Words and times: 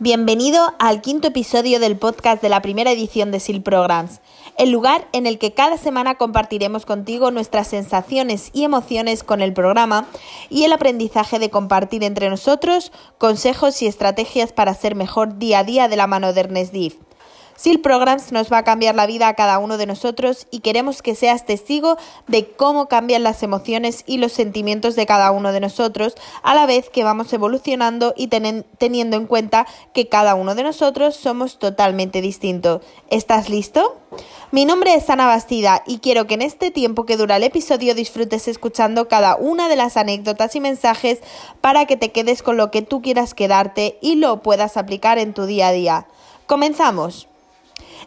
Bienvenido 0.00 0.74
al 0.78 1.00
quinto 1.00 1.26
episodio 1.26 1.80
del 1.80 1.98
podcast 1.98 2.40
de 2.40 2.48
la 2.48 2.62
primera 2.62 2.92
edición 2.92 3.32
de 3.32 3.40
SIL 3.40 3.62
Programs, 3.62 4.20
el 4.56 4.70
lugar 4.70 5.08
en 5.10 5.26
el 5.26 5.40
que 5.40 5.54
cada 5.54 5.76
semana 5.76 6.14
compartiremos 6.14 6.86
contigo 6.86 7.32
nuestras 7.32 7.66
sensaciones 7.66 8.50
y 8.52 8.62
emociones 8.62 9.24
con 9.24 9.40
el 9.40 9.52
programa 9.52 10.06
y 10.50 10.62
el 10.62 10.72
aprendizaje 10.72 11.40
de 11.40 11.50
compartir 11.50 12.04
entre 12.04 12.30
nosotros 12.30 12.92
consejos 13.18 13.82
y 13.82 13.88
estrategias 13.88 14.52
para 14.52 14.72
ser 14.72 14.94
mejor 14.94 15.36
día 15.36 15.58
a 15.58 15.64
día 15.64 15.88
de 15.88 15.96
la 15.96 16.06
mano 16.06 16.32
de 16.32 16.42
Ernest 16.42 16.72
Div. 16.72 17.07
SIL 17.58 17.80
Programs 17.80 18.30
nos 18.30 18.52
va 18.52 18.58
a 18.58 18.62
cambiar 18.62 18.94
la 18.94 19.08
vida 19.08 19.26
a 19.26 19.34
cada 19.34 19.58
uno 19.58 19.78
de 19.78 19.86
nosotros 19.86 20.46
y 20.52 20.60
queremos 20.60 21.02
que 21.02 21.16
seas 21.16 21.44
testigo 21.44 21.96
de 22.28 22.46
cómo 22.46 22.86
cambian 22.86 23.24
las 23.24 23.42
emociones 23.42 24.04
y 24.06 24.18
los 24.18 24.30
sentimientos 24.30 24.94
de 24.94 25.06
cada 25.06 25.32
uno 25.32 25.50
de 25.50 25.58
nosotros 25.58 26.14
a 26.44 26.54
la 26.54 26.66
vez 26.66 26.88
que 26.88 27.02
vamos 27.02 27.32
evolucionando 27.32 28.14
y 28.16 28.28
teniendo 28.28 29.16
en 29.16 29.26
cuenta 29.26 29.66
que 29.92 30.08
cada 30.08 30.36
uno 30.36 30.54
de 30.54 30.62
nosotros 30.62 31.16
somos 31.16 31.58
totalmente 31.58 32.20
distintos. 32.20 32.80
¿Estás 33.10 33.48
listo? 33.48 33.96
Mi 34.52 34.64
nombre 34.64 34.94
es 34.94 35.10
Ana 35.10 35.26
Bastida 35.26 35.82
y 35.84 35.98
quiero 35.98 36.28
que 36.28 36.34
en 36.34 36.42
este 36.42 36.70
tiempo 36.70 37.06
que 37.06 37.16
dura 37.16 37.38
el 37.38 37.42
episodio 37.42 37.96
disfrutes 37.96 38.46
escuchando 38.46 39.08
cada 39.08 39.34
una 39.34 39.68
de 39.68 39.74
las 39.74 39.96
anécdotas 39.96 40.54
y 40.54 40.60
mensajes 40.60 41.18
para 41.60 41.86
que 41.86 41.96
te 41.96 42.12
quedes 42.12 42.44
con 42.44 42.56
lo 42.56 42.70
que 42.70 42.82
tú 42.82 43.02
quieras 43.02 43.34
quedarte 43.34 43.98
y 44.00 44.14
lo 44.14 44.44
puedas 44.44 44.76
aplicar 44.76 45.18
en 45.18 45.34
tu 45.34 45.46
día 45.46 45.66
a 45.66 45.72
día. 45.72 46.06
Comenzamos. 46.46 47.26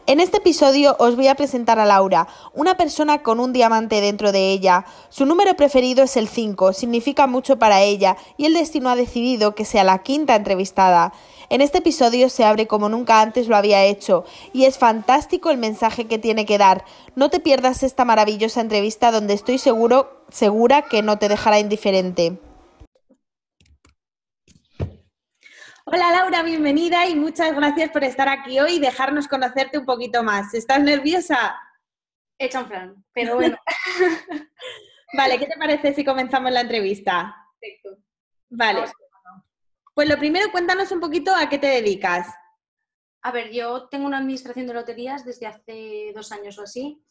En 0.07 0.19
este 0.19 0.37
episodio 0.37 0.95
os 0.97 1.15
voy 1.15 1.27
a 1.27 1.35
presentar 1.35 1.77
a 1.77 1.85
Laura, 1.85 2.27
una 2.55 2.75
persona 2.75 3.21
con 3.21 3.39
un 3.39 3.53
diamante 3.53 4.01
dentro 4.01 4.31
de 4.31 4.51
ella. 4.51 4.85
Su 5.09 5.27
número 5.27 5.55
preferido 5.55 6.03
es 6.03 6.17
el 6.17 6.27
5, 6.27 6.73
significa 6.73 7.27
mucho 7.27 7.59
para 7.59 7.81
ella 7.81 8.17
y 8.35 8.45
el 8.45 8.55
destino 8.55 8.89
ha 8.89 8.95
decidido 8.95 9.53
que 9.53 9.63
sea 9.63 9.83
la 9.83 9.99
quinta 9.99 10.35
entrevistada. 10.35 11.13
En 11.49 11.61
este 11.61 11.77
episodio 11.77 12.29
se 12.29 12.43
abre 12.43 12.65
como 12.65 12.89
nunca 12.89 13.21
antes 13.21 13.47
lo 13.47 13.55
había 13.55 13.83
hecho 13.83 14.25
y 14.53 14.65
es 14.65 14.79
fantástico 14.79 15.51
el 15.51 15.59
mensaje 15.59 16.05
que 16.05 16.17
tiene 16.17 16.47
que 16.47 16.57
dar. 16.57 16.83
No 17.15 17.29
te 17.29 17.39
pierdas 17.39 17.83
esta 17.83 18.03
maravillosa 18.03 18.59
entrevista 18.59 19.11
donde 19.11 19.35
estoy 19.35 19.59
seguro, 19.59 20.23
segura 20.31 20.81
que 20.81 21.03
no 21.03 21.19
te 21.19 21.29
dejará 21.29 21.59
indiferente. 21.59 22.39
Hola 25.93 26.09
Laura, 26.09 26.41
bienvenida 26.41 27.05
y 27.05 27.15
muchas 27.15 27.53
gracias 27.53 27.89
por 27.89 28.05
estar 28.05 28.29
aquí 28.29 28.57
hoy 28.61 28.75
y 28.75 28.79
dejarnos 28.79 29.27
conocerte 29.27 29.77
un 29.77 29.85
poquito 29.85 30.23
más. 30.23 30.53
¿Estás 30.53 30.81
nerviosa? 30.81 31.59
Hecha 32.39 32.61
un 32.61 32.69
plan, 32.69 33.05
pero 33.11 33.35
bueno. 33.35 33.57
vale, 35.17 35.37
¿qué 35.37 35.47
te 35.47 35.57
parece 35.59 35.93
si 35.93 36.05
comenzamos 36.05 36.49
la 36.53 36.61
entrevista? 36.61 37.35
Perfecto. 37.59 37.97
Vale. 38.51 38.85
Pues 39.93 40.07
lo 40.07 40.17
primero, 40.17 40.49
cuéntanos 40.49 40.93
un 40.93 41.01
poquito 41.01 41.35
a 41.35 41.49
qué 41.49 41.57
te 41.57 41.67
dedicas. 41.67 42.33
A 43.23 43.33
ver, 43.33 43.51
yo 43.51 43.89
tengo 43.89 44.05
una 44.05 44.19
administración 44.19 44.67
de 44.67 44.73
loterías 44.73 45.25
desde 45.25 45.47
hace 45.47 46.13
dos 46.15 46.31
años 46.31 46.57
o 46.57 46.63
así, 46.63 47.03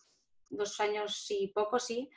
dos 0.49 0.81
años 0.81 1.27
y 1.29 1.49
poco, 1.49 1.79
sí. 1.79 2.09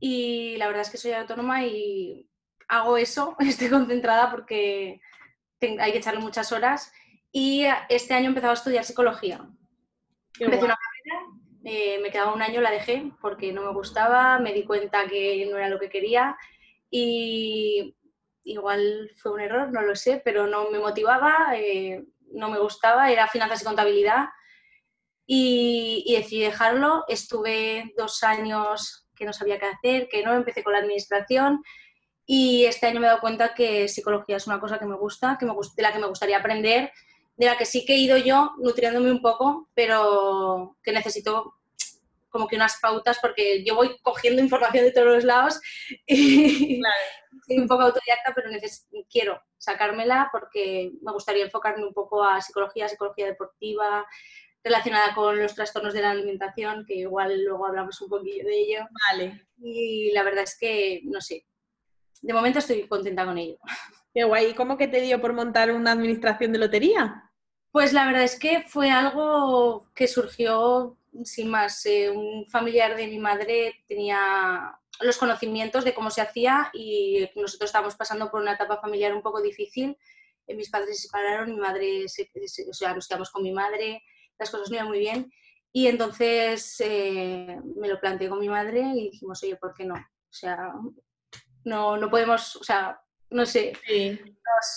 Y 0.00 0.56
la 0.56 0.66
verdad 0.66 0.82
es 0.82 0.90
que 0.90 0.98
soy 0.98 1.12
autónoma 1.12 1.64
y 1.64 2.28
hago 2.66 2.96
eso, 2.96 3.36
estoy 3.38 3.68
concentrada 3.68 4.32
porque 4.32 5.00
hay 5.60 5.92
que 5.92 5.98
echarle 5.98 6.20
muchas 6.20 6.52
horas. 6.52 6.92
Y 7.32 7.66
este 7.88 8.14
año 8.14 8.26
he 8.26 8.28
empezado 8.28 8.52
a 8.52 8.54
estudiar 8.54 8.84
psicología. 8.84 9.46
Empecé 10.38 10.64
una 10.64 10.76
carrera, 10.76 11.26
eh, 11.64 11.98
me 12.00 12.10
quedaba 12.10 12.32
un 12.32 12.42
año, 12.42 12.60
la 12.60 12.70
dejé 12.70 13.10
porque 13.20 13.52
no 13.52 13.62
me 13.62 13.72
gustaba, 13.72 14.38
me 14.38 14.52
di 14.52 14.64
cuenta 14.64 15.06
que 15.06 15.46
no 15.50 15.56
era 15.56 15.68
lo 15.68 15.78
que 15.78 15.90
quería 15.90 16.36
y 16.90 17.96
igual 18.44 19.10
fue 19.16 19.32
un 19.32 19.40
error, 19.40 19.70
no 19.72 19.82
lo 19.82 19.94
sé, 19.94 20.22
pero 20.24 20.46
no 20.46 20.70
me 20.70 20.78
motivaba, 20.78 21.52
eh, 21.54 22.04
no 22.32 22.48
me 22.48 22.58
gustaba, 22.58 23.10
era 23.10 23.26
finanzas 23.26 23.62
y 23.62 23.64
contabilidad 23.64 24.28
y, 25.26 26.04
y, 26.06 26.16
decidí 26.16 26.40
dejarlo. 26.40 27.04
Estuve 27.08 27.92
dos 27.96 28.22
años 28.22 29.06
que 29.14 29.26
no 29.26 29.32
sabía 29.32 29.58
qué 29.58 29.66
hacer, 29.66 30.08
que 30.08 30.22
no 30.22 30.32
empecé 30.32 30.62
con 30.62 30.72
la 30.72 30.78
administración 30.78 31.62
y 32.30 32.66
este 32.66 32.86
año 32.86 33.00
me 33.00 33.06
he 33.06 33.08
dado 33.08 33.22
cuenta 33.22 33.54
que 33.54 33.88
psicología 33.88 34.36
es 34.36 34.46
una 34.46 34.60
cosa 34.60 34.78
que 34.78 34.84
me 34.84 34.96
gusta, 34.96 35.38
que 35.40 35.46
me 35.46 35.54
de 35.54 35.82
la 35.82 35.92
que 35.94 35.98
me 35.98 36.08
gustaría 36.08 36.36
aprender, 36.36 36.92
de 37.38 37.46
la 37.46 37.56
que 37.56 37.64
sí 37.64 37.86
que 37.86 37.94
he 37.94 37.98
ido 37.98 38.18
yo 38.18 38.52
nutriéndome 38.58 39.10
un 39.10 39.22
poco, 39.22 39.70
pero 39.74 40.76
que 40.82 40.92
necesito 40.92 41.54
como 42.28 42.46
que 42.46 42.56
unas 42.56 42.78
pautas 42.80 43.18
porque 43.22 43.64
yo 43.64 43.74
voy 43.74 43.96
cogiendo 44.02 44.42
información 44.42 44.84
de 44.84 44.92
todos 44.92 45.06
los 45.06 45.24
lados 45.24 45.58
y 46.06 46.82
soy 47.46 47.58
un 47.60 47.66
poco 47.66 47.84
autodidacta, 47.84 48.34
pero 48.34 48.50
quiero 49.10 49.40
sacármela 49.56 50.28
porque 50.30 50.92
me 51.00 51.12
gustaría 51.12 51.46
enfocarme 51.46 51.86
un 51.86 51.94
poco 51.94 52.22
a 52.22 52.42
psicología, 52.42 52.88
psicología 52.88 53.24
deportiva, 53.24 54.06
relacionada 54.62 55.14
con 55.14 55.40
los 55.40 55.54
trastornos 55.54 55.94
de 55.94 56.02
la 56.02 56.10
alimentación, 56.10 56.84
que 56.86 56.96
igual 56.96 57.42
luego 57.42 57.64
hablamos 57.64 57.98
un 58.02 58.10
poquillo 58.10 58.44
de 58.44 58.58
ello. 58.58 58.88
Vale. 59.10 59.46
Y 59.62 60.10
la 60.12 60.24
verdad 60.24 60.44
es 60.44 60.58
que, 60.58 61.00
no 61.04 61.22
sé, 61.22 61.46
de 62.22 62.32
momento 62.32 62.58
estoy 62.58 62.86
contenta 62.86 63.24
con 63.24 63.38
ello. 63.38 63.58
Qué 64.14 64.24
guay. 64.24 64.50
¿Y 64.50 64.54
cómo 64.54 64.76
que 64.76 64.88
te 64.88 65.00
dio 65.00 65.20
por 65.20 65.32
montar 65.32 65.70
una 65.70 65.92
administración 65.92 66.52
de 66.52 66.58
lotería? 66.58 67.30
Pues 67.70 67.92
la 67.92 68.06
verdad 68.06 68.24
es 68.24 68.38
que 68.38 68.62
fue 68.66 68.90
algo 68.90 69.88
que 69.94 70.08
surgió 70.08 70.96
sin 71.24 71.48
más. 71.48 71.84
Eh, 71.86 72.10
un 72.10 72.46
familiar 72.48 72.96
de 72.96 73.06
mi 73.06 73.18
madre 73.18 73.84
tenía 73.86 74.78
los 75.00 75.18
conocimientos 75.18 75.84
de 75.84 75.94
cómo 75.94 76.10
se 76.10 76.22
hacía 76.22 76.70
y 76.72 77.28
nosotros 77.36 77.68
estábamos 77.68 77.94
pasando 77.94 78.30
por 78.30 78.40
una 78.40 78.54
etapa 78.54 78.80
familiar 78.80 79.14
un 79.14 79.22
poco 79.22 79.40
difícil. 79.40 79.96
Eh, 80.46 80.54
mis 80.54 80.70
padres 80.70 80.96
se 80.96 81.06
separaron, 81.06 81.50
mi 81.50 81.60
madre, 81.60 82.04
o 82.04 82.72
sea, 82.72 82.94
nos 82.94 83.06
quedamos 83.06 83.30
con 83.30 83.42
mi 83.42 83.52
madre, 83.52 84.02
las 84.38 84.50
cosas 84.50 84.70
no 84.70 84.76
iban 84.76 84.88
muy 84.88 84.98
bien. 84.98 85.30
Y 85.72 85.86
entonces 85.86 86.76
eh, 86.80 87.60
me 87.76 87.88
lo 87.88 88.00
planteé 88.00 88.28
con 88.28 88.40
mi 88.40 88.48
madre 88.48 88.80
y 88.94 89.10
dijimos, 89.10 89.42
oye, 89.42 89.56
¿por 89.56 89.74
qué 89.74 89.84
no? 89.84 89.94
O 89.94 90.32
sea, 90.32 90.72
no, 91.64 91.96
no 91.96 92.10
podemos, 92.10 92.56
o 92.56 92.64
sea, 92.64 93.00
no 93.30 93.44
sé, 93.44 93.72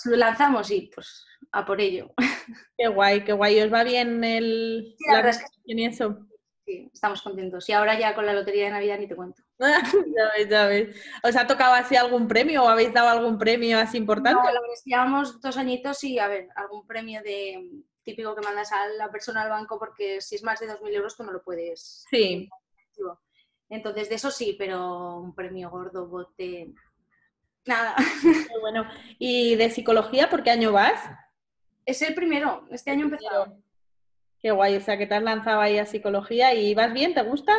nos 0.04 0.18
lanzamos 0.18 0.70
y 0.70 0.90
pues 0.94 1.24
a 1.52 1.64
por 1.64 1.80
ello. 1.80 2.12
Qué 2.78 2.88
guay, 2.88 3.24
qué 3.24 3.32
guay. 3.32 3.60
¿Os 3.60 3.72
va 3.72 3.84
bien 3.84 4.24
el, 4.24 4.94
sí, 4.98 5.04
la, 5.06 5.16
verdad 5.16 5.30
es 5.30 5.38
que 5.38 5.86
eso? 5.86 6.26
Sí, 6.64 6.90
estamos 6.92 7.22
contentos. 7.22 7.68
Y 7.68 7.72
ahora 7.72 7.98
ya 7.98 8.14
con 8.14 8.26
la 8.26 8.32
lotería 8.32 8.64
de 8.64 8.70
Navidad 8.70 8.98
ni 8.98 9.06
te 9.06 9.16
cuento. 9.16 9.42
ya 9.58 10.32
ves, 10.36 10.48
ya 10.48 10.66
ves. 10.66 10.96
¿Os 11.22 11.36
ha 11.36 11.46
tocado 11.46 11.74
así 11.74 11.96
algún 11.96 12.26
premio 12.26 12.64
o 12.64 12.68
habéis 12.68 12.92
dado 12.92 13.08
algún 13.08 13.38
premio 13.38 13.78
así 13.78 13.98
importante? 13.98 14.40
No, 14.40 14.44
la 14.44 14.60
verdad 14.60 14.74
es 14.74 14.82
que 14.84 14.90
llevamos 14.90 15.40
dos 15.40 15.56
añitos 15.56 16.02
y 16.04 16.18
a 16.18 16.28
ver, 16.28 16.48
algún 16.56 16.86
premio 16.86 17.22
de 17.22 17.84
típico 18.02 18.34
que 18.34 18.42
mandas 18.42 18.72
a 18.72 18.88
la 18.88 19.10
persona 19.10 19.42
al 19.42 19.50
banco 19.50 19.78
porque 19.78 20.20
si 20.20 20.36
es 20.36 20.42
más 20.42 20.58
de 20.60 20.68
2.000 20.68 20.94
euros 20.94 21.16
tú 21.16 21.22
no 21.22 21.32
lo 21.32 21.42
puedes. 21.42 22.04
Sí. 22.10 22.48
Entonces, 23.72 24.10
de 24.10 24.16
eso 24.16 24.30
sí, 24.30 24.54
pero 24.58 25.16
un 25.16 25.34
premio 25.34 25.70
gordo, 25.70 26.06
bote, 26.06 26.74
nada. 27.64 27.96
bueno. 28.60 28.86
¿Y 29.18 29.56
de 29.56 29.70
psicología 29.70 30.28
por 30.28 30.42
qué 30.42 30.50
año 30.50 30.72
vas? 30.72 31.00
Es 31.86 32.02
el 32.02 32.14
primero, 32.14 32.66
este 32.70 32.90
año 32.90 33.06
empezado. 33.06 33.56
Qué 34.40 34.50
guay, 34.50 34.76
o 34.76 34.80
sea, 34.82 34.98
que 34.98 35.06
te 35.06 35.14
has 35.14 35.22
lanzado 35.22 35.62
ahí 35.62 35.78
a 35.78 35.86
psicología 35.86 36.52
y 36.52 36.74
vas 36.74 36.92
bien, 36.92 37.14
¿te 37.14 37.22
gusta? 37.22 37.54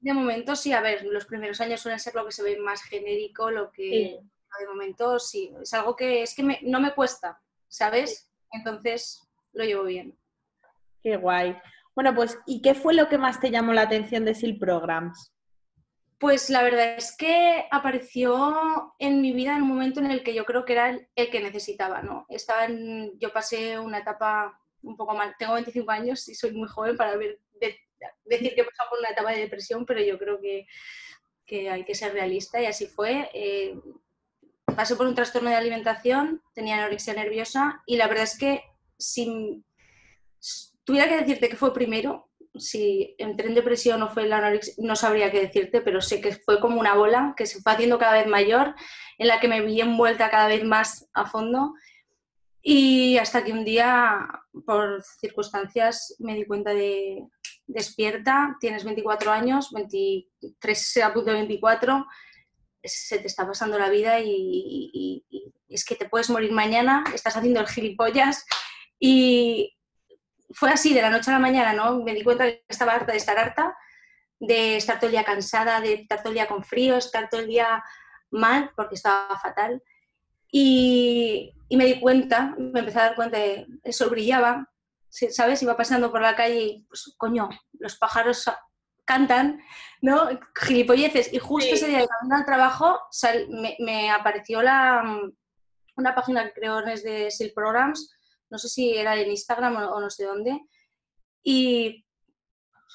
De 0.00 0.12
momento 0.12 0.56
sí, 0.56 0.72
a 0.72 0.80
ver, 0.80 1.04
los 1.04 1.26
primeros 1.26 1.60
años 1.60 1.80
suelen 1.80 2.00
ser 2.00 2.16
lo 2.16 2.26
que 2.26 2.32
se 2.32 2.42
ve 2.42 2.58
más 2.58 2.82
genérico, 2.82 3.52
lo 3.52 3.70
que 3.70 4.18
de 4.58 4.66
momento 4.66 5.20
sí, 5.20 5.54
es 5.62 5.72
algo 5.74 5.94
que 5.94 6.22
es 6.22 6.34
que 6.34 6.58
no 6.62 6.80
me 6.80 6.92
cuesta, 6.92 7.40
¿sabes? 7.68 8.32
Entonces 8.50 9.30
lo 9.52 9.64
llevo 9.64 9.84
bien. 9.84 10.18
Qué 11.00 11.16
guay. 11.16 11.56
Bueno, 11.94 12.14
pues, 12.16 12.36
¿y 12.46 12.62
qué 12.62 12.74
fue 12.74 12.94
lo 12.94 13.08
que 13.08 13.18
más 13.18 13.38
te 13.38 13.52
llamó 13.52 13.72
la 13.72 13.82
atención 13.82 14.24
de 14.24 14.34
SIL 14.34 14.58
Programs? 14.58 15.32
Pues 16.22 16.50
la 16.50 16.62
verdad 16.62 16.94
es 16.96 17.16
que 17.16 17.64
apareció 17.72 18.94
en 19.00 19.20
mi 19.20 19.32
vida 19.32 19.56
en 19.56 19.62
un 19.62 19.70
momento 19.70 19.98
en 19.98 20.08
el 20.08 20.22
que 20.22 20.34
yo 20.34 20.44
creo 20.44 20.64
que 20.64 20.74
era 20.74 20.90
el, 21.16 21.30
que 21.30 21.40
necesitaba, 21.40 22.00
¿no? 22.00 22.26
Estaba 22.28 22.66
en, 22.66 23.18
yo 23.18 23.32
pasé 23.32 23.76
una 23.80 23.98
etapa 23.98 24.56
un 24.82 24.96
poco 24.96 25.16
mal, 25.16 25.34
tengo 25.36 25.54
25 25.54 25.90
años 25.90 26.28
y 26.28 26.36
soy 26.36 26.52
muy 26.52 26.68
joven 26.68 26.96
para 26.96 27.16
ver, 27.16 27.40
decir 28.24 28.54
que 28.54 28.60
he 28.60 28.64
pasado 28.64 28.90
por 28.90 29.00
una 29.00 29.08
etapa 29.08 29.32
de 29.32 29.40
depresión, 29.40 29.84
pero 29.84 30.00
yo 30.00 30.16
creo 30.16 30.40
que, 30.40 30.68
hay 31.68 31.84
que 31.84 31.96
ser 31.96 32.12
realista 32.12 32.62
y 32.62 32.66
así 32.66 32.86
fue. 32.86 33.28
Eh, 33.34 33.80
pasé 34.76 34.94
por 34.94 35.08
un 35.08 35.16
trastorno 35.16 35.50
de 35.50 35.56
alimentación, 35.56 36.40
tenía 36.54 36.76
anorexia 36.76 37.14
nerviosa 37.14 37.82
y 37.84 37.96
la 37.96 38.06
verdad 38.06 38.22
es 38.22 38.38
que 38.38 38.62
si 38.96 39.64
tuviera 40.84 41.08
que 41.08 41.16
decirte 41.16 41.48
que 41.48 41.56
fue 41.56 41.74
primero, 41.74 42.30
si 42.54 43.14
entré 43.18 43.48
en 43.48 43.54
depresión 43.54 44.02
o 44.02 44.10
fue 44.10 44.26
la 44.26 44.38
anorexia, 44.38 44.74
no 44.78 44.96
sabría 44.96 45.30
qué 45.30 45.40
decirte, 45.40 45.80
pero 45.80 46.00
sé 46.00 46.20
que 46.20 46.32
fue 46.32 46.60
como 46.60 46.78
una 46.78 46.94
bola 46.94 47.34
que 47.36 47.46
se 47.46 47.60
fue 47.60 47.72
haciendo 47.72 47.98
cada 47.98 48.14
vez 48.14 48.26
mayor, 48.26 48.74
en 49.18 49.28
la 49.28 49.40
que 49.40 49.48
me 49.48 49.62
vi 49.62 49.80
envuelta 49.80 50.30
cada 50.30 50.48
vez 50.48 50.64
más 50.64 51.08
a 51.14 51.26
fondo. 51.26 51.74
Y 52.60 53.16
hasta 53.18 53.42
que 53.42 53.52
un 53.52 53.64
día, 53.64 54.28
por 54.66 55.02
circunstancias, 55.20 56.14
me 56.18 56.34
di 56.34 56.44
cuenta 56.44 56.72
de 56.72 57.26
despierta, 57.66 58.56
tienes 58.60 58.84
24 58.84 59.32
años, 59.32 59.70
23 59.72 60.96
a 60.98 61.12
punto 61.12 61.30
de 61.30 61.38
24, 61.38 62.06
se 62.84 63.18
te 63.18 63.26
está 63.26 63.46
pasando 63.46 63.78
la 63.78 63.88
vida 63.88 64.20
y, 64.20 64.90
y 64.92 65.52
es 65.68 65.84
que 65.84 65.96
te 65.96 66.08
puedes 66.08 66.30
morir 66.30 66.52
mañana, 66.52 67.04
estás 67.14 67.36
haciendo 67.36 67.60
el 67.60 67.68
gilipollas 67.68 68.44
Y 68.98 69.74
fue 70.54 70.70
así, 70.70 70.94
de 70.94 71.02
la 71.02 71.10
noche 71.10 71.30
a 71.30 71.34
la 71.34 71.40
mañana, 71.40 71.72
¿no? 71.72 72.02
Me 72.02 72.14
di 72.14 72.22
cuenta 72.22 72.44
que 72.44 72.64
estaba 72.68 72.92
harta 72.92 73.12
de 73.12 73.18
estar 73.18 73.38
harta, 73.38 73.76
de 74.38 74.76
estar 74.76 74.98
todo 74.98 75.06
el 75.06 75.12
día 75.12 75.24
cansada, 75.24 75.80
de 75.80 75.94
estar 75.94 76.18
todo 76.18 76.30
el 76.30 76.34
día 76.34 76.48
con 76.48 76.64
frío, 76.64 76.96
estar 76.96 77.28
todo 77.28 77.40
el 77.40 77.46
día 77.46 77.82
mal, 78.30 78.70
porque 78.76 78.96
estaba 78.96 79.38
fatal. 79.38 79.82
Y, 80.50 81.54
me 81.70 81.86
di 81.86 82.00
cuenta, 82.00 82.54
me 82.58 82.80
empecé 82.80 82.98
a 82.98 83.04
dar 83.04 83.14
cuenta 83.14 83.38
de 83.38 83.66
eso 83.82 84.10
brillaba, 84.10 84.68
¿sabes? 85.08 85.62
Iba 85.62 85.76
pasando 85.76 86.10
por 86.10 86.20
la 86.20 86.36
calle 86.36 86.60
y, 86.60 86.84
pues, 86.84 87.14
coño, 87.16 87.48
los 87.78 87.96
pájaros 87.96 88.50
cantan, 89.04 89.60
¿no? 90.00 90.28
Gilipolleces. 90.54 91.32
Y 91.32 91.38
justo 91.38 91.74
ese 91.74 91.88
día, 91.88 92.06
camino 92.06 92.36
al 92.36 92.44
trabajo, 92.44 93.00
me, 93.78 94.10
apareció 94.10 94.62
la, 94.62 95.02
una 95.96 96.14
página 96.14 96.44
que 96.44 96.52
creo 96.52 96.80
es 96.80 97.02
de 97.02 97.30
Sil 97.30 97.52
Programs, 97.54 98.14
no 98.52 98.58
sé 98.58 98.68
si 98.68 98.94
era 98.94 99.18
en 99.18 99.30
Instagram 99.30 99.76
o, 99.76 99.98
no 99.98 100.10
sé 100.10 100.24
dónde, 100.24 100.60
y 101.42 102.04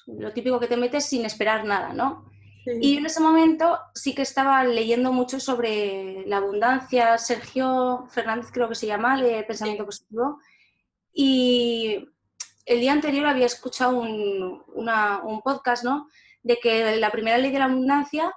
lo 0.06 0.32
típico 0.32 0.60
que 0.60 0.68
te 0.68 0.78
metes 0.78 1.08
sin 1.08 1.26
esperar 1.26 1.66
nada, 1.66 1.94
¿no? 1.94 2.30
Y 2.80 2.98
en 2.98 3.06
ese 3.06 3.22
momento 3.22 3.80
sí 3.96 4.14
que 4.14 4.22
estaba 4.22 4.64
leyendo 4.64 5.12
mucho 5.12 5.40
sobre 5.40 6.26
la 6.28 6.38
abundancia, 6.38 7.18
Sergio 7.18 8.06
Fernández 8.12 8.52
creo 8.52 8.70
que 8.70 8.76
se 8.76 8.86
llama, 8.86 9.20
de 9.22 9.44
Pensamiento 9.46 9.86
Positivo, 9.86 10.40
y 11.12 12.08
el 12.66 12.80
día 12.80 12.94
anterior 12.94 13.26
había 13.26 13.48
escuchado 13.48 13.98
un, 13.98 14.64
un 14.76 15.42
podcast, 15.42 15.84
¿no? 15.84 16.08
De 16.44 16.58
que 16.58 16.98
la 16.98 17.10
primera 17.12 17.40
ley 17.40 17.52
de 17.52 17.60
la 17.60 17.66
abundancia 17.66 18.32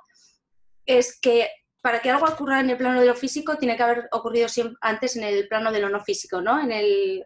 es 0.86 1.20
que 1.20 1.50
para 1.80 2.00
que 2.00 2.10
algo 2.10 2.26
ocurra 2.26 2.60
en 2.60 2.70
el 2.70 2.76
plano 2.76 3.00
de 3.00 3.06
lo 3.06 3.14
físico 3.14 3.56
tiene 3.56 3.76
que 3.76 3.82
haber 3.82 4.08
ocurrido 4.12 4.48
antes 4.80 5.16
en 5.16 5.24
el 5.24 5.48
plano 5.48 5.72
de 5.72 5.80
lo 5.80 5.88
no 5.88 6.00
físico, 6.00 6.40
¿no? 6.40 6.60
En 6.60 6.72
el, 6.72 7.24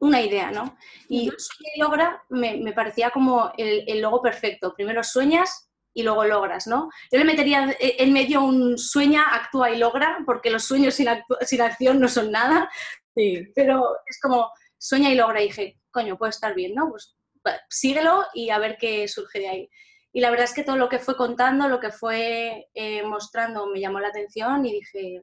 una 0.00 0.20
idea, 0.20 0.50
¿no? 0.50 0.76
Y 1.08 1.30
sueña 1.36 1.70
y 1.74 1.80
logra 1.80 2.22
me, 2.28 2.72
parecía 2.72 3.10
como 3.10 3.52
el, 3.56 3.84
el, 3.86 4.00
logo 4.00 4.20
perfecto. 4.20 4.74
Primero 4.74 5.02
sueñas 5.02 5.70
y 5.94 6.02
luego 6.02 6.24
logras, 6.24 6.66
¿no? 6.66 6.90
Yo 7.10 7.18
le 7.18 7.24
metería 7.24 7.74
en 7.80 8.12
medio 8.12 8.42
un 8.42 8.76
sueña, 8.76 9.34
actúa 9.34 9.70
y 9.70 9.78
logra, 9.78 10.18
porque 10.26 10.50
los 10.50 10.64
sueños 10.64 10.94
sin, 10.94 11.08
sin 11.42 11.60
acción 11.62 12.00
no 12.00 12.08
son 12.08 12.30
nada. 12.30 12.70
Sí. 13.14 13.42
Pero 13.54 13.96
es 14.06 14.20
como 14.20 14.50
sueña 14.76 15.10
y 15.10 15.14
logra. 15.14 15.40
Y 15.40 15.46
dije, 15.46 15.80
coño, 15.90 16.18
puede 16.18 16.30
estar 16.30 16.54
bien, 16.54 16.74
¿no? 16.74 16.90
Pues 16.90 17.16
síguelo 17.68 18.26
y 18.34 18.50
a 18.50 18.58
ver 18.58 18.76
qué 18.78 19.08
surge 19.08 19.40
de 19.40 19.48
ahí. 19.48 19.70
Y 20.18 20.20
la 20.20 20.30
verdad 20.30 20.46
es 20.46 20.52
que 20.52 20.64
todo 20.64 20.76
lo 20.76 20.88
que 20.88 20.98
fue 20.98 21.16
contando, 21.16 21.68
lo 21.68 21.78
que 21.78 21.92
fue 21.92 22.66
eh, 22.74 23.04
mostrando 23.04 23.68
me 23.68 23.78
llamó 23.78 24.00
la 24.00 24.08
atención 24.08 24.66
y 24.66 24.72
dije, 24.72 25.22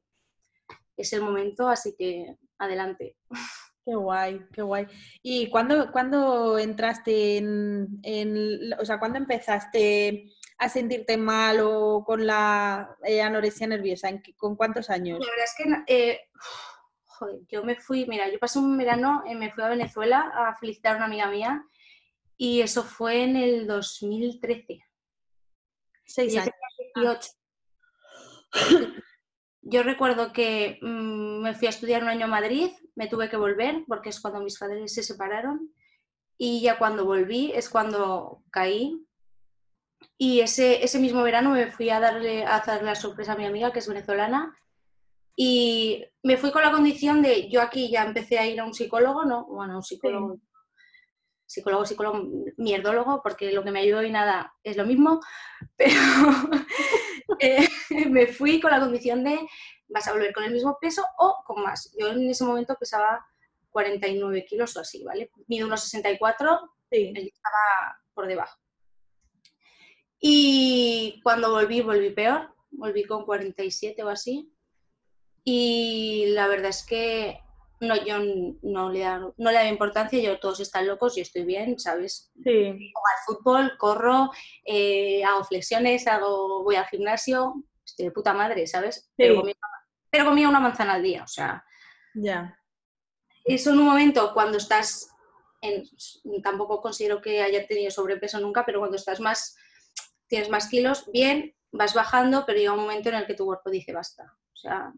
es 0.96 1.12
el 1.12 1.22
momento, 1.22 1.68
así 1.68 1.94
que 1.98 2.38
adelante. 2.58 3.18
Qué 3.86 3.94
guay, 3.94 4.40
qué 4.54 4.62
guay. 4.62 4.88
¿Y 5.22 5.50
cuándo, 5.50 5.92
cuándo 5.92 6.58
entraste 6.58 7.38
en, 7.38 8.74
o 8.80 8.86
sea, 8.86 8.98
cuándo 8.98 9.18
empezaste 9.20 10.32
a 10.58 10.70
sentirte 10.70 11.18
mal 11.18 11.60
o 11.60 12.04
con 12.06 12.26
la 12.26 12.96
eh, 13.04 13.22
anorexia 13.22 13.68
nerviosa? 13.68 14.08
¿En 14.08 14.24
¿Con 14.38 14.56
cuántos 14.56 14.90
años? 14.90 15.20
La 15.20 15.30
verdad 15.30 15.46
es 15.46 15.86
que, 15.86 15.94
eh, 15.94 16.20
joder, 17.04 17.42
yo 17.50 17.66
me 17.66 17.76
fui, 17.76 18.06
mira, 18.08 18.30
yo 18.32 18.40
pasé 18.40 18.60
un 18.60 18.78
verano, 18.78 19.24
me 19.36 19.52
fui 19.52 19.64
a 19.64 19.70
Venezuela 19.70 20.32
a 20.34 20.56
felicitar 20.56 20.94
a 20.94 20.96
una 20.96 21.06
amiga 21.06 21.28
mía 21.30 21.66
y 22.38 22.62
eso 22.62 22.84
fue 22.84 23.24
en 23.24 23.36
el 23.36 23.68
2013. 23.68 24.85
Seis 26.06 26.38
años. 26.38 27.38
Yo 29.68 29.82
recuerdo 29.82 30.32
que 30.32 30.78
mm, 30.82 31.42
me 31.42 31.56
fui 31.56 31.68
a 31.68 31.72
estudiar 31.72 32.04
un 32.04 32.10
año 32.10 32.26
a 32.26 32.30
Madrid, 32.30 32.72
me 32.96 33.08
tuve 33.08 33.30
que 33.30 33.38
volver 33.38 33.84
porque 33.88 34.10
es 34.10 34.20
cuando 34.20 34.42
mis 34.42 34.60
padres 34.60 34.94
se 34.94 35.02
separaron. 35.02 35.74
Y 36.38 36.62
ya 36.62 36.78
cuando 36.78 37.06
volví 37.06 37.52
es 37.54 37.70
cuando 37.70 38.44
caí. 38.52 39.02
Y 40.18 40.42
ese, 40.42 40.84
ese 40.84 41.00
mismo 41.00 41.24
verano 41.24 41.52
me 41.52 41.72
fui 41.72 41.90
a 41.90 42.00
darle 42.00 42.46
a 42.46 42.58
hacer 42.58 42.84
la 42.84 42.96
sorpresa 42.96 43.34
a 43.34 43.38
mi 43.38 43.46
amiga 43.46 43.72
que 43.72 43.80
es 43.80 43.88
venezolana. 43.88 44.56
Y 45.36 46.06
me 46.24 46.38
fui 46.38 46.52
con 46.52 46.62
la 46.62 46.72
condición 46.72 47.22
de 47.22 47.50
yo 47.50 47.62
aquí 47.62 47.90
ya 47.90 48.06
empecé 48.06 48.38
a 48.38 48.48
ir 48.48 48.60
a 48.60 48.66
un 48.66 48.74
psicólogo, 48.74 49.26
no, 49.26 49.46
bueno, 49.48 49.78
un 49.78 49.84
psicólogo 49.84 50.40
psicólogo, 51.46 51.86
psicólogo, 51.86 52.28
mierdólogo, 52.58 53.22
porque 53.22 53.52
lo 53.52 53.64
que 53.64 53.72
me 53.72 53.80
ayudó 53.80 54.04
y 54.04 54.12
nada 54.12 54.54
es 54.64 54.78
lo 54.78 54.86
mismo, 54.86 55.22
pero 55.78 56.00
eh, 57.40 57.68
me 58.10 58.28
fui 58.28 58.60
con 58.60 58.72
la 58.72 58.80
condición 58.80 59.24
de 59.24 59.40
vas 59.88 60.08
a 60.08 60.14
volver 60.14 60.34
con 60.34 60.44
el 60.44 60.52
mismo 60.52 60.78
peso 60.80 61.06
o 61.18 61.44
con 61.46 61.64
más. 61.64 61.96
Yo 61.98 62.08
en 62.10 62.30
ese 62.30 62.44
momento 62.44 62.76
pesaba 62.80 63.26
49 63.70 64.46
kilos 64.46 64.76
o 64.78 64.80
así, 64.80 65.04
¿vale? 65.04 65.30
Mido 65.48 65.68
unos 65.68 65.84
64, 65.84 66.60
sí. 66.92 67.14
estaba 67.16 68.00
por 68.14 68.28
debajo. 68.28 68.58
Y 70.20 71.20
cuando 71.24 71.52
volví, 71.52 71.82
volví 71.82 72.10
peor, 72.10 72.56
volví 72.72 73.04
con 73.04 73.26
47 73.26 74.02
o 74.04 74.10
así. 74.10 74.52
Y 75.44 76.28
la 76.30 76.48
verdad 76.48 76.70
es 76.70 76.84
que 76.84 77.40
no, 77.80 77.96
yo 78.06 78.18
no 78.62 78.90
le, 78.90 79.00
da, 79.00 79.20
no 79.20 79.52
le 79.52 79.54
da 79.54 79.68
importancia, 79.68 80.20
yo 80.20 80.40
todos 80.40 80.60
están 80.60 80.88
locos, 80.88 81.16
yo 81.16 81.22
estoy 81.22 81.44
bien, 81.44 81.78
¿sabes? 81.80 82.32
Sí. 82.44 82.44
Juego 82.44 83.08
al 83.08 83.26
fútbol, 83.26 83.78
corro, 83.78 84.32
eh, 84.66 85.24
hago 85.24 85.44
flexiones, 85.44 86.08
hago, 86.08 86.64
voy 86.64 86.76
al 86.76 86.86
gimnasio, 86.88 87.64
estoy 87.86 88.06
de 88.06 88.12
puta 88.12 88.34
madre, 88.34 88.68
¿sabes? 88.68 89.12
Pero, 89.18 89.44
comía, 90.26 90.50
una 90.50 90.60
manzana 90.60 90.94
al 90.94 91.04
día, 91.04 91.24
o 91.24 91.28
sea. 91.28 91.64
Ya. 92.14 92.58
Eso 93.44 93.72
en 93.72 93.80
un 93.80 93.86
momento 93.86 94.34
cuando 94.34 94.58
estás, 94.58 95.10
en, 95.62 95.84
tampoco 96.42 96.82
considero 96.82 97.22
que 97.22 97.42
haya 97.42 97.68
tenido 97.68 97.92
sobrepeso 97.92 98.40
nunca, 98.40 98.66
pero 98.66 98.80
cuando 98.80 98.96
estás 98.96 99.20
más, 99.20 99.58
tienes 100.28 100.50
más 100.50 100.70
kilos, 100.70 101.10
bien, 101.12 101.54
vas 101.72 101.94
bajando, 101.94 102.46
pero 102.46 102.58
llega 102.58 102.74
un 102.74 102.80
momento 102.80 103.10
en 103.10 103.16
el 103.16 103.28
que 103.28 103.36
tu 103.36 103.46
cuerpo 103.46 103.70
dice 103.70 103.94
basta. 103.94 104.24
O 104.54 104.56
sea, 104.56 104.94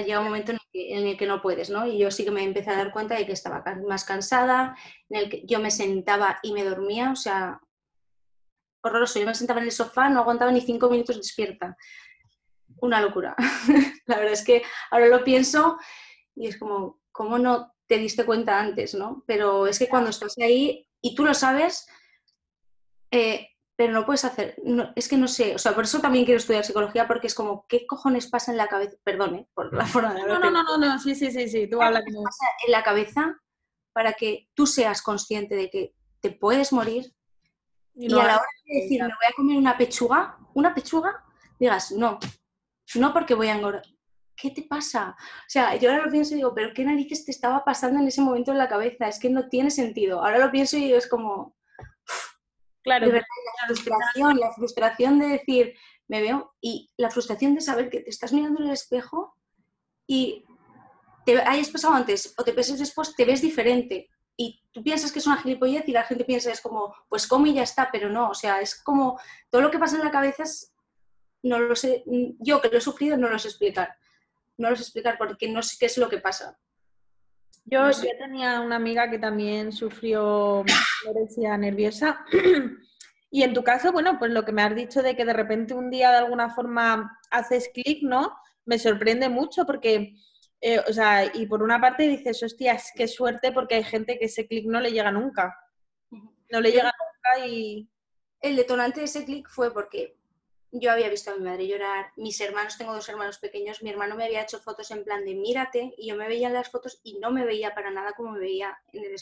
llega 0.00 0.20
un 0.20 0.26
momento 0.26 0.52
en 0.52 0.58
el, 1.06 1.16
que, 1.16 1.26
no 1.26 1.42
puedes, 1.42 1.68
¿no? 1.68 1.86
Y 1.86 1.98
yo 1.98 2.10
sí 2.10 2.24
que 2.24 2.30
me 2.30 2.42
empecé 2.42 2.70
a 2.70 2.76
dar 2.76 2.92
cuenta 2.92 3.14
de 3.14 3.26
que 3.26 3.32
estaba 3.32 3.62
más 3.86 4.04
cansada, 4.04 4.76
en 5.10 5.20
el 5.20 5.28
que 5.28 5.42
yo 5.44 5.60
me 5.60 5.70
sentaba 5.70 6.38
y 6.42 6.52
me 6.52 6.64
dormía, 6.64 7.10
o 7.12 7.16
sea, 7.16 7.60
horroroso. 8.82 9.18
Yo 9.18 9.26
me 9.26 9.34
sentaba 9.34 9.60
en 9.60 9.66
el 9.66 9.72
sofá, 9.72 10.08
no 10.08 10.20
aguantaba 10.20 10.50
ni 10.50 10.60
cinco 10.60 10.88
minutos 10.88 11.16
despierta. 11.16 11.76
Una 12.80 13.00
locura. 13.00 13.36
La 14.06 14.16
verdad 14.16 14.32
es 14.32 14.44
que 14.44 14.62
ahora 14.90 15.08
lo 15.08 15.24
pienso 15.24 15.78
y 16.34 16.46
es 16.46 16.58
como, 16.58 17.02
¿cómo 17.12 17.38
no 17.38 17.74
te 17.86 17.98
diste 17.98 18.24
cuenta 18.24 18.58
antes, 18.58 18.94
no? 18.94 19.22
Pero 19.26 19.66
es 19.66 19.78
que 19.78 19.88
cuando 19.88 20.10
estás 20.10 20.38
ahí 20.38 20.88
y 21.02 21.14
tú 21.14 21.24
lo 21.24 21.34
sabes, 21.34 21.86
eh, 23.10 23.51
pero 23.76 23.92
no 23.92 24.04
puedes 24.04 24.24
hacer, 24.24 24.56
es 24.96 25.08
que 25.08 25.16
no 25.16 25.26
sé, 25.26 25.54
o 25.54 25.58
sea, 25.58 25.74
por 25.74 25.84
eso 25.84 26.00
también 26.00 26.24
quiero 26.24 26.38
estudiar 26.38 26.64
psicología, 26.64 27.08
porque 27.08 27.26
es 27.26 27.34
como, 27.34 27.66
¿qué 27.68 27.86
cojones 27.86 28.28
pasa 28.28 28.52
en 28.52 28.58
la 28.58 28.68
cabeza? 28.68 28.96
Perdone 29.02 29.48
por 29.54 29.72
la 29.74 29.86
forma 29.86 30.14
de 30.14 30.22
No, 30.22 30.38
no, 30.38 30.50
no, 30.50 30.62
no, 30.62 30.78
no, 30.78 30.98
sí, 30.98 31.14
sí, 31.14 31.30
sí, 31.30 31.48
sí, 31.48 31.68
tú 31.68 31.80
hablas. 31.80 32.04
¿Qué 32.06 32.12
pasa 32.12 32.46
en 32.66 32.72
la 32.72 32.82
cabeza 32.82 33.40
para 33.92 34.12
que 34.12 34.48
tú 34.54 34.66
seas 34.66 35.02
consciente 35.02 35.54
de 35.54 35.70
que 35.70 35.94
te 36.20 36.30
puedes 36.30 36.72
morir 36.72 37.14
y, 37.94 38.12
a 38.12 38.16
la 38.16 38.36
hora 38.36 38.46
de 38.66 38.82
decir, 38.82 39.02
me 39.02 39.08
voy 39.08 39.26
a 39.28 39.34
comer 39.34 39.56
una 39.56 39.76
pechuga, 39.76 40.38
una 40.54 40.74
pechuga, 40.74 41.24
digas, 41.58 41.92
no, 41.92 42.18
no 42.94 43.12
porque 43.12 43.34
voy 43.34 43.48
a 43.48 43.56
engordar. 43.56 43.84
¿Qué 44.34 44.50
te 44.50 44.62
pasa? 44.62 45.14
O 45.18 45.48
sea, 45.48 45.76
yo 45.76 45.90
ahora 45.90 46.06
lo 46.06 46.10
pienso 46.10 46.32
y 46.34 46.38
digo, 46.38 46.54
pero 46.54 46.72
¿qué 46.74 46.84
narices 46.84 47.24
te 47.24 47.30
estaba 47.30 47.64
pasando 47.64 48.00
en 48.00 48.08
ese 48.08 48.22
momento 48.22 48.50
en 48.50 48.58
la 48.58 48.68
cabeza? 48.68 49.06
Es 49.06 49.18
que 49.18 49.28
no 49.28 49.48
tiene 49.48 49.70
sentido. 49.70 50.24
Ahora 50.24 50.38
lo 50.38 50.50
pienso 50.50 50.76
y 50.78 50.92
es 50.92 51.06
como, 51.06 51.54
Claro. 52.82 53.06
la 53.06 53.24
frustración, 53.66 54.38
la 54.38 54.52
frustración 54.52 55.18
de 55.18 55.28
decir, 55.28 55.74
me 56.08 56.20
veo, 56.20 56.54
y 56.60 56.90
la 56.96 57.10
frustración 57.10 57.54
de 57.54 57.60
saber 57.60 57.90
que 57.90 58.00
te 58.00 58.10
estás 58.10 58.32
mirando 58.32 58.60
en 58.60 58.66
el 58.66 58.72
espejo 58.72 59.36
y 60.06 60.44
te 61.24 61.40
hayas 61.40 61.70
pesado 61.70 61.94
antes 61.94 62.34
o 62.36 62.44
te 62.44 62.52
peses 62.52 62.78
después, 62.78 63.14
te 63.14 63.24
ves 63.24 63.40
diferente. 63.40 64.10
Y 64.36 64.62
tú 64.72 64.82
piensas 64.82 65.12
que 65.12 65.20
es 65.20 65.26
una 65.26 65.36
gilipollez 65.36 65.86
y 65.86 65.92
la 65.92 66.04
gente 66.04 66.24
piensa 66.24 66.50
es 66.50 66.60
como, 66.60 66.94
pues 67.08 67.26
come 67.26 67.50
y 67.50 67.54
ya 67.54 67.62
está, 67.62 67.90
pero 67.92 68.08
no, 68.08 68.30
o 68.30 68.34
sea, 68.34 68.60
es 68.60 68.82
como 68.82 69.20
todo 69.50 69.62
lo 69.62 69.70
que 69.70 69.78
pasa 69.78 69.96
en 69.96 70.04
la 70.04 70.10
cabeza 70.10 70.44
no 71.42 71.58
lo 71.58 71.74
sé, 71.74 72.04
yo 72.38 72.60
que 72.60 72.68
lo 72.68 72.78
he 72.78 72.80
sufrido 72.80 73.16
no 73.16 73.28
lo 73.28 73.38
sé 73.38 73.48
explicar. 73.48 73.96
No 74.58 74.70
lo 74.70 74.76
sé 74.76 74.82
explicar 74.82 75.18
porque 75.18 75.48
no 75.48 75.62
sé 75.62 75.76
qué 75.78 75.86
es 75.86 75.98
lo 75.98 76.08
que 76.08 76.18
pasa. 76.18 76.58
Yo, 77.64 77.90
tenía 78.18 78.60
una 78.60 78.76
amiga 78.76 79.10
que 79.10 79.18
también 79.18 79.72
sufrió 79.72 80.64
anorexia 81.04 81.56
nerviosa. 81.56 82.24
Y 83.34 83.44
en 83.44 83.54
tu 83.54 83.64
caso, 83.64 83.92
bueno, 83.92 84.18
pues 84.18 84.30
lo 84.30 84.44
que 84.44 84.52
me 84.52 84.60
has 84.60 84.74
dicho 84.74 85.02
de 85.02 85.16
que 85.16 85.24
de 85.24 85.32
repente 85.32 85.72
un 85.72 85.90
día 85.90 86.10
de 86.10 86.18
alguna 86.18 86.50
forma 86.50 87.18
haces 87.30 87.70
clic, 87.72 88.02
¿no? 88.02 88.36
Me 88.66 88.78
sorprende 88.78 89.30
mucho 89.30 89.64
porque, 89.64 90.16
eh, 90.60 90.80
o 90.86 90.92
sea, 90.92 91.24
y 91.34 91.46
por 91.46 91.62
una 91.62 91.80
parte 91.80 92.02
dices, 92.02 92.42
hostias, 92.42 92.92
qué 92.94 93.08
suerte 93.08 93.50
porque 93.50 93.76
hay 93.76 93.84
gente 93.84 94.18
que 94.18 94.26
ese 94.26 94.46
clic 94.46 94.66
no 94.66 94.80
le 94.80 94.92
llega 94.92 95.10
nunca. 95.10 95.56
No 96.10 96.60
le 96.60 96.72
llega 96.72 96.92
nunca 96.92 97.46
y... 97.46 97.88
El 98.42 98.56
detonante 98.56 99.00
de 99.00 99.06
ese 99.06 99.24
clic 99.24 99.48
fue 99.48 99.72
porque 99.72 100.18
yo 100.72 100.90
había 100.90 101.10
visto 101.10 101.30
a 101.30 101.34
mi 101.36 101.44
madre 101.44 101.68
llorar, 101.68 102.12
mis 102.16 102.40
hermanos, 102.40 102.78
tengo 102.78 102.94
dos 102.94 103.08
hermanos 103.08 103.38
pequeños, 103.38 103.82
mi 103.82 103.90
hermano 103.90 104.16
me 104.16 104.24
había 104.24 104.42
hecho 104.42 104.58
fotos 104.58 104.90
en 104.90 105.04
plan 105.04 105.24
de 105.24 105.34
mírate 105.34 105.94
y 105.98 106.08
yo 106.08 106.16
me 106.16 106.26
veía 106.26 106.48
en 106.48 106.54
las 106.54 106.70
fotos 106.70 106.98
y 107.02 107.18
no 107.18 107.30
me 107.30 107.44
veía 107.44 107.74
para 107.74 107.90
nada 107.90 108.12
como 108.12 108.32
me 108.32 108.40
veía 108.40 108.78
en 108.92 109.04
el 109.04 109.14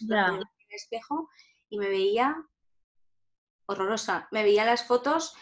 espejo, 0.71 1.29
y 1.69 1.79
me 1.79 1.89
veía 1.89 2.37
horrorosa. 3.67 4.29
Me 4.31 4.43
veía 4.43 4.65
las 4.65 4.87
fotos, 4.87 5.35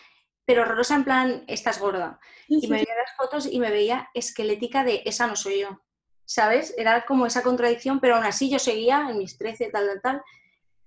pero 0.44 0.62
horrorosa 0.62 0.94
en 0.94 1.04
plan, 1.04 1.44
estás 1.46 1.78
gorda. 1.78 2.20
Y 2.46 2.66
me 2.68 2.76
veía 2.76 2.94
las 2.96 3.16
fotos 3.16 3.46
y 3.46 3.58
me 3.60 3.70
veía 3.70 4.08
esquelética 4.14 4.84
de 4.84 5.02
esa 5.04 5.26
no 5.26 5.36
soy 5.36 5.60
yo. 5.60 5.82
¿Sabes? 6.24 6.74
Era 6.76 7.06
como 7.06 7.26
esa 7.26 7.42
contradicción, 7.42 8.00
pero 8.00 8.16
aún 8.16 8.24
así 8.24 8.50
yo 8.50 8.58
seguía 8.58 9.08
en 9.10 9.18
mis 9.18 9.38
13, 9.38 9.70
tal, 9.70 9.86
tal, 9.86 10.00
tal. 10.02 10.22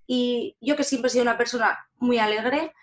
Y 0.05 0.55
yo 0.61 0.75
que 0.75 0.83
siempre 0.83 1.07
he 1.07 1.11
sido 1.11 1.23
una 1.23 1.37
persona 1.37 1.89
muy 1.97 2.19
alegre, 2.19 2.73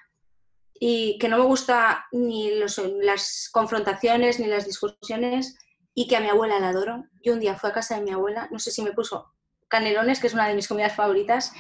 y 0.80 1.18
que 1.18 1.28
no 1.28 1.38
me 1.38 1.44
gusta 1.44 2.06
ni 2.12 2.50
las 2.52 3.48
confrontaciones 3.52 4.38
ni 4.38 4.46
las 4.46 4.64
discusiones 4.64 5.56
y 5.94 6.06
que 6.06 6.16
a 6.16 6.20
mi 6.20 6.28
abuela 6.28 6.60
la 6.60 6.68
adoro. 6.68 7.04
Yo 7.22 7.32
un 7.32 7.40
día 7.40 7.56
fui 7.56 7.70
a 7.70 7.72
casa 7.72 7.96
de 7.96 8.02
mi 8.02 8.12
abuela, 8.12 8.48
no 8.52 8.58
sé 8.58 8.70
si 8.70 8.82
me 8.82 8.92
puso 8.92 9.34
canelones, 9.68 10.20
que 10.20 10.28
es 10.28 10.34
una 10.34 10.48
de 10.48 10.54
mis 10.54 10.68
comidas 10.68 10.94
favoritas, 10.94 11.52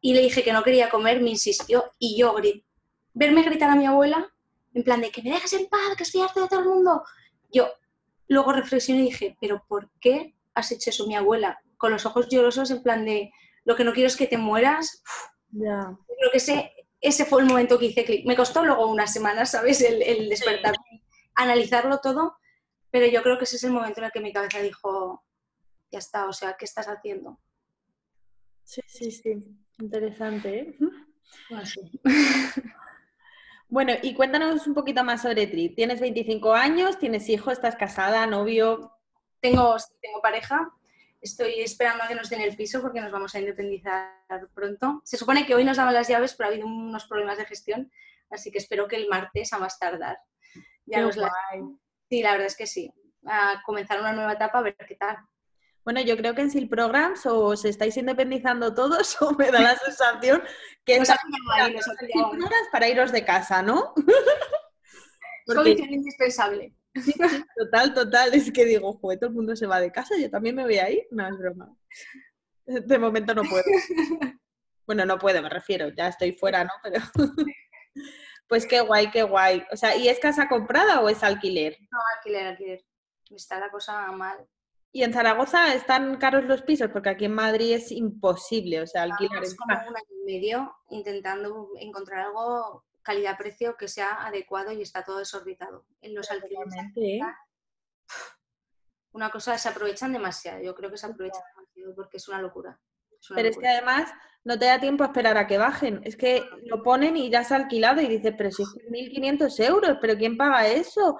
y 0.00 0.14
le 0.14 0.22
dije 0.22 0.42
que 0.42 0.52
no 0.52 0.62
quería 0.62 0.88
comer, 0.88 1.20
me 1.20 1.30
insistió 1.30 1.92
y 1.98 2.16
yo 2.16 2.32
grité. 2.34 2.64
Verme 3.12 3.42
gritar 3.42 3.70
a 3.70 3.74
mi 3.74 3.86
abuela, 3.86 4.32
en 4.72 4.84
plan 4.84 5.00
de 5.00 5.10
que 5.10 5.22
me 5.22 5.30
dejes 5.30 5.52
en 5.52 5.66
paz, 5.66 5.96
que 5.96 6.04
estoy 6.04 6.22
harto 6.22 6.40
de 6.40 6.48
todo 6.48 6.60
el 6.60 6.68
mundo. 6.68 7.02
Yo 7.52 7.68
luego 8.28 8.52
reflexioné 8.52 9.00
y 9.00 9.06
dije, 9.06 9.36
pero 9.40 9.64
¿por 9.68 9.90
qué 10.00 10.36
has 10.54 10.70
hecho 10.70 10.90
eso, 10.90 11.06
mi 11.06 11.16
abuela? 11.16 11.58
Con 11.76 11.90
los 11.90 12.06
ojos 12.06 12.28
llorosos, 12.28 12.70
en 12.70 12.82
plan 12.82 13.04
de 13.04 13.32
lo 13.64 13.74
que 13.74 13.84
no 13.84 13.92
quiero 13.92 14.06
es 14.06 14.16
que 14.16 14.26
te 14.26 14.38
mueras. 14.38 15.02
Ya. 15.50 15.96
Creo 16.18 16.30
que 16.32 16.40
sé 16.40 16.72
ese 17.00 17.24
fue 17.24 17.42
el 17.42 17.48
momento 17.48 17.78
que 17.78 17.86
hice 17.86 18.04
clic. 18.04 18.26
Me 18.26 18.36
costó 18.36 18.64
luego 18.64 18.86
unas 18.86 19.12
semanas, 19.12 19.50
¿sabes? 19.50 19.80
El, 19.80 20.28
despertar, 20.28 20.74
analizarlo 21.34 21.98
todo, 21.98 22.36
pero 22.90 23.06
yo 23.06 23.22
creo 23.22 23.38
que 23.38 23.44
ese 23.44 23.56
es 23.56 23.64
el 23.64 23.72
momento 23.72 24.00
en 24.00 24.06
el 24.06 24.12
que 24.12 24.20
mi 24.20 24.32
cabeza 24.32 24.60
dijo, 24.60 25.24
ya 25.90 25.98
está, 25.98 26.26
o 26.26 26.32
sea, 26.32 26.56
¿qué 26.58 26.64
estás 26.64 26.86
haciendo? 26.86 27.40
Sí, 28.64 28.82
sí, 28.86 29.10
sí, 29.10 29.44
interesante. 29.78 30.60
¿eh? 30.60 30.78
bueno, 33.68 33.92
y 34.02 34.14
cuéntanos 34.14 34.66
un 34.66 34.74
poquito 34.74 35.02
más 35.02 35.22
sobre 35.22 35.46
Tri. 35.46 35.74
Tienes 35.74 36.00
25 36.00 36.52
años, 36.52 36.98
tienes 36.98 37.28
hijo, 37.28 37.50
estás 37.50 37.76
casada, 37.76 38.26
novio. 38.26 38.92
Tengo, 39.40 39.74
tengo 40.02 40.20
pareja, 40.20 40.70
Estoy 41.20 41.60
esperando 41.60 42.04
a 42.04 42.08
que 42.08 42.14
nos 42.14 42.30
den 42.30 42.40
el 42.40 42.56
piso 42.56 42.80
porque 42.80 43.00
nos 43.00 43.12
vamos 43.12 43.34
a 43.34 43.40
independizar 43.40 44.10
pronto. 44.54 45.02
Se 45.04 45.18
supone 45.18 45.44
que 45.44 45.54
hoy 45.54 45.64
nos 45.64 45.76
daban 45.76 45.94
las 45.94 46.08
llaves, 46.08 46.34
pero 46.34 46.48
ha 46.48 46.52
habido 46.52 46.66
unos 46.66 47.06
problemas 47.06 47.36
de 47.36 47.44
gestión, 47.44 47.92
así 48.30 48.50
que 48.50 48.58
espero 48.58 48.88
que 48.88 48.96
el 48.96 49.08
martes, 49.08 49.52
a 49.52 49.58
más 49.58 49.78
tardar, 49.78 50.18
ya 50.86 51.00
nos 51.00 51.16
Sí, 52.08 52.22
la 52.22 52.32
verdad 52.32 52.46
es 52.46 52.56
que 52.56 52.66
sí. 52.66 52.92
A 53.26 53.62
comenzar 53.64 54.00
una 54.00 54.12
nueva 54.12 54.32
etapa, 54.32 54.58
a 54.58 54.62
ver 54.62 54.76
qué 54.76 54.96
tal. 54.96 55.16
Bueno, 55.84 56.00
yo 56.00 56.16
creo 56.16 56.34
que 56.34 56.42
en 56.42 56.50
SIL 56.50 56.68
Programs 56.68 57.24
o 57.26 57.46
os 57.46 57.64
estáis 57.64 57.96
independizando 57.96 58.74
todos 58.74 59.16
o 59.22 59.32
me 59.32 59.50
da 59.50 59.60
la 59.60 59.76
sensación 59.76 60.42
que 60.84 60.96
es 60.96 61.10
para 62.72 62.88
iros 62.88 63.12
de 63.12 63.24
casa, 63.24 63.62
¿no? 63.62 63.94
Porque... 65.46 65.72
Es 65.72 65.80
indispensable. 65.80 66.74
Total, 67.56 67.94
total. 67.94 68.34
Es 68.34 68.52
que 68.52 68.64
digo, 68.64 68.92
joder, 68.94 69.18
todo 69.18 69.30
el 69.30 69.36
mundo 69.36 69.56
se 69.56 69.66
va 69.66 69.80
de 69.80 69.92
casa, 69.92 70.14
yo 70.18 70.30
también 70.30 70.56
me 70.56 70.64
voy 70.64 70.78
ahí. 70.78 71.06
No, 71.10 71.26
es 71.26 71.38
broma. 71.38 71.74
De 72.66 72.98
momento 72.98 73.34
no 73.34 73.42
puedo. 73.42 73.64
Bueno, 74.86 75.04
no 75.04 75.18
puedo, 75.18 75.40
me 75.40 75.48
refiero, 75.48 75.88
ya 75.90 76.08
estoy 76.08 76.32
fuera, 76.32 76.64
¿no? 76.64 76.72
Pero. 76.82 77.00
Pues 78.48 78.66
qué 78.66 78.80
guay, 78.80 79.12
qué 79.12 79.22
guay. 79.22 79.64
O 79.70 79.76
sea, 79.76 79.94
¿y 79.94 80.08
es 80.08 80.18
casa 80.18 80.48
comprada 80.48 81.00
o 81.00 81.08
es 81.08 81.22
alquiler? 81.22 81.76
No, 81.92 81.98
alquiler, 82.16 82.48
alquiler. 82.48 82.84
Está 83.30 83.60
la 83.60 83.70
cosa 83.70 84.10
mal. 84.10 84.44
¿Y 84.90 85.04
en 85.04 85.12
Zaragoza 85.12 85.72
están 85.72 86.16
caros 86.16 86.44
los 86.46 86.62
pisos? 86.62 86.90
Porque 86.90 87.10
aquí 87.10 87.26
en 87.26 87.34
Madrid 87.34 87.74
es 87.74 87.92
imposible, 87.92 88.80
o 88.80 88.88
sea, 88.88 89.04
alquilar. 89.04 89.44
Es 89.44 89.54
como 89.54 89.72
un 89.78 89.96
año 89.96 90.04
y 90.22 90.24
medio 90.24 90.74
intentando 90.88 91.68
encontrar 91.78 92.26
algo 92.26 92.84
calidad-precio 93.10 93.76
que 93.76 93.88
sea 93.88 94.24
adecuado 94.24 94.70
y 94.72 94.82
está 94.82 95.04
todo 95.04 95.18
desorbitado. 95.18 95.84
En 96.00 96.14
los 96.14 96.30
alquileres. 96.30 96.74
Una 99.12 99.30
cosa, 99.30 99.58
se 99.58 99.68
aprovechan 99.68 100.12
demasiado. 100.12 100.62
Yo 100.62 100.74
creo 100.74 100.90
que 100.90 100.96
se 100.96 101.06
aprovechan 101.06 101.42
demasiado 101.56 101.94
porque 101.96 102.18
es 102.18 102.28
una 102.28 102.40
locura. 102.40 102.78
pero 103.34 103.48
es 103.48 103.58
que 103.58 103.66
además 103.66 104.12
no 104.44 104.56
te 104.58 104.66
da 104.66 104.78
tiempo 104.78 105.02
a 105.02 105.08
esperar 105.08 105.36
a 105.36 105.48
que 105.48 105.58
bajen. 105.58 106.00
Es 106.04 106.16
que 106.16 106.44
lo 106.66 106.82
ponen 106.84 107.16
y 107.16 107.30
ya 107.30 107.42
se 107.42 107.54
ha 107.54 107.56
alquilado 107.56 108.00
y 108.00 108.06
dices, 108.06 108.32
pero 108.38 108.52
si 108.52 108.62
es 108.62 108.68
1.500 108.68 109.66
euros, 109.66 109.98
¿pero 110.00 110.16
quién 110.16 110.36
paga 110.36 110.68
eso? 110.68 111.18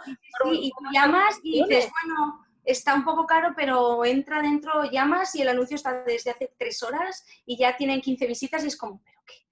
y 0.52 0.70
tú 0.70 0.84
llamas 0.92 1.40
y 1.42 1.64
dices, 1.64 1.90
bueno, 1.90 2.46
está 2.64 2.94
un 2.94 3.04
poco 3.04 3.26
caro, 3.26 3.52
pero 3.56 4.04
entra 4.04 4.40
dentro, 4.40 4.84
llamas 4.84 5.34
y 5.34 5.42
el 5.42 5.48
anuncio 5.48 5.74
está 5.74 6.04
desde 6.04 6.30
hace 6.30 6.54
tres 6.56 6.82
horas 6.84 7.26
y 7.44 7.58
ya 7.58 7.76
tienen 7.76 8.00
15 8.00 8.26
visitas 8.28 8.62
y 8.62 8.68
es 8.68 8.76
como, 8.76 9.02
¿pero 9.02 9.20
qué? 9.26 9.49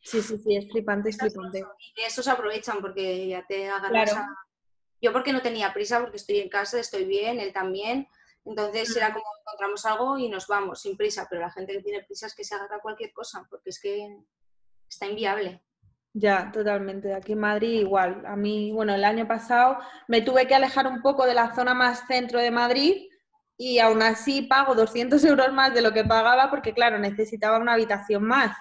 Sí, 0.00 0.22
sí, 0.22 0.38
sí, 0.38 0.56
es 0.56 0.70
flipante, 0.70 1.10
es 1.10 1.18
flipante. 1.18 1.58
Y 1.58 2.00
de 2.00 2.06
eso 2.06 2.22
se 2.22 2.30
aprovechan 2.30 2.80
porque 2.80 3.28
ya 3.28 3.44
te 3.46 3.68
agarras 3.68 4.14
Yo 5.00 5.12
porque 5.12 5.32
no 5.32 5.42
tenía 5.42 5.72
prisa, 5.72 6.00
porque 6.00 6.16
estoy 6.16 6.40
en 6.40 6.48
casa, 6.48 6.78
estoy 6.78 7.04
bien, 7.04 7.40
él 7.40 7.52
también. 7.52 8.08
Entonces 8.44 8.96
era 8.96 9.12
como 9.12 9.26
encontramos 9.40 9.84
algo 9.84 10.18
y 10.18 10.28
nos 10.28 10.46
vamos 10.46 10.80
sin 10.80 10.96
prisa, 10.96 11.26
pero 11.28 11.42
la 11.42 11.50
gente 11.50 11.74
que 11.74 11.82
tiene 11.82 12.04
prisa 12.04 12.26
es 12.26 12.34
que 12.34 12.44
se 12.44 12.54
agarra 12.54 12.80
cualquier 12.80 13.12
cosa, 13.12 13.46
porque 13.50 13.70
es 13.70 13.80
que 13.80 14.16
está 14.88 15.06
inviable. 15.06 15.62
Ya, 16.14 16.50
totalmente. 16.50 17.14
Aquí 17.14 17.32
en 17.32 17.40
Madrid 17.40 17.80
igual. 17.80 18.24
A 18.26 18.36
mí, 18.36 18.72
bueno, 18.72 18.94
el 18.94 19.04
año 19.04 19.28
pasado 19.28 19.78
me 20.08 20.22
tuve 20.22 20.46
que 20.46 20.54
alejar 20.54 20.86
un 20.86 21.02
poco 21.02 21.26
de 21.26 21.34
la 21.34 21.54
zona 21.54 21.74
más 21.74 22.06
centro 22.06 22.40
de 22.40 22.50
Madrid 22.50 23.08
y 23.58 23.78
aún 23.80 24.02
así 24.02 24.42
pago 24.42 24.74
200 24.74 25.22
euros 25.24 25.52
más 25.52 25.74
de 25.74 25.82
lo 25.82 25.92
que 25.92 26.04
pagaba 26.04 26.48
porque, 26.48 26.72
claro, 26.72 26.98
necesitaba 26.98 27.58
una 27.58 27.74
habitación 27.74 28.24
más 28.24 28.56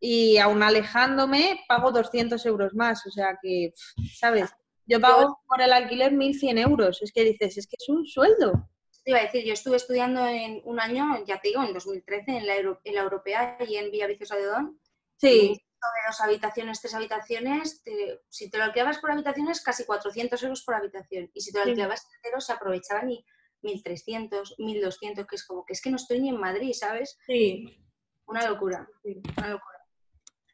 y 0.00 0.38
aún 0.38 0.62
alejándome 0.62 1.60
pago 1.66 1.90
200 1.92 2.44
euros 2.46 2.74
más, 2.74 3.06
o 3.06 3.10
sea 3.10 3.38
que, 3.42 3.72
¿sabes? 4.14 4.50
Yo 4.86 5.00
pago 5.00 5.40
por 5.46 5.60
el 5.60 5.72
alquiler 5.72 6.12
1.100 6.12 6.58
euros, 6.66 7.02
es 7.02 7.12
que 7.12 7.24
dices, 7.24 7.58
es 7.58 7.66
que 7.66 7.76
es 7.78 7.88
un 7.88 8.06
sueldo. 8.06 8.70
Te 9.04 9.10
iba 9.10 9.20
a 9.20 9.24
decir, 9.24 9.44
yo 9.44 9.52
estuve 9.52 9.76
estudiando 9.76 10.26
en 10.26 10.62
un 10.64 10.80
año, 10.80 11.24
ya 11.26 11.40
te 11.40 11.48
digo, 11.48 11.62
en 11.62 11.74
2013 11.74 12.38
en 12.38 12.46
la, 12.46 12.56
en 12.56 12.94
la 12.94 13.02
Europea 13.02 13.58
y 13.66 13.76
en 13.76 13.90
Villa 13.90 14.06
Viciosa 14.06 14.36
de 14.36 14.46
Don. 14.46 14.80
Sí. 15.16 15.60
De 15.80 16.08
dos 16.08 16.20
habitaciones, 16.20 16.80
tres 16.80 16.94
habitaciones, 16.94 17.82
si 18.28 18.50
te 18.50 18.58
lo 18.58 18.64
alquilabas 18.64 18.98
por 18.98 19.12
habitaciones, 19.12 19.60
casi 19.60 19.84
400 19.84 20.42
euros 20.42 20.62
por 20.64 20.74
habitación. 20.74 21.30
Y 21.34 21.40
si 21.40 21.52
te 21.52 21.58
lo 21.58 21.64
alquilabas 21.64 22.06
entero, 22.16 22.40
se 22.40 22.52
aprovechaban 22.52 23.10
y 23.10 23.24
1.300, 23.62 24.56
1.200, 24.58 25.26
que 25.26 25.36
es 25.36 25.46
como 25.46 25.64
que 25.64 25.74
es 25.74 25.82
que 25.82 25.90
no 25.90 25.96
estoy 25.96 26.20
ni 26.20 26.30
en 26.30 26.40
Madrid, 26.40 26.72
¿sabes? 26.72 27.18
Sí. 27.26 27.78
Una 28.26 28.48
locura, 28.48 28.88
una 29.04 29.48
locura. 29.50 29.77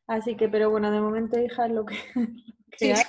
Así 0.06 0.36
que, 0.36 0.48
pero 0.48 0.70
bueno, 0.70 0.90
de 0.90 1.00
momento, 1.00 1.38
hija, 1.40 1.68
lo 1.68 1.84
que, 1.86 1.96
hay. 2.94 3.02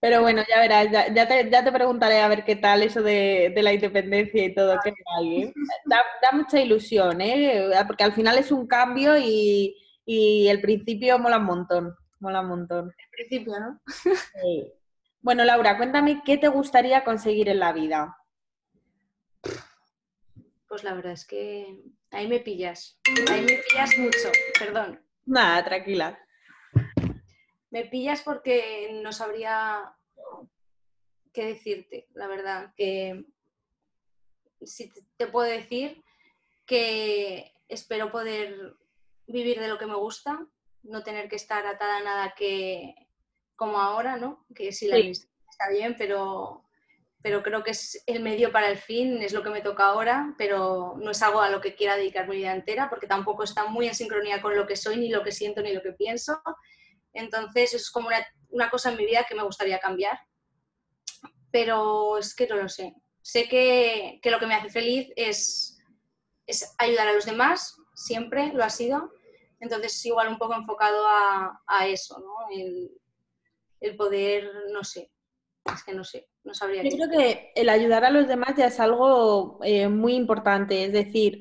Pero 0.00 0.22
bueno, 0.22 0.42
ya 0.48 0.60
verás, 0.60 0.90
ya, 0.90 1.64
te, 1.64 1.72
preguntaré 1.72 2.20
a 2.20 2.28
ver 2.28 2.44
qué 2.44 2.56
tal 2.56 2.82
eso 2.82 3.02
de, 3.02 3.52
la 3.54 3.72
independencia 3.72 4.44
y 4.44 4.54
todo, 4.54 4.78
tal. 4.82 5.26
¿eh? 5.26 5.52
Da, 5.84 6.02
mucha 6.32 6.58
ilusión, 6.58 7.20
¿eh? 7.20 7.70
Porque 7.86 8.04
al 8.04 8.14
final 8.14 8.38
es 8.38 8.50
un 8.50 8.66
cambio 8.66 9.18
y, 9.18 9.76
el 10.06 10.60
principio 10.60 11.18
mola 11.18 11.38
un 11.38 11.44
montón, 11.44 11.94
mola 12.18 12.40
un 12.40 12.48
montón. 12.48 12.94
El 12.96 13.10
principio, 13.10 13.60
¿no? 13.60 13.80
Bueno, 15.20 15.44
Laura, 15.44 15.76
cuéntame 15.76 16.22
qué 16.24 16.38
te 16.38 16.48
gustaría 16.48 17.04
conseguir 17.04 17.50
en 17.50 17.60
la 17.60 17.72
vida. 17.74 18.16
Pues 20.66 20.82
la 20.82 20.94
verdad 20.94 21.12
es 21.12 21.26
que 21.26 21.78
ahí 22.10 22.26
me 22.26 22.40
pillas, 22.40 22.98
ahí 23.30 23.42
me 23.42 23.58
pillas 23.68 23.98
mucho, 23.98 24.30
perdón. 24.58 25.09
Nada, 25.30 25.64
tranquila. 25.64 26.18
Me 27.70 27.84
pillas 27.84 28.22
porque 28.22 29.00
no 29.00 29.12
sabría 29.12 29.94
qué 31.32 31.44
decirte, 31.46 32.08
la 32.14 32.26
verdad. 32.26 32.74
Que 32.76 33.24
si 34.60 34.92
te 35.16 35.28
puedo 35.28 35.48
decir 35.48 36.02
que 36.66 37.52
espero 37.68 38.10
poder 38.10 38.74
vivir 39.28 39.60
de 39.60 39.68
lo 39.68 39.78
que 39.78 39.86
me 39.86 39.94
gusta, 39.94 40.44
no 40.82 41.04
tener 41.04 41.28
que 41.28 41.36
estar 41.36 41.64
atada 41.64 41.98
a 41.98 42.02
nada 42.02 42.34
que 42.36 42.96
como 43.54 43.78
ahora, 43.80 44.16
¿no? 44.16 44.44
Que 44.52 44.72
sí 44.72 44.88
la 44.88 44.98
está 44.98 45.70
bien, 45.70 45.94
pero 45.96 46.64
pero 47.22 47.42
creo 47.42 47.62
que 47.62 47.72
es 47.72 48.02
el 48.06 48.22
medio 48.22 48.50
para 48.50 48.70
el 48.70 48.78
fin, 48.78 49.22
es 49.22 49.32
lo 49.32 49.42
que 49.42 49.50
me 49.50 49.60
toca 49.60 49.86
ahora, 49.86 50.34
pero 50.38 50.94
no 50.98 51.10
es 51.10 51.22
algo 51.22 51.40
a 51.40 51.50
lo 51.50 51.60
que 51.60 51.74
quiera 51.74 51.96
dedicar 51.96 52.26
mi 52.26 52.36
vida 52.36 52.54
entera, 52.54 52.88
porque 52.88 53.06
tampoco 53.06 53.44
está 53.44 53.66
muy 53.66 53.86
en 53.88 53.94
sincronía 53.94 54.40
con 54.40 54.56
lo 54.56 54.66
que 54.66 54.76
soy, 54.76 54.96
ni 54.96 55.10
lo 55.10 55.22
que 55.22 55.32
siento, 55.32 55.60
ni 55.60 55.72
lo 55.72 55.82
que 55.82 55.92
pienso. 55.92 56.40
Entonces 57.12 57.74
es 57.74 57.90
como 57.90 58.08
una, 58.48 58.70
cosa 58.70 58.90
en 58.90 58.96
mi 58.96 59.04
vida 59.04 59.26
que 59.28 59.34
me 59.34 59.42
gustaría 59.42 59.78
cambiar, 59.78 60.18
pero 61.50 62.16
es 62.16 62.34
que 62.34 62.46
no 62.46 62.56
lo 62.56 62.68
sé. 62.68 62.94
Sé 63.20 63.48
que, 63.48 64.18
que 64.22 64.30
lo 64.30 64.38
que 64.38 64.46
me 64.46 64.54
hace 64.54 64.70
feliz 64.70 65.12
es, 65.14 65.78
es, 66.46 66.74
ayudar 66.78 67.08
a 67.08 67.12
los 67.12 67.26
demás, 67.26 67.76
siempre 67.94 68.50
lo 68.54 68.64
ha 68.64 68.70
sido, 68.70 69.12
entonces 69.58 70.06
igual 70.06 70.28
un 70.28 70.38
poco 70.38 70.54
enfocado 70.54 71.06
a, 71.06 71.60
a 71.66 71.86
eso, 71.86 72.18
¿no? 72.18 72.34
el 73.80 73.96
poder, 73.96 74.50
no 74.72 74.84
sé, 74.84 75.10
es 75.64 75.84
que 75.84 75.94
no 75.94 76.04
sé, 76.04 76.28
no 76.44 76.54
sabría. 76.54 76.82
Yo 76.82 76.90
creo 76.90 77.10
que 77.10 77.52
el 77.54 77.68
ayudar 77.68 78.04
a 78.04 78.10
los 78.10 78.26
demás 78.28 78.54
ya 78.56 78.66
es 78.66 78.80
algo 78.80 79.58
eh, 79.62 79.88
muy 79.88 80.14
importante, 80.14 80.84
es 80.84 80.92
decir, 80.92 81.40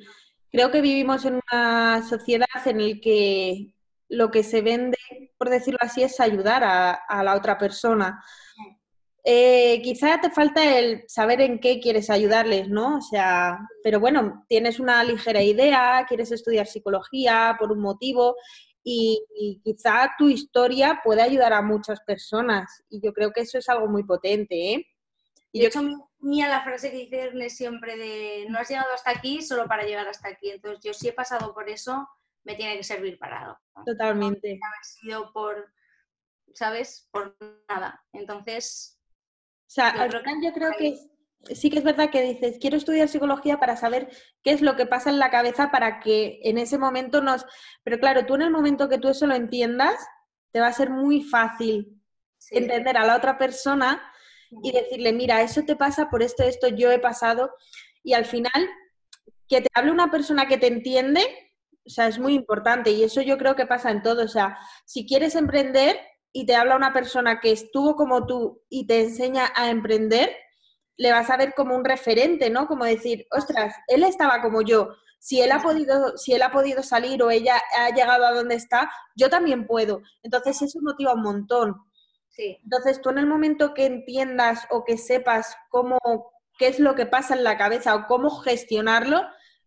creo 0.52 0.72
que 0.72 0.82
vivimos 0.82 1.26
en 1.26 1.40
una 1.52 2.04
sociedad 2.08 2.48
en 2.66 2.90
la 2.90 3.00
que 3.02 3.74
lo 4.10 4.32
que 4.32 4.44
se 4.44 4.62
vende, 4.62 4.98
por 5.38 5.50
decirlo 5.50 5.80
así, 5.82 6.04
es 6.04 6.20
ayudar 6.20 6.64
a, 6.64 7.24
la 7.24 7.36
otra 7.36 7.58
persona. 7.58 8.24
Eh, 9.24 9.82
quizá 9.84 10.20
te 10.20 10.32
falta 10.32 10.80
el 10.80 11.04
saber 11.08 11.42
en 11.42 11.60
qué 11.60 11.80
quieres 11.80 12.10
ayudarles, 12.10 12.70
¿no? 12.70 12.98
O 12.98 13.02
sea, 13.02 13.60
pero 13.84 14.00
bueno, 14.00 14.46
tienes 14.48 14.80
una 14.80 15.04
ligera 15.04 15.44
idea, 15.44 16.06
quieres 16.08 16.32
estudiar 16.32 16.66
psicología 16.66 17.56
por 17.60 17.72
un 17.72 17.82
motivo 17.82 18.36
y, 18.84 19.62
quizá 19.64 20.12
tu 20.18 20.30
historia 20.30 21.02
puede 21.04 21.22
ayudar 21.22 21.54
a 21.54 21.62
muchas 21.62 22.00
personas 22.02 22.84
y 22.90 23.02
yo 23.02 23.14
creo 23.14 23.32
que 23.32 23.42
eso 23.42 23.58
es 23.58 23.70
algo 23.70 23.88
muy 23.88 24.04
potente, 24.04 24.74
¿eh? 24.74 24.88
Y 25.52 25.62
de 25.62 25.68
hecho, 25.68 25.82
mía 26.20 26.48
la 26.48 26.64
frase 26.64 26.92
que 26.92 26.98
dice 26.98 27.20
Ernest 27.22 27.58
siempre 27.58 27.98
de 27.98 28.46
no 28.50 28.60
has 28.60 28.70
llegado 28.70 28.94
hasta 28.94 29.12
aquí 29.12 29.42
solo 29.42 29.68
para 29.68 29.84
llegar 29.84 30.08
hasta 30.08 30.30
aquí. 30.30 30.52
Entonces, 30.52 30.84
yo 30.84 30.94
sí 30.94 31.08
he 31.08 31.14
pasado 31.14 31.54
por 31.56 31.70
eso, 31.70 32.08
me 32.44 32.56
tiene 32.56 32.78
que 32.78 32.84
servir 32.84 33.18
para 33.18 33.42
algo. 33.42 33.58
Totalmente. 33.86 34.60
No 34.60 34.68
haber 34.68 34.84
sido 34.84 35.34
por, 35.34 35.74
¿sabes? 36.54 37.08
Por 37.12 37.36
nada. 37.68 38.04
Entonces... 38.14 39.00
O 39.68 39.72
sea, 39.72 40.08
yo 40.08 40.22
creo 40.22 40.24
que, 40.24 40.46
yo 40.46 40.54
creo 40.54 40.72
que 40.78 41.00
sí 41.54 41.70
que 41.70 41.80
es 41.80 41.84
verdad 41.84 42.10
que 42.10 42.22
dices, 42.22 42.58
quiero 42.60 42.78
estudiar 42.78 43.08
psicología 43.08 43.60
para 43.60 43.78
saber 43.78 44.10
qué 44.44 44.52
es 44.52 44.62
lo 44.62 44.76
que 44.76 44.86
pasa 44.86 45.10
en 45.10 45.20
la 45.20 45.32
cabeza 45.32 45.72
para 45.72 46.00
que 46.00 46.40
en 46.44 46.58
ese 46.58 46.78
momento 46.78 47.22
nos... 47.22 47.46
Pero 47.84 48.00
claro, 48.00 48.26
tú 48.26 48.36
en 48.36 48.44
el 48.44 48.52
momento 48.52 48.90
que 48.90 48.98
tú 48.98 49.10
eso 49.10 49.26
lo 49.28 49.36
entiendas, 49.36 49.96
te 50.52 50.60
va 50.60 50.68
a 50.68 50.74
ser 50.74 50.90
muy 50.90 51.22
fácil 51.22 52.02
entender 52.52 52.98
a 52.98 53.06
la 53.06 53.16
otra 53.16 53.38
persona 53.38 54.02
y 54.64 54.72
decirle, 54.72 55.14
mira, 55.14 55.42
eso 55.42 55.62
te 55.64 55.76
pasa 55.76 56.10
por 56.10 56.24
esto, 56.24 56.44
esto 56.44 56.68
yo 56.68 56.92
he 56.92 57.00
pasado. 57.00 57.52
Y 58.04 58.14
al 58.14 58.26
final, 58.26 58.68
que 59.48 59.62
te 59.62 59.70
hable 59.74 59.92
una 59.92 60.12
persona 60.12 60.48
que 60.48 60.58
te 60.58 60.68
entiende, 60.68 61.22
o 61.86 61.90
sea, 61.90 62.08
es 62.08 62.20
muy 62.20 62.34
importante 62.34 62.92
y 62.92 63.04
eso 63.04 63.22
yo 63.22 63.38
creo 63.38 63.56
que 63.56 63.66
pasa 63.66 63.92
en 63.92 64.02
todo. 64.02 64.24
O 64.24 64.28
sea, 64.28 64.58
si 64.86 65.06
quieres 65.06 65.36
emprender 65.36 66.00
y 66.32 66.46
te 66.46 66.56
habla 66.56 66.76
una 66.76 66.94
persona 66.94 67.40
que 67.40 67.52
estuvo 67.52 67.96
como 67.96 68.26
tú 68.26 68.62
y 68.70 68.86
te 68.86 69.02
enseña 69.02 69.52
a 69.56 69.70
emprender, 69.70 70.36
le 71.00 71.12
vas 71.12 71.30
a 71.30 71.38
ver 71.38 71.54
como 71.56 71.76
un 71.76 71.86
referente, 71.86 72.50
¿no? 72.50 72.68
Como 72.68 72.84
decir, 72.84 73.26
ostras, 73.32 73.74
él 73.88 74.04
estaba 74.04 74.42
como 74.42 74.62
yo. 74.62 74.90
Si 75.18 75.42
él 75.42 75.52
ha 75.52 75.62
podido, 75.62 76.18
si 76.18 76.34
él 76.34 76.42
ha 76.42 76.52
podido 76.52 76.84
salir 76.84 77.24
o 77.24 77.32
ella 77.32 77.56
ha 77.78 77.90
llegado 77.90 78.26
a 78.26 78.34
donde 78.34 78.56
está, 78.56 78.92
yo 79.16 79.30
también 79.30 79.66
puedo. 79.66 80.02
Entonces 80.24 80.62
eso 80.62 80.80
motiva 80.82 81.14
un 81.14 81.24
montón. 81.24 81.76
Sí. 82.28 82.58
Entonces 82.64 83.02
tú 83.02 83.10
en 83.10 83.18
el 83.18 83.28
momento 83.28 83.74
que 83.74 83.86
entiendas 83.86 84.68
o 84.70 84.84
que 84.84 84.98
sepas 84.98 85.56
cómo 85.70 85.98
qué 86.60 86.68
es 86.68 86.80
lo 86.80 86.94
que 86.94 87.06
pasa 87.06 87.34
en 87.34 87.44
la 87.44 87.58
cabeza 87.58 87.96
o 87.96 88.06
cómo 88.06 88.30
gestionarlo, 88.30 89.22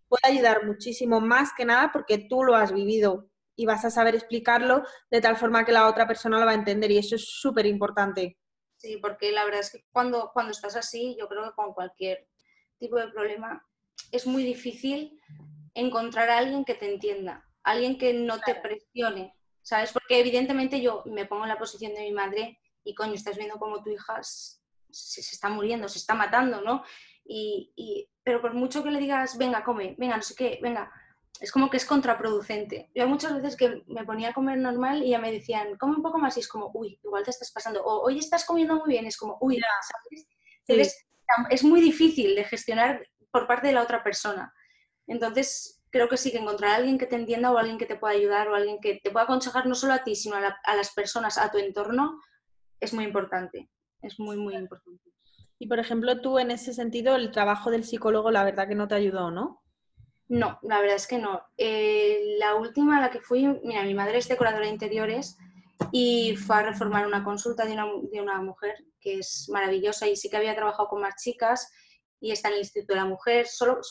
puede 0.09 0.35
ayudar 0.35 0.67
muchísimo 0.67 1.21
más 1.21 1.51
que 1.57 1.65
nada 1.65 1.91
porque 1.91 2.19
tú 2.19 2.45
lo 2.45 2.55
has 2.55 2.73
vivido 2.73 3.31
y 3.57 3.65
vas 3.65 3.85
a 3.87 3.91
saber 3.91 4.15
explicarlo 4.15 4.85
de 5.11 5.21
tal 5.23 5.37
forma 5.37 5.65
que 5.65 5.73
la 5.73 5.89
otra 5.89 6.07
persona 6.07 6.39
lo 6.39 6.45
va 6.45 6.53
a 6.53 6.57
entender 6.57 6.91
y 6.91 6.99
eso 6.99 7.17
es 7.17 7.25
súper 7.27 7.65
importante. 7.65 8.37
Sí, 8.83 8.97
porque 8.97 9.31
la 9.31 9.45
verdad 9.45 9.61
es 9.61 9.71
que 9.71 9.85
cuando, 9.93 10.33
cuando 10.33 10.51
estás 10.51 10.75
así, 10.75 11.17
yo 11.17 11.29
creo 11.29 11.45
que 11.45 11.55
con 11.55 11.73
cualquier 11.73 12.27
tipo 12.79 12.97
de 12.97 13.07
problema 13.13 13.65
es 14.11 14.27
muy 14.27 14.43
difícil 14.43 15.21
encontrar 15.73 16.29
a 16.29 16.39
alguien 16.39 16.65
que 16.65 16.75
te 16.75 16.93
entienda, 16.93 17.49
alguien 17.63 17.97
que 17.97 18.13
no 18.13 18.41
te 18.41 18.57
presione, 18.57 19.37
¿sabes? 19.63 19.93
Porque 19.93 20.19
evidentemente 20.19 20.81
yo 20.81 21.05
me 21.07 21.27
pongo 21.27 21.45
en 21.45 21.51
la 21.51 21.61
posición 21.61 21.95
de 21.95 22.01
mi 22.01 22.11
madre 22.11 22.59
y 22.83 22.93
coño, 22.97 23.15
estás 23.15 23.37
viendo 23.37 23.57
cómo 23.57 23.85
tu 23.85 23.91
hija 23.91 24.21
se, 24.21 24.59
se 24.91 25.21
está 25.21 25.49
muriendo, 25.49 25.89
se 25.89 25.99
está 25.99 26.15
matando, 26.15 26.61
¿no? 26.61 26.83
y, 27.25 28.11
pero 28.25 28.43
por 28.43 28.53
mucho 28.53 28.83
que 28.83 28.91
le 28.91 28.99
digas, 28.99 29.39
venga, 29.39 29.63
come, 29.63 29.95
venga, 29.97 30.17
no 30.17 30.23
sé 30.23 30.35
qué, 30.35 30.59
venga, 30.61 30.93
es 31.41 31.51
como 31.51 31.71
que 31.71 31.77
es 31.77 31.87
contraproducente. 31.87 32.91
Yo 32.95 33.07
muchas 33.09 33.35
veces 33.35 33.57
que 33.57 33.83
me 33.87 34.05
ponía 34.05 34.31
a 34.31 34.33
comer 34.35 34.59
normal 34.59 35.03
y 35.03 35.11
ya 35.11 35.19
me 35.19 35.33
decían, 35.33 35.77
come 35.77 35.97
un 35.97 36.03
poco 36.03 36.19
más 36.19 36.37
y 36.37 36.41
es 36.41 36.49
como, 36.49 36.71
uy, 36.75 37.01
igual 37.03 37.25
te 37.25 37.31
estás 37.31 37.51
pasando. 37.53 37.83
O 37.85 38.03
hoy 38.03 38.19
estás 38.19 38.45
comiendo 38.45 38.77
muy 38.77 38.91
bien, 38.91 39.07
es 39.07 39.17
como, 39.17 39.39
uy, 39.41 39.61
¿sabes? 39.61 40.27
Entonces, 40.67 41.07
es 41.51 41.65
muy 41.65 41.81
difícil 41.81 42.35
de 42.37 42.45
gestionar 42.45 43.05
por 43.31 43.47
parte 43.47 43.69
de 43.69 43.73
la 43.73 43.83
otra 43.83 44.05
persona. 44.05 44.53
Entonces, 45.07 45.83
creo 45.91 46.09
que 46.09 46.17
sí 46.17 46.31
que 46.31 46.39
encontrar 46.39 46.73
a 46.73 46.77
alguien 46.77 46.99
que 46.99 47.07
te 47.07 47.17
entienda 47.17 47.51
o 47.51 47.59
alguien 47.59 47.79
que 47.79 47.87
te 47.87 47.97
pueda 47.97 48.15
ayudar 48.15 48.49
o 48.49 48.55
alguien 48.55 48.79
que 48.81 49.01
te 49.03 49.11
pueda 49.11 49.25
aconsejar 49.25 49.67
no 49.67 49.75
solo 49.75 49.95
a 49.95 50.05
ti, 50.05 50.15
sino 50.15 50.37
a, 50.37 50.59
a 50.63 50.77
las 50.77 50.93
personas, 50.93 51.39
a 51.39 51.51
tu 51.51 51.59
entorno, 51.59 52.21
es 52.81 52.93
muy 52.93 53.05
importante. 53.05 53.71
Es 54.03 54.19
muy, 54.19 54.37
muy 54.37 54.55
importante. 54.57 55.11
Y 55.59 55.69
por 55.69 55.79
ejemplo, 55.79 56.21
tú 56.21 56.39
en 56.39 56.51
ese 56.51 56.75
sentido, 56.75 57.15
el 57.15 57.31
trabajo 57.31 57.71
del 57.71 57.85
psicólogo, 57.85 58.31
la 58.31 58.45
verdad 58.45 58.67
que 58.67 58.75
no 58.75 58.89
te 58.89 58.97
ayudó, 58.97 59.31
¿no? 59.31 59.62
No, 60.33 60.59
la 60.63 60.81
verdad 60.81 60.97
es 60.97 61.07
que 61.07 61.19
no. 61.19 61.43
Eh, 61.59 62.37
la 62.39 62.55
última 62.55 62.97
a 62.97 63.01
la 63.03 63.11
que 63.11 63.21
fui, 63.21 63.47
mira, 63.65 63.83
mi 63.83 63.93
madre 63.93 64.17
es 64.17 64.29
decoradora 64.29 64.65
de 64.65 64.73
interiores 64.73 65.37
y 65.93 66.37
fue 66.37 66.57
a 66.57 66.63
reformar 66.63 67.07
una 67.07 67.23
consulta 67.23 67.67
de 67.67 67.75
una, 68.19 68.41
mujer 68.41 68.83
que 68.99 69.19
es 69.19 69.51
maravillosa 69.51 70.09
y 70.09 70.17
sí 70.17 70.31
que 70.31 70.39
había 70.39 70.57
trabajado 70.57 70.89
con 70.89 71.03
más 71.03 71.23
chicas 71.23 71.71
y 72.19 72.31
está 72.31 72.49
en 72.49 72.55
el 72.55 72.61
Instituto 72.61 72.95
de 72.95 73.01
la 73.01 73.05
Mujer, 73.05 73.47
solo, 73.47 73.83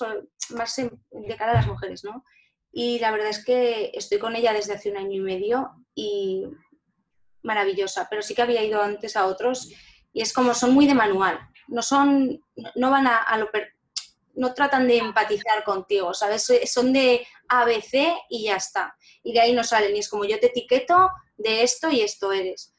más 0.55 0.75
de 0.75 1.35
cara 1.37 1.51
a 1.51 1.57
las 1.57 1.67
mujeres, 1.67 2.03
¿no? 2.03 2.25
Y 2.71 2.97
la 2.97 3.11
verdad 3.11 3.29
es 3.29 3.45
que 3.45 3.91
estoy 3.93 4.17
con 4.17 4.35
ella 4.35 4.51
desde 4.51 4.73
hace 4.73 4.89
un 4.89 4.97
año 4.97 5.11
y 5.11 5.19
medio 5.19 5.69
y 5.93 6.47
maravillosa, 7.43 8.07
pero 8.09 8.23
sí 8.23 8.33
que 8.33 8.41
había 8.41 8.63
ido 8.63 8.81
antes 8.81 9.15
a 9.15 9.27
otros 9.27 9.71
y 10.11 10.23
es 10.23 10.33
como 10.33 10.55
son 10.55 10.73
muy 10.73 10.87
de 10.87 10.95
manual 10.95 11.39
no 11.71 11.81
son, 11.81 12.43
no 12.75 12.91
van 12.91 13.07
a, 13.07 13.37
lo 13.37 13.49
no 14.35 14.53
tratan 14.53 14.87
de 14.87 14.97
empatizar 14.97 15.63
contigo, 15.63 16.13
¿sabes? 16.13 16.47
Son 16.65 16.93
de 16.93 17.25
ABC 17.47 18.15
y 18.29 18.45
ya 18.45 18.55
está. 18.55 18.95
Y 19.23 19.33
de 19.33 19.41
ahí 19.41 19.53
no 19.53 19.63
salen. 19.63 19.95
Y 19.95 19.99
es 19.99 20.09
como 20.09 20.25
yo 20.25 20.39
te 20.39 20.47
etiqueto 20.47 21.09
de 21.37 21.63
esto 21.63 21.89
y 21.89 22.01
esto 22.01 22.31
eres. 22.31 22.73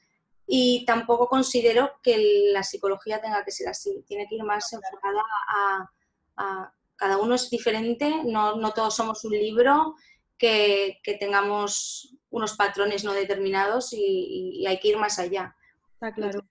Y 0.47 0.85
tampoco 0.87 1.29
considero 1.29 1.93
que 2.03 2.51
la 2.53 2.63
psicología 2.63 3.21
tenga 3.21 3.45
que 3.45 3.53
ser 3.53 3.69
así. 3.69 4.05
Tiene 4.07 4.27
que 4.29 4.37
ir 4.37 4.45
más 4.45 4.73
enfocada 4.73 5.23
a, 6.37 6.73
cada 6.97 7.19
uno 7.19 7.35
es 7.35 7.51
diferente, 7.51 8.23
no, 8.25 8.73
todos 8.73 8.95
somos 8.95 9.25
un 9.25 9.33
libro 9.33 9.97
que, 10.39 11.01
tengamos 11.19 12.17
unos 12.31 12.57
patrones 12.57 13.05
no 13.05 13.13
determinados 13.13 13.93
y, 13.93 14.61
y, 14.61 14.67
hay 14.67 14.79
que 14.79 14.89
ir 14.89 14.99
más 14.99 15.19
allá. 15.19 15.55
Está 15.95 16.13
claro. 16.13 16.45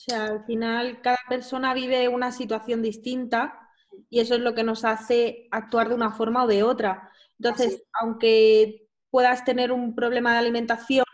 O 0.00 0.02
sea, 0.02 0.28
al 0.28 0.44
final 0.46 1.02
cada 1.02 1.18
persona 1.28 1.74
vive 1.74 2.08
una 2.08 2.32
situación 2.32 2.80
distinta 2.80 3.68
y 4.08 4.20
eso 4.20 4.34
es 4.34 4.40
lo 4.40 4.54
que 4.54 4.64
nos 4.64 4.86
hace 4.86 5.46
actuar 5.50 5.90
de 5.90 5.94
una 5.94 6.10
forma 6.10 6.44
o 6.44 6.46
de 6.46 6.62
otra. 6.62 7.10
Entonces, 7.38 7.82
aunque 8.00 8.88
puedas 9.10 9.44
tener 9.44 9.72
un 9.72 9.94
problema 9.94 10.32
de 10.32 10.38
alimentación, 10.38 11.04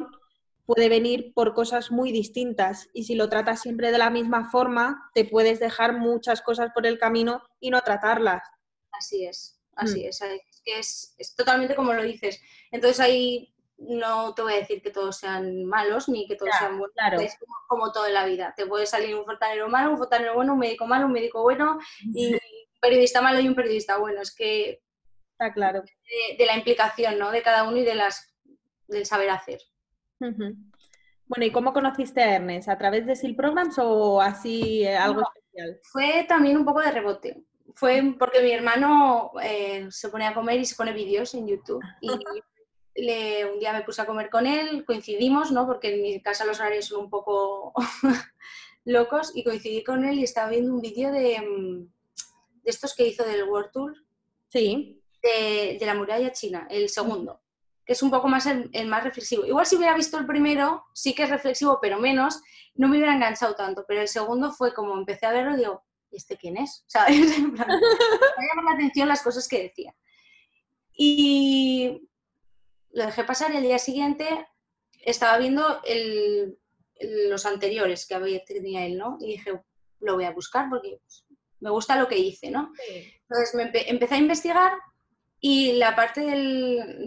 puede 0.66 0.88
venir 0.88 1.33
por 1.35 1.53
cosas 1.53 1.90
muy 1.90 2.12
distintas 2.12 2.88
y 2.94 3.05
si 3.05 3.16
lo 3.16 3.29
tratas 3.29 3.61
siempre 3.61 3.90
de 3.90 3.99
la 3.99 4.09
misma 4.09 4.51
forma, 4.51 5.11
te 5.14 5.25
puedes 5.25 5.59
dejar 5.59 5.99
muchas 5.99 6.40
cosas 6.40 6.70
por 6.72 6.87
el 6.87 7.01
camino 7.01 7.42
y 7.59 7.70
no 7.70 7.81
tratarlas. 7.81 8.44
Así 8.92 9.27
es, 9.27 9.61
así 9.75 10.05
mm. 10.05 10.07
es. 10.07 10.22
Es 10.22 10.62
que 10.64 10.79
es, 10.79 11.14
es, 11.18 11.35
totalmente 11.35 11.75
como 11.75 11.92
lo 11.92 12.05
dices. 12.05 12.40
Entonces 12.70 13.01
hay 13.01 13.53
no 13.79 14.35
te 14.35 14.43
voy 14.43 14.55
a 14.55 14.57
decir 14.57 14.81
que 14.81 14.91
todos 14.91 15.19
sean 15.19 15.65
malos 15.65 16.09
ni 16.09 16.27
que 16.27 16.37
todos 16.37 16.55
sean 16.59 16.79
buenos. 16.79 17.23
Es 17.23 17.39
como, 17.69 17.93
todo 17.93 18.07
en 18.07 18.15
la 18.15 18.25
vida. 18.25 18.55
Te 18.57 18.67
puede 18.67 18.87
salir 18.87 19.15
un 19.15 19.25
fontanero 19.25 19.69
malo, 19.69 19.91
un 19.91 19.99
fontanero 19.99 20.35
bueno, 20.35 20.55
un 20.55 20.59
médico 20.59 20.87
malo, 20.87 21.07
un 21.07 21.12
médico 21.12 21.43
bueno 21.43 21.79
y 22.15 22.35
un 22.35 22.41
periodista 22.81 23.21
malo 23.21 23.41
y 23.41 23.49
un 23.49 23.55
periodista 23.55 23.99
bueno. 23.99 24.23
Es 24.23 24.35
que 24.35 24.83
está 25.33 25.53
claro. 25.53 25.83
De, 26.39 26.47
la 26.47 26.57
implicación 26.57 27.19
¿no? 27.19 27.31
de 27.31 27.43
cada 27.43 27.65
uno 27.65 27.77
y 27.77 27.85
de 27.85 27.95
las, 27.95 28.35
del 28.89 29.05
saber 29.05 29.31
hacer. 29.31 29.61
Bueno, 30.19 31.45
¿y 31.45 31.51
cómo 31.53 31.73
conociste 31.73 32.23
a 32.23 32.37
Ernest? 32.37 32.69
¿A 32.69 32.79
través 32.79 33.05
de 33.05 33.17
SIL 33.17 33.37
Programs 33.37 33.79
o 33.79 34.23
así 34.23 34.85
eh, 34.85 34.97
algo 34.97 35.23
especial? 35.23 35.81
Fue 35.83 36.25
también 36.27 36.57
un 36.57 36.65
poco 36.65 36.81
de 36.81 36.93
rebote. 36.93 37.45
Fue 37.75 38.15
porque 38.19 38.41
mi 38.41 38.53
hermano 38.53 39.33
eh, 39.43 39.89
se 39.91 40.09
pone 40.09 40.27
a 40.27 40.33
comer 40.33 40.61
y 40.61 40.65
se 40.65 40.77
pone 40.77 40.93
vídeos 40.93 41.35
en 41.35 41.47
YouTube. 41.47 41.83
Y 42.01 42.09
un 42.96 43.59
día 43.59 43.72
me 43.72 43.82
puse 43.82 44.02
a 44.02 44.06
comer 44.06 44.30
con 44.30 44.46
él, 44.46 44.85
coincidimos, 44.85 45.52
¿no? 45.52 45.66
Porque 45.66 45.94
en 45.94 46.02
mi 46.02 46.20
casa 46.22 46.44
los 46.44 46.59
horarios 46.61 46.87
son 46.87 47.04
un 47.04 47.11
poco 47.11 47.72
locos 48.85 49.32
y 49.35 49.44
coincidí 49.44 49.85
con 49.85 50.04
él 50.04 50.18
y 50.18 50.24
estaba 50.24 50.50
viendo 50.50 50.72
un 50.72 50.80
vídeo 50.80 51.12
de, 51.12 51.40
mm, 51.40 51.80
de, 52.62 52.70
estos 52.70 52.94
que 52.94 53.06
hizo 53.06 53.24
del 53.24 53.44
World 53.44 53.70
Tour. 53.72 53.94
Sí. 54.48 55.02
De, 55.22 55.78
la 55.80 55.94
muralla 55.94 56.30
china, 56.32 56.68
el 56.70 56.88
segundo, 56.88 57.40
que 57.85 57.94
es 57.94 58.02
un 58.02 58.11
poco 58.11 58.28
más 58.28 58.46
el, 58.46 58.87
más 58.87 59.02
reflexivo. 59.02 59.44
Igual 59.44 59.66
si 59.66 59.76
hubiera 59.76 59.94
visto 59.94 60.16
el 60.18 60.26
primero, 60.26 60.85
sí 60.94 61.14
que 61.14 61.24
es 61.24 61.30
reflexivo, 61.30 61.78
pero 61.82 61.98
menos, 61.98 62.40
no 62.74 62.87
me 62.87 62.96
hubiera 62.96 63.14
enganchado 63.14 63.56
tanto, 63.56 63.85
pero 63.88 64.00
el 64.02 64.09
segundo 64.09 64.52
fue 64.52 64.72
como 64.72 64.96
empecé 64.96 65.26
a 65.26 65.32
verlo, 65.32 65.56
digo, 65.56 65.82
¿y 66.12 66.16
este 66.16 66.37
quién 66.37 66.56
es? 66.59 66.85
¿Sabes? 66.87 67.38
me 67.40 67.59
llamó 67.59 68.62
la 68.64 68.74
atención 68.74 69.09
las 69.09 69.22
cosas 69.22 69.48
que 69.48 69.64
decía. 69.64 69.94
Y 70.96 72.09
lo 72.96 73.04
dejé 73.04 73.24
pasar 73.24 73.52
y 73.52 73.59
el 73.59 73.62
día 73.62 73.78
siguiente 73.78 74.26
estaba 75.02 75.37
viendo 75.37 75.82
el, 75.85 76.59
los 77.28 77.44
anteriores 77.44 78.06
que 78.06 78.14
había, 78.14 78.42
tenía 78.42 78.87
él, 78.87 78.96
¿no? 78.96 79.18
Y 79.20 79.32
dije, 79.32 79.52
lo 80.00 80.14
voy 80.14 80.24
a 80.24 80.32
buscar 80.32 80.70
porque 80.70 80.98
pues, 81.02 81.26
me 81.61 81.68
gusta 81.70 82.00
lo 82.00 82.09
que 82.09 82.16
hice, 82.16 82.50
¿no? 82.50 82.72
Entonces 82.88 83.54
me 83.54 83.70
empecé 83.88 84.14
a 84.14 84.18
investigar 84.18 84.72
y 85.40 85.74
la 85.74 85.94
parte 85.94 86.22
del, 86.22 87.06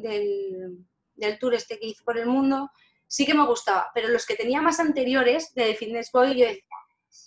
del, 1.16 1.40
tour 1.40 1.56
este 1.56 1.80
que 1.80 1.88
hice 1.88 2.04
por 2.04 2.20
el 2.20 2.28
mundo 2.28 2.70
sí 3.08 3.26
que 3.26 3.34
me 3.34 3.48
gustaba, 3.48 3.90
pero 3.96 4.10
los 4.10 4.28
que 4.28 4.36
tenía 4.36 4.62
más 4.62 4.80
anteriores 4.80 5.56
de 5.56 5.74
Fitness 5.74 6.12
Boy, 6.12 6.38
yo 6.38 6.46
decía, 6.46 6.64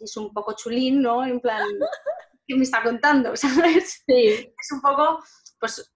es 0.01 0.17
un 0.17 0.33
poco 0.33 0.55
chulín, 0.55 1.03
¿no? 1.03 1.25
En 1.25 1.41
plan, 1.41 1.67
¿qué 2.47 2.55
me 2.55 2.63
está 2.63 2.81
contando? 2.85 3.35
¿Sabes? 3.37 4.05
Sí. 4.07 4.55
Es 4.57 4.73
un 4.73 4.81
poco, 4.81 5.19
pues, 5.59 5.92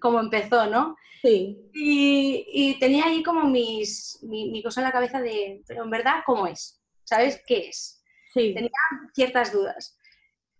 como 0.00 0.20
empezó, 0.20 0.66
¿no? 0.66 0.96
Sí. 1.22 1.58
Y, 1.72 2.46
y 2.52 2.78
tenía 2.78 3.06
ahí 3.06 3.22
como 3.22 3.44
mis, 3.44 4.18
mi, 4.22 4.50
mi, 4.50 4.62
cosa 4.62 4.80
en 4.80 4.84
la 4.84 4.92
cabeza 4.92 5.20
de, 5.20 5.62
pero 5.66 5.84
en 5.84 5.90
verdad, 5.90 6.22
¿cómo 6.24 6.46
es? 6.46 6.80
¿Sabes 7.04 7.42
qué 7.46 7.68
es? 7.68 8.02
Sí. 8.32 8.54
Tenía 8.54 8.70
ciertas 9.14 9.52
dudas. 9.52 9.98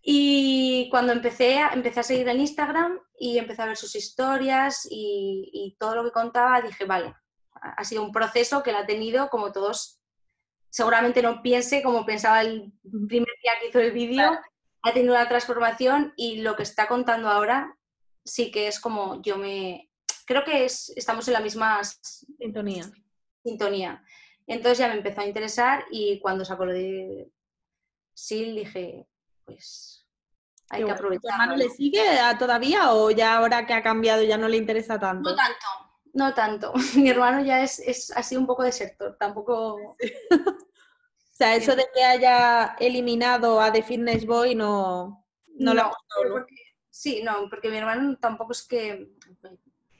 Y 0.02 0.88
cuando 0.90 1.12
empecé, 1.12 1.58
empecé 1.72 2.00
a 2.00 2.04
seguir 2.04 2.28
en 2.28 2.40
Instagram 2.40 2.98
y 3.18 3.38
empecé 3.38 3.62
a 3.62 3.66
ver 3.66 3.76
sus 3.76 3.94
historias 3.94 4.86
y, 4.90 5.76
todo 5.78 5.96
lo 5.96 6.04
que 6.04 6.12
contaba, 6.12 6.60
dije, 6.62 6.84
vale, 6.84 7.14
ha 7.52 7.84
sido 7.84 8.02
un 8.02 8.12
proceso 8.12 8.62
que 8.62 8.72
la 8.72 8.80
ha 8.80 8.86
tenido 8.86 9.28
como 9.28 9.52
todos, 9.52 10.00
seguramente 10.70 11.22
no 11.22 11.42
piense 11.42 11.82
como 11.82 12.06
pensaba 12.06 12.40
el 12.40 12.72
primer 13.06 13.34
día 13.42 13.52
que 13.60 13.68
hizo 13.68 13.80
el 13.80 13.92
vídeo, 13.92 14.38
ha 14.82 14.92
tenido 14.92 15.14
una 15.14 15.28
transformación 15.28 16.14
y 16.16 16.40
lo 16.40 16.56
que 16.56 16.62
está 16.62 16.86
contando 16.86 17.28
ahora 17.28 17.77
sí 18.28 18.50
que 18.50 18.68
es 18.68 18.78
como 18.78 19.20
yo 19.22 19.36
me... 19.36 19.90
Creo 20.26 20.44
que 20.44 20.64
es, 20.64 20.92
estamos 20.94 21.26
en 21.28 21.34
la 21.34 21.40
misma 21.40 21.80
sintonía. 21.82 22.84
sintonía. 23.42 24.04
Entonces 24.46 24.78
ya 24.78 24.88
me 24.88 24.94
empezó 24.94 25.22
a 25.22 25.26
interesar 25.26 25.84
y 25.90 26.20
cuando 26.20 26.44
sacó 26.44 26.66
lo 26.66 26.72
de 26.72 27.30
Sil 28.12 28.56
dije, 28.56 29.06
pues 29.44 30.06
hay 30.70 30.84
que 30.84 30.90
aprovechar. 30.90 31.22
¿Tu 31.22 31.28
hermano 31.28 31.56
le 31.56 31.70
sigue 31.70 32.02
todavía 32.38 32.92
o 32.92 33.10
ya 33.10 33.36
ahora 33.36 33.66
que 33.66 33.72
ha 33.72 33.82
cambiado 33.82 34.22
ya 34.22 34.36
no 34.36 34.48
le 34.48 34.58
interesa 34.58 34.98
tanto? 34.98 35.30
No 35.30 35.36
tanto, 35.36 35.66
no 36.12 36.34
tanto. 36.34 36.72
Mi 36.96 37.08
hermano 37.08 37.42
ya 37.42 37.62
es, 37.62 37.78
es 37.78 38.10
ha 38.14 38.22
sido 38.22 38.40
un 38.40 38.46
poco 38.46 38.62
desertor, 38.62 39.16
tampoco... 39.18 39.96
o 40.30 40.56
sea, 41.32 41.54
eso 41.54 41.74
de 41.74 41.86
que 41.94 42.04
haya 42.04 42.76
eliminado 42.80 43.60
a 43.60 43.72
The 43.72 43.82
Fitness 43.82 44.26
Boy 44.26 44.54
no, 44.54 45.24
no, 45.46 45.74
no 45.74 45.92
Sí, 46.98 47.22
no, 47.22 47.48
porque 47.48 47.70
mi 47.70 47.76
hermano 47.76 48.18
tampoco 48.18 48.50
es 48.50 48.66
que 48.66 49.12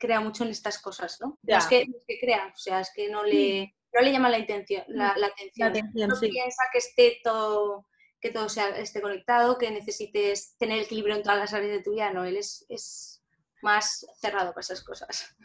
crea 0.01 0.19
mucho 0.19 0.43
en 0.43 0.51
estas 0.51 0.81
cosas, 0.81 1.21
¿no? 1.21 1.39
No 1.45 1.57
es, 1.57 1.67
que, 1.67 1.87
crea, 2.21 2.53
o 2.53 2.59
sea, 2.59 2.81
es 2.81 2.91
que 2.93 3.09
no 3.09 3.23
le, 3.23 3.73
no 3.95 4.01
le 4.01 4.11
llama 4.11 4.29
la, 4.29 4.41
intención, 4.41 4.83
la, 4.89 5.11
atención. 5.11 5.73
no 6.09 6.19
piensa 6.19 6.63
que 6.73 6.79
esté 6.79 7.21
todo 7.23 7.87
que 8.21 8.33
todo 8.33 8.49
sea, 8.49 8.71
esté 8.71 9.01
conectado, 9.01 9.59
que 9.59 9.71
necesites 9.71 10.57
tener 10.59 10.81
equilibrio 10.81 11.15
en 11.15 11.23
todas 11.23 11.39
las 11.39 11.55
áreas 11.55 11.71
de 11.71 11.85
tu 11.85 11.93
vida, 11.93 12.13
no, 12.13 12.25
él 12.25 12.37
es, 12.37 12.67
es 12.69 13.23
más 13.63 14.05
cerrado 14.17 14.51
para 14.51 14.63
esas 14.63 14.83
cosas. 14.83 15.37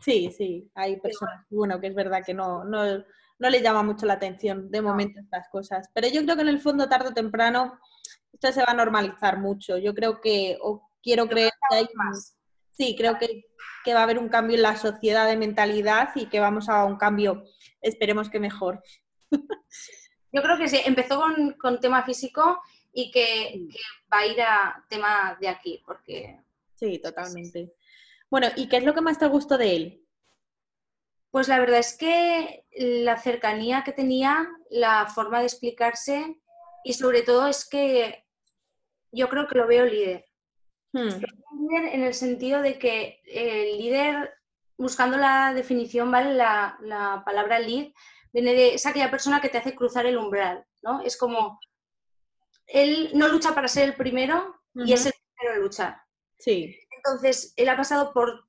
Sí, 0.00 0.32
sí, 0.34 0.70
hay 0.74 0.98
personas, 1.00 1.44
bueno, 1.50 1.78
que 1.78 1.88
es 1.88 1.94
verdad 1.94 2.22
que 2.24 2.32
no, 2.32 2.64
no, 2.64 3.04
no 3.38 3.50
le 3.50 3.60
llama 3.60 3.82
mucho 3.82 4.06
la 4.06 4.14
atención 4.14 4.70
de 4.70 4.80
momento 4.80 5.20
estas 5.20 5.50
cosas, 5.50 5.90
pero 5.92 6.08
yo 6.08 6.22
creo 6.22 6.36
que 6.36 6.42
en 6.42 6.48
el 6.48 6.60
fondo, 6.60 6.88
tarde 6.88 7.10
o 7.10 7.12
temprano, 7.12 7.78
esto 8.40 8.52
se 8.52 8.64
va 8.64 8.72
a 8.72 8.74
normalizar 8.74 9.38
mucho. 9.38 9.78
Yo 9.78 9.94
creo 9.94 10.20
que, 10.20 10.56
o 10.62 10.88
quiero 11.02 11.28
creer 11.28 11.50
que 11.70 11.76
hay 11.76 11.88
más. 11.94 12.36
Sí, 12.70 12.94
creo 12.96 13.18
que, 13.18 13.46
que 13.84 13.94
va 13.94 14.00
a 14.00 14.02
haber 14.04 14.18
un 14.18 14.28
cambio 14.28 14.56
en 14.56 14.62
la 14.62 14.76
sociedad 14.76 15.26
de 15.26 15.36
mentalidad 15.36 16.10
y 16.14 16.26
que 16.26 16.38
vamos 16.38 16.68
a 16.68 16.84
un 16.84 16.96
cambio, 16.96 17.42
esperemos 17.80 18.30
que 18.30 18.38
mejor. 18.38 18.82
Yo 20.32 20.42
creo 20.42 20.56
que 20.56 20.68
sí, 20.68 20.78
empezó 20.84 21.20
con, 21.58 21.80
tema 21.80 22.04
físico 22.04 22.60
y 22.92 23.10
que, 23.10 23.66
va 24.12 24.18
a 24.18 24.26
ir 24.26 24.40
a 24.40 24.84
tema 24.88 25.36
de 25.40 25.48
aquí, 25.48 25.82
porque... 25.84 26.38
Sí, 26.76 26.98
totalmente. 27.00 27.74
Bueno, 28.30 28.48
¿y 28.54 28.68
qué 28.68 28.76
es 28.76 28.84
lo 28.84 28.94
que 28.94 29.00
más 29.00 29.18
te 29.18 29.26
gustó 29.26 29.58
de 29.58 29.74
él? 29.74 30.06
Pues 31.30 31.48
la 31.48 31.58
verdad 31.58 31.78
es 31.80 31.96
que 31.96 32.66
la 32.72 33.16
cercanía 33.18 33.82
que 33.84 33.92
tenía, 33.92 34.48
la 34.70 35.06
forma 35.06 35.40
de 35.40 35.46
explicarse 35.46 36.40
y 36.84 36.92
sobre 36.92 37.22
todo 37.22 37.48
es 37.48 37.68
que 37.68 38.27
yo 39.12 39.28
creo 39.28 39.46
que 39.46 39.58
lo 39.58 39.66
veo 39.66 39.84
líder. 39.84 40.24
Hmm. 40.92 41.08
Líder 41.08 41.94
en 41.94 42.02
el 42.02 42.14
sentido 42.14 42.62
de 42.62 42.78
que 42.78 43.20
el 43.26 43.78
líder, 43.78 44.34
buscando 44.76 45.16
la 45.16 45.52
definición, 45.54 46.10
¿vale? 46.10 46.34
La, 46.34 46.78
la 46.80 47.22
palabra 47.24 47.58
lead 47.58 47.92
viene 48.32 48.52
de, 48.54 48.74
es 48.74 48.86
aquella 48.86 49.10
persona 49.10 49.40
que 49.40 49.48
te 49.48 49.58
hace 49.58 49.74
cruzar 49.74 50.06
el 50.06 50.18
umbral, 50.18 50.64
¿no? 50.82 51.00
Es 51.00 51.16
como, 51.16 51.58
él 52.66 53.10
no 53.14 53.28
lucha 53.28 53.54
para 53.54 53.68
ser 53.68 53.84
el 53.84 53.96
primero 53.96 54.60
y 54.74 54.92
es 54.92 55.06
el 55.06 55.12
primero 55.36 55.56
en 55.56 55.62
luchar. 55.62 56.02
Sí. 56.38 56.78
Entonces, 56.96 57.52
él 57.56 57.68
ha 57.68 57.76
pasado 57.76 58.12
por 58.12 58.44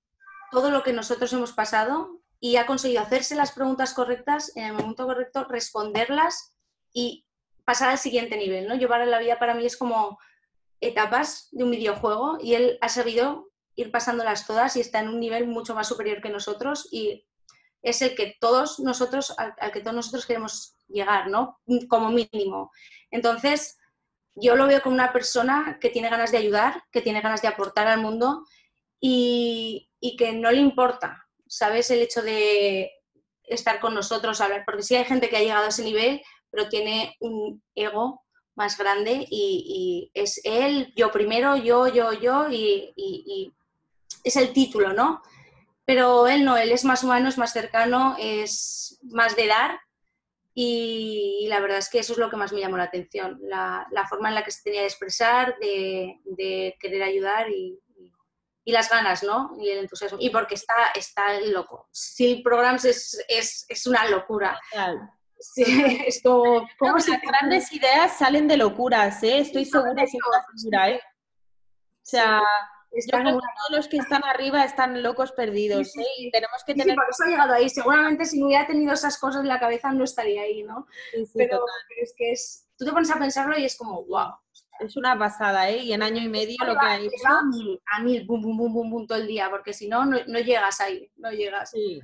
todo 0.52 0.70
lo 0.72 0.84
que 0.84 0.94
nosotros 0.94 1.32
hemos 1.34 1.54
pasado 1.54 2.20
y 2.40 2.58
ha 2.58 2.66
conseguido 2.66 3.02
hacerse 3.02 3.36
las 3.36 3.52
preguntas 3.52 3.94
correctas 3.94 4.56
en 4.56 4.66
el 4.66 4.74
momento 4.74 5.06
correcto, 5.06 5.46
responderlas 5.46 6.56
y 6.94 7.26
pasar 7.66 7.90
al 7.90 7.98
siguiente 7.98 8.38
nivel, 8.38 8.68
¿no? 8.68 8.76
Llevar 8.76 9.02
a 9.02 9.06
la 9.06 9.20
vida 9.20 9.40
para 9.40 9.54
mí 9.54 9.66
es 9.66 9.78
como 9.78 10.18
etapas 10.82 11.50
de 11.52 11.64
un 11.64 11.72
videojuego 11.72 12.38
y 12.42 12.54
él 12.54 12.78
ha 12.82 12.90
sabido 12.90 13.50
ir 13.76 13.92
pasándolas 13.92 14.46
todas 14.46 14.76
y 14.76 14.82
está 14.82 15.00
en 15.00 15.10
un 15.10 15.20
nivel 15.20 15.48
mucho 15.48 15.76
más 15.76 15.88
superior 15.88 16.22
que 16.22 16.30
nosotros 16.30 16.88
y 16.92 17.26
es 17.82 18.02
el 18.02 18.16
que 18.16 18.36
todos 18.40 18.80
nosotros, 18.80 19.34
al, 19.38 19.54
que 19.72 19.82
todos 19.82 19.96
nosotros 19.96 20.26
queremos 20.26 20.76
llegar, 20.88 21.30
¿no? 21.30 21.60
Como 21.88 22.10
mínimo. 22.10 22.72
Entonces, 23.10 23.78
yo 24.36 24.56
lo 24.56 24.68
veo 24.68 24.82
como 24.82 24.96
una 24.96 25.14
persona 25.14 25.78
que 25.80 25.90
tiene 25.90 26.10
ganas 26.10 26.32
de 26.32 26.38
ayudar, 26.38 26.84
que 26.92 27.02
tiene 27.02 27.22
ganas 27.22 27.42
de 27.42 27.48
aportar 27.48 27.88
al 27.88 28.02
mundo 28.02 28.46
y, 29.00 29.90
que 30.18 30.34
no 30.34 30.52
le 30.52 30.60
importa, 30.60 31.26
¿sabes? 31.48 31.90
El 31.92 32.02
hecho 32.02 32.22
de 32.22 32.92
estar 33.44 33.80
con 33.80 33.94
nosotros, 33.94 34.42
hablar, 34.42 34.64
porque 34.66 34.84
sí 34.84 34.96
hay 34.96 35.06
gente 35.06 35.30
que 35.30 35.38
ha 35.38 35.42
llegado 35.42 35.66
a 35.66 35.70
ese 35.70 35.84
nivel, 35.84 36.22
pero 36.52 36.70
tiene 36.70 37.16
un 37.20 37.64
ego 37.76 38.24
más 38.60 38.78
grande 38.78 39.26
y, 39.32 40.12
es 40.14 40.42
él, 40.44 40.94
yo 40.96 41.12
primero, 41.12 41.56
yo, 41.56 41.88
yo, 41.88 42.12
yo, 42.14 42.48
y, 42.52 43.52
es 44.24 44.36
el 44.36 44.54
título, 44.54 44.94
¿no? 44.94 45.22
pero 45.86 46.28
él 46.28 46.46
no, 46.46 46.56
él 46.56 46.72
es 46.72 46.86
más 46.86 47.04
humano, 47.04 47.30
es 47.30 47.40
más 47.40 47.52
cercano, 47.52 48.16
es 48.20 49.00
más 49.02 49.36
de 49.36 49.48
dar 49.48 49.80
y, 50.54 51.48
la 51.48 51.62
verdad 51.62 51.80
es 51.80 51.90
que 51.90 52.00
eso 52.00 52.14
es 52.14 52.20
lo 52.20 52.30
que 52.30 52.36
más 52.36 52.52
me 52.52 52.60
llamó 52.60 52.78
la 52.78 52.84
atención, 52.84 53.40
la, 53.42 53.88
forma 54.08 54.30
en 54.30 54.36
la 54.36 54.44
que 54.44 54.52
se 54.52 54.62
tenía 54.62 54.82
de 54.82 54.88
expresar, 54.88 55.56
de, 55.60 56.76
querer 56.80 57.02
ayudar 57.02 57.50
y, 57.50 57.80
las 58.66 58.88
ganas, 58.88 59.24
¿no? 59.24 59.56
Y 59.60 59.68
el 59.68 59.80
entusiasmo. 59.80 60.20
Y 60.22 60.30
porque 60.30 60.54
está, 60.54 60.92
está 60.94 61.40
loco. 61.42 61.90
Sil 61.90 62.44
Programs 62.44 62.86
es, 62.86 63.26
es, 63.28 63.66
es 63.68 63.88
una 63.88 64.08
locura. 64.08 64.60
Sí, 65.40 65.64
es 66.08 66.22
como... 66.22 66.68
las 66.80 67.22
grandes 67.22 67.72
ideas 67.72 68.18
salen 68.18 68.48
de 68.48 68.58
locuras, 68.58 69.24
¿eh? 69.24 69.40
Estoy 69.40 69.66
segura, 69.66 70.06
segura, 70.06 70.90
¿eh? 70.92 71.02
O 71.02 72.06
sea... 72.06 72.42
Yo 72.92 73.20
creo 73.20 73.24
que 73.24 73.32
todos 73.32 73.72
los 73.72 73.88
que 73.88 73.98
están 73.98 74.24
arriba 74.24 74.64
están 74.64 75.04
locos 75.04 75.32
perdidos, 75.32 75.96
¿eh? 75.96 76.06
Y 76.18 76.32
tenemos 76.32 76.64
que 76.66 76.74
tener... 76.74 76.96
por 76.96 77.06
eso 77.08 77.24
ha 77.24 77.28
llegado 77.28 77.54
ahí. 77.54 77.70
Seguramente 77.70 78.26
si 78.26 78.40
no 78.40 78.48
hubiera 78.48 78.66
tenido 78.66 78.94
esas 78.94 79.20
cosas 79.20 79.42
en 79.42 79.48
la 79.48 79.60
cabeza 79.60 79.92
no 79.92 80.04
estaría 80.04 80.42
ahí, 80.42 80.64
¿no? 80.64 80.88
pero, 81.36 81.64
es 82.02 82.14
que 82.18 82.32
es... 82.32 82.68
Tú 82.78 82.86
te 82.86 82.92
pones 82.92 83.12
a 83.12 83.20
pensarlo 83.20 83.58
y 83.60 83.66
es 83.66 83.78
como, 83.78 84.06
wow. 84.06 84.34
Es 84.80 84.98
una 84.98 85.18
pasada, 85.20 85.70
¿eh? 85.70 85.84
Y 85.84 85.94
en 85.94 86.02
año 86.02 86.22
y 86.22 86.30
medio 86.30 86.58
lo 86.66 86.74
que 86.80 86.86
ha 86.86 86.98
hecho... 86.98 87.28
A 87.28 87.44
mil, 87.44 87.80
a 87.94 88.02
mil, 88.02 88.26
bum, 88.26 88.42
bum, 88.42 88.58
bum, 88.58 88.74
bum, 88.74 88.90
bum, 88.90 89.08
todo 89.08 89.20
el 89.20 89.28
día, 89.28 89.50
porque 89.52 89.72
si 89.72 89.88
no, 89.88 90.06
no, 90.06 90.40
llegas 90.40 90.82
ahí, 90.82 91.12
no 91.18 91.32
llegas. 91.32 91.70
Sí. 91.72 92.02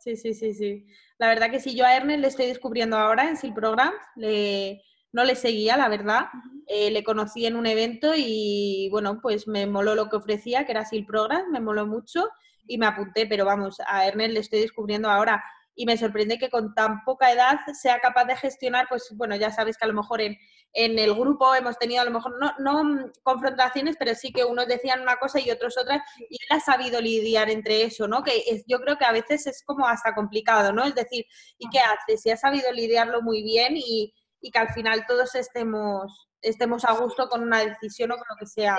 Sí, 0.00 0.16
sí, 0.16 0.34
sí, 0.34 0.52
sí. 0.52 0.86
La 1.18 1.28
verdad 1.28 1.50
que 1.50 1.60
sí, 1.60 1.74
yo 1.74 1.84
a 1.84 1.96
Ernest 1.96 2.20
le 2.20 2.28
estoy 2.28 2.46
descubriendo 2.46 2.96
ahora 2.96 3.28
en 3.28 3.36
Sil 3.38 3.54
Program, 3.54 3.92
le, 4.16 4.82
no 5.12 5.24
le 5.24 5.34
seguía, 5.34 5.76
la 5.76 5.88
verdad. 5.88 6.26
Eh, 6.66 6.90
le 6.90 7.04
conocí 7.04 7.46
en 7.46 7.56
un 7.56 7.66
evento 7.66 8.12
y 8.16 8.88
bueno, 8.90 9.20
pues 9.22 9.48
me 9.48 9.66
moló 9.66 9.94
lo 9.94 10.08
que 10.08 10.16
ofrecía, 10.16 10.66
que 10.66 10.72
era 10.72 10.84
Sil 10.84 11.06
Program, 11.06 11.50
me 11.50 11.60
moló 11.60 11.86
mucho 11.86 12.28
y 12.66 12.76
me 12.78 12.86
apunté, 12.86 13.26
pero 13.26 13.44
vamos, 13.44 13.78
a 13.86 14.06
Ernest 14.06 14.32
le 14.32 14.40
estoy 14.40 14.60
descubriendo 14.60 15.08
ahora 15.08 15.42
y 15.76 15.86
me 15.86 15.96
sorprende 15.96 16.38
que 16.38 16.50
con 16.50 16.74
tan 16.74 17.04
poca 17.04 17.30
edad 17.30 17.60
sea 17.80 18.00
capaz 18.00 18.24
de 18.24 18.36
gestionar, 18.36 18.86
pues 18.88 19.08
bueno, 19.14 19.36
ya 19.36 19.50
sabes 19.50 19.76
que 19.76 19.84
a 19.84 19.88
lo 19.88 19.94
mejor 19.94 20.20
en, 20.22 20.36
en 20.72 20.98
el 20.98 21.14
grupo 21.14 21.54
hemos 21.54 21.78
tenido 21.78 22.02
a 22.02 22.04
lo 22.04 22.10
mejor 22.10 22.38
no, 22.38 22.52
no, 22.58 23.10
confrontaciones, 23.22 23.96
pero 23.98 24.14
sí 24.14 24.32
que 24.32 24.44
unos 24.44 24.66
decían 24.66 25.00
una 25.00 25.16
cosa 25.16 25.40
y 25.40 25.50
otros 25.50 25.76
otra, 25.78 26.04
y 26.18 26.34
él 26.34 26.48
ha 26.50 26.60
sabido 26.60 27.00
lidiar 27.00 27.48
entre 27.48 27.82
eso, 27.82 28.06
¿no? 28.06 28.22
Que 28.22 28.44
es, 28.46 28.64
yo 28.66 28.78
creo 28.80 28.98
que 28.98 29.06
a 29.06 29.12
veces 29.12 29.46
es 29.46 29.62
como 29.64 29.86
hasta 29.86 30.14
complicado, 30.14 30.72
¿no? 30.72 30.84
Es 30.84 30.94
decir, 30.94 31.24
¿y 31.58 31.68
qué 31.70 31.78
haces? 31.78 32.20
Si 32.20 32.30
ha 32.30 32.36
sabido 32.36 32.70
lidiarlo 32.72 33.22
muy 33.22 33.42
bien 33.42 33.76
y, 33.76 34.12
y 34.40 34.50
que 34.50 34.58
al 34.58 34.68
final 34.72 35.04
todos 35.06 35.34
estemos, 35.34 36.28
estemos 36.42 36.84
a 36.84 36.92
gusto 36.92 37.28
con 37.28 37.42
una 37.42 37.64
decisión 37.64 38.12
o 38.12 38.16
con 38.16 38.26
lo 38.28 38.36
que 38.38 38.46
sea. 38.46 38.78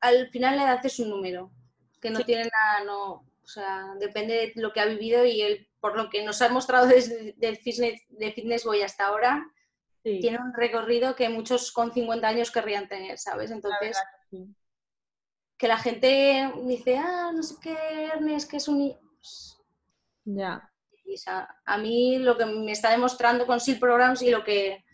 al 0.00 0.28
final 0.28 0.56
la 0.56 0.64
edad 0.64 0.86
es 0.86 0.98
un 0.98 1.10
número, 1.10 1.50
que 2.00 2.10
no 2.10 2.20
tiene 2.20 2.44
nada, 2.44 2.84
no, 2.84 3.12
O 3.42 3.46
sea, 3.46 3.94
depende 3.98 4.34
de 4.34 4.52
lo 4.56 4.72
que 4.72 4.80
ha 4.80 4.86
vivido 4.86 5.24
y 5.24 5.40
el, 5.40 5.68
por 5.80 5.96
lo 5.96 6.10
que 6.10 6.22
nos 6.22 6.42
ha 6.42 6.48
mostrado 6.50 6.86
desde 6.86 7.34
el 7.40 7.56
fitness, 7.56 8.02
de 8.08 8.32
Fitness 8.32 8.64
Boy 8.64 8.82
hasta 8.82 9.06
ahora, 9.06 9.46
tiene 10.04 10.38
un 10.38 10.52
recorrido 10.52 11.16
que 11.16 11.30
muchos 11.30 11.72
con 11.72 11.92
50 11.92 12.28
años 12.28 12.50
querrían 12.50 12.88
tener, 12.88 13.18
¿sabes? 13.18 13.50
Entonces, 13.50 13.98
que, 15.58 15.66
la 15.66 15.78
gente 15.78 16.52
dice, 16.64 16.98
ah, 16.98 17.32
no 17.34 17.42
sé 17.42 17.54
qué, 17.62 17.76
Ernest, 18.12 18.50
que 18.50 18.58
es 18.58 18.68
un... 18.68 18.94
Pues, 19.16 19.58
ya. 20.24 20.70
a 21.64 21.78
mí 21.78 22.18
lo 22.18 22.36
que 22.36 22.44
me 22.44 22.72
está 22.72 22.90
demostrando 22.90 23.46
con 23.46 23.60
SEAL 23.60 23.78
Programs 23.78 24.20
y 24.20 24.30
lo 24.30 24.44
que, 24.44 24.84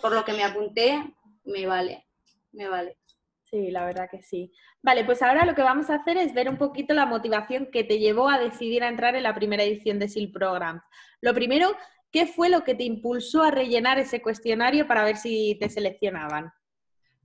por 0.00 0.12
lo 0.12 0.24
que 0.24 0.32
me 0.32 0.44
apunté, 0.44 1.02
me 1.44 1.66
vale, 1.66 2.06
me 2.52 2.66
vale. 2.66 2.96
Sí, 3.44 3.70
la 3.70 3.84
verdad 3.84 4.08
que 4.10 4.22
sí. 4.22 4.52
Vale, 4.80 5.04
pues 5.04 5.20
ahora 5.22 5.44
lo 5.44 5.54
que 5.54 5.62
vamos 5.62 5.90
a 5.90 5.96
hacer 5.96 6.16
es 6.16 6.32
ver 6.32 6.48
un 6.48 6.56
poquito 6.56 6.94
la 6.94 7.04
motivación 7.04 7.68
que 7.70 7.84
te 7.84 7.98
llevó 7.98 8.28
a 8.28 8.38
decidir 8.38 8.84
a 8.84 8.88
entrar 8.88 9.16
en 9.16 9.24
la 9.24 9.34
primera 9.34 9.64
edición 9.64 9.98
de 9.98 10.08
SEAL 10.08 10.30
Programs. 10.30 10.82
Lo 11.20 11.34
primero, 11.34 11.76
¿qué 12.10 12.26
fue 12.26 12.48
lo 12.48 12.64
que 12.64 12.74
te 12.74 12.84
impulsó 12.84 13.42
a 13.42 13.50
rellenar 13.50 13.98
ese 13.98 14.22
cuestionario 14.22 14.86
para 14.86 15.04
ver 15.04 15.16
si 15.16 15.56
te 15.60 15.68
seleccionaban? 15.68 16.52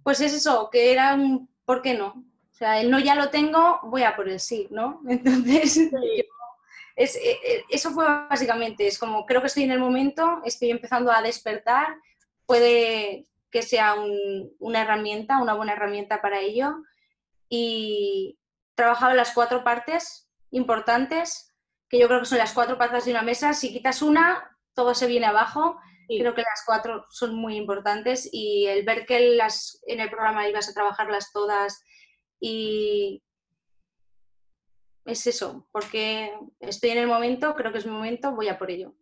Pues 0.04 0.22
es 0.22 0.34
eso, 0.34 0.70
que 0.72 0.92
era 0.92 1.16
un 1.16 1.50
¿por 1.66 1.82
qué 1.82 1.94
no? 1.94 2.08
O 2.08 2.58
sea, 2.58 2.80
el 2.80 2.90
no 2.90 3.00
ya 3.00 3.16
lo 3.16 3.30
tengo, 3.30 3.80
voy 3.84 4.04
a 4.04 4.16
por 4.16 4.30
el 4.30 4.40
sí, 4.40 4.68
¿no? 4.70 5.02
Entonces, 5.10 5.78
es, 6.96 7.16
e, 7.16 7.32
e, 7.32 7.64
eso 7.70 7.92
fue 7.92 8.06
básicamente, 8.06 8.88
es 8.88 8.98
como 8.98 9.26
creo 9.26 9.42
que 9.42 9.48
estoy 9.48 9.64
en 9.64 9.72
el 9.72 9.80
momento, 9.80 10.42
estoy 10.46 10.72
empezando 10.72 11.12
a 11.12 11.22
despertar, 11.22 11.88
puede 12.46 13.28
que 13.56 13.62
sea 13.62 13.96
una 14.60 14.82
herramienta, 14.82 15.42
una 15.42 15.54
buena 15.54 15.72
herramienta 15.72 16.22
para 16.22 16.42
ello. 16.42 16.76
Y 17.48 18.38
trabajaba 18.76 19.14
las 19.14 19.32
cuatro 19.32 19.64
partes 19.64 20.30
importantes, 20.52 21.56
que 21.88 21.98
yo 21.98 22.08
creo 22.08 22.20
que 22.20 22.26
son 22.26 22.38
las 22.38 22.52
cuatro 22.52 22.78
patas 22.78 23.06
de 23.06 23.12
una 23.12 23.22
mesa. 23.22 23.54
Si 23.54 23.72
quitas 23.72 24.02
una, 24.02 24.55
todo 24.76 24.94
se 24.94 25.08
viene 25.08 25.26
abajo. 25.26 25.78
Creo 26.08 26.36
que 26.36 26.44
las 26.44 26.64
cuatro 26.68 27.06
son 27.10 27.36
muy 27.36 27.56
importantes 27.56 28.30
y 28.32 28.68
el 28.68 28.86
ver 28.86 29.08
que 29.08 29.36
las, 29.36 29.82
en 29.88 30.00
el 30.00 30.10
programa 30.12 30.48
ibas 30.48 30.70
a 30.70 30.74
trabajarlas 30.74 31.32
todas 31.32 31.84
y 32.40 33.24
es 35.06 35.26
eso, 35.28 35.68
porque 35.72 36.32
estoy 36.60 36.92
en 36.92 37.00
el 37.00 37.08
momento, 37.08 37.56
creo 37.56 37.72
que 37.72 37.78
es 37.80 37.86
mi 37.86 37.92
momento, 37.92 38.32
voy 38.32 38.50
a 38.50 38.58
por 38.58 38.70
ello. 38.70 38.94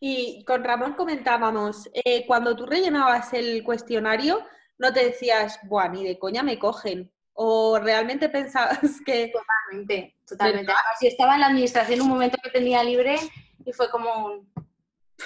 Y 0.00 0.44
con 0.44 0.62
Ramón 0.62 0.94
comentábamos, 0.94 1.88
eh, 1.92 2.24
cuando 2.26 2.54
tú 2.54 2.66
rellenabas 2.66 3.32
el 3.32 3.64
cuestionario, 3.64 4.44
no 4.78 4.92
te 4.92 5.04
decías, 5.04 5.58
buah, 5.64 5.88
ni 5.88 6.04
de 6.04 6.18
coña 6.18 6.42
me 6.42 6.58
cogen. 6.58 7.12
¿O 7.32 7.78
realmente 7.78 8.28
pensabas 8.28 8.80
que...? 9.04 9.32
Totalmente, 9.32 10.16
totalmente. 10.26 10.72
si 10.98 11.06
estaba 11.06 11.34
en 11.34 11.40
la 11.40 11.46
administración 11.48 12.00
un 12.00 12.08
momento 12.08 12.36
que 12.42 12.50
tenía 12.50 12.82
libre 12.82 13.16
y 13.64 13.72
fue 13.72 13.90
como 13.90 14.26
un... 14.26 14.52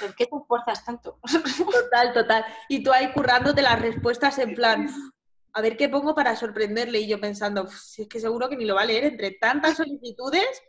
¿Por 0.00 0.14
qué 0.14 0.26
te 0.26 0.37
esfuerzas 0.37 0.85
tanto? 0.85 1.18
Total, 1.72 2.12
total. 2.12 2.44
Y 2.68 2.83
tú 2.83 2.92
ahí 2.92 3.12
currándote 3.12 3.62
las 3.62 3.81
respuestas 3.81 4.38
en 4.38 4.55
plan, 4.55 4.88
a 5.52 5.61
ver 5.61 5.76
qué 5.76 5.88
pongo 5.88 6.14
para 6.14 6.35
sorprenderle. 6.37 7.00
Y 7.00 7.09
yo 7.09 7.20
pensando, 7.20 7.66
si 7.66 8.02
es 8.02 8.09
que 8.09 8.20
seguro 8.20 8.48
que 8.48 8.57
ni 8.57 8.64
lo 8.64 8.74
va 8.74 8.83
a 8.83 8.87
leer 8.87 9.05
entre 9.05 9.33
tantas 9.33 9.76
solicitudes 9.76 10.62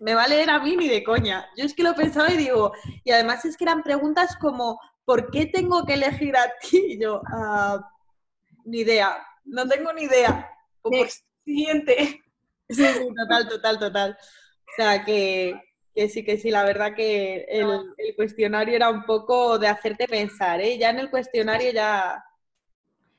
me 0.00 0.14
va 0.14 0.24
a 0.24 0.28
leer 0.28 0.50
a 0.50 0.60
mí 0.60 0.76
ni 0.76 0.88
de 0.88 1.02
coña. 1.02 1.48
Yo 1.56 1.64
es 1.64 1.74
que 1.74 1.82
lo 1.82 1.94
pensaba 1.94 2.32
y 2.32 2.36
digo, 2.36 2.72
y 3.04 3.10
además 3.12 3.44
es 3.44 3.56
que 3.56 3.64
eran 3.64 3.82
preguntas 3.82 4.36
como, 4.36 4.78
¿por 5.04 5.30
qué 5.30 5.46
tengo 5.46 5.84
que 5.84 5.94
elegir 5.94 6.36
a 6.36 6.52
ti? 6.60 6.82
Y 6.94 7.02
yo, 7.02 7.20
ah, 7.32 7.80
ni 8.64 8.80
idea, 8.80 9.26
no 9.44 9.66
tengo 9.66 9.92
ni 9.92 10.02
idea. 10.02 10.50
siguiente. 11.44 12.22
Sí, 12.68 12.84
sí, 12.84 13.08
total, 13.16 13.48
total, 13.48 13.78
total. 13.78 14.18
O 14.20 14.72
sea, 14.76 15.04
que, 15.04 15.60
sí, 15.94 16.24
que 16.24 16.38
sí, 16.38 16.50
la 16.50 16.64
verdad 16.64 16.94
que 16.94 17.46
el, 17.48 17.94
el, 17.98 18.16
cuestionario 18.16 18.76
era 18.76 18.90
un 18.90 19.04
poco 19.04 19.58
de 19.58 19.68
hacerte 19.68 20.06
pensar, 20.06 20.60
¿eh? 20.60 20.78
Ya 20.78 20.90
en 20.90 20.98
el 20.98 21.10
cuestionario 21.10 21.72
ya... 21.72 22.24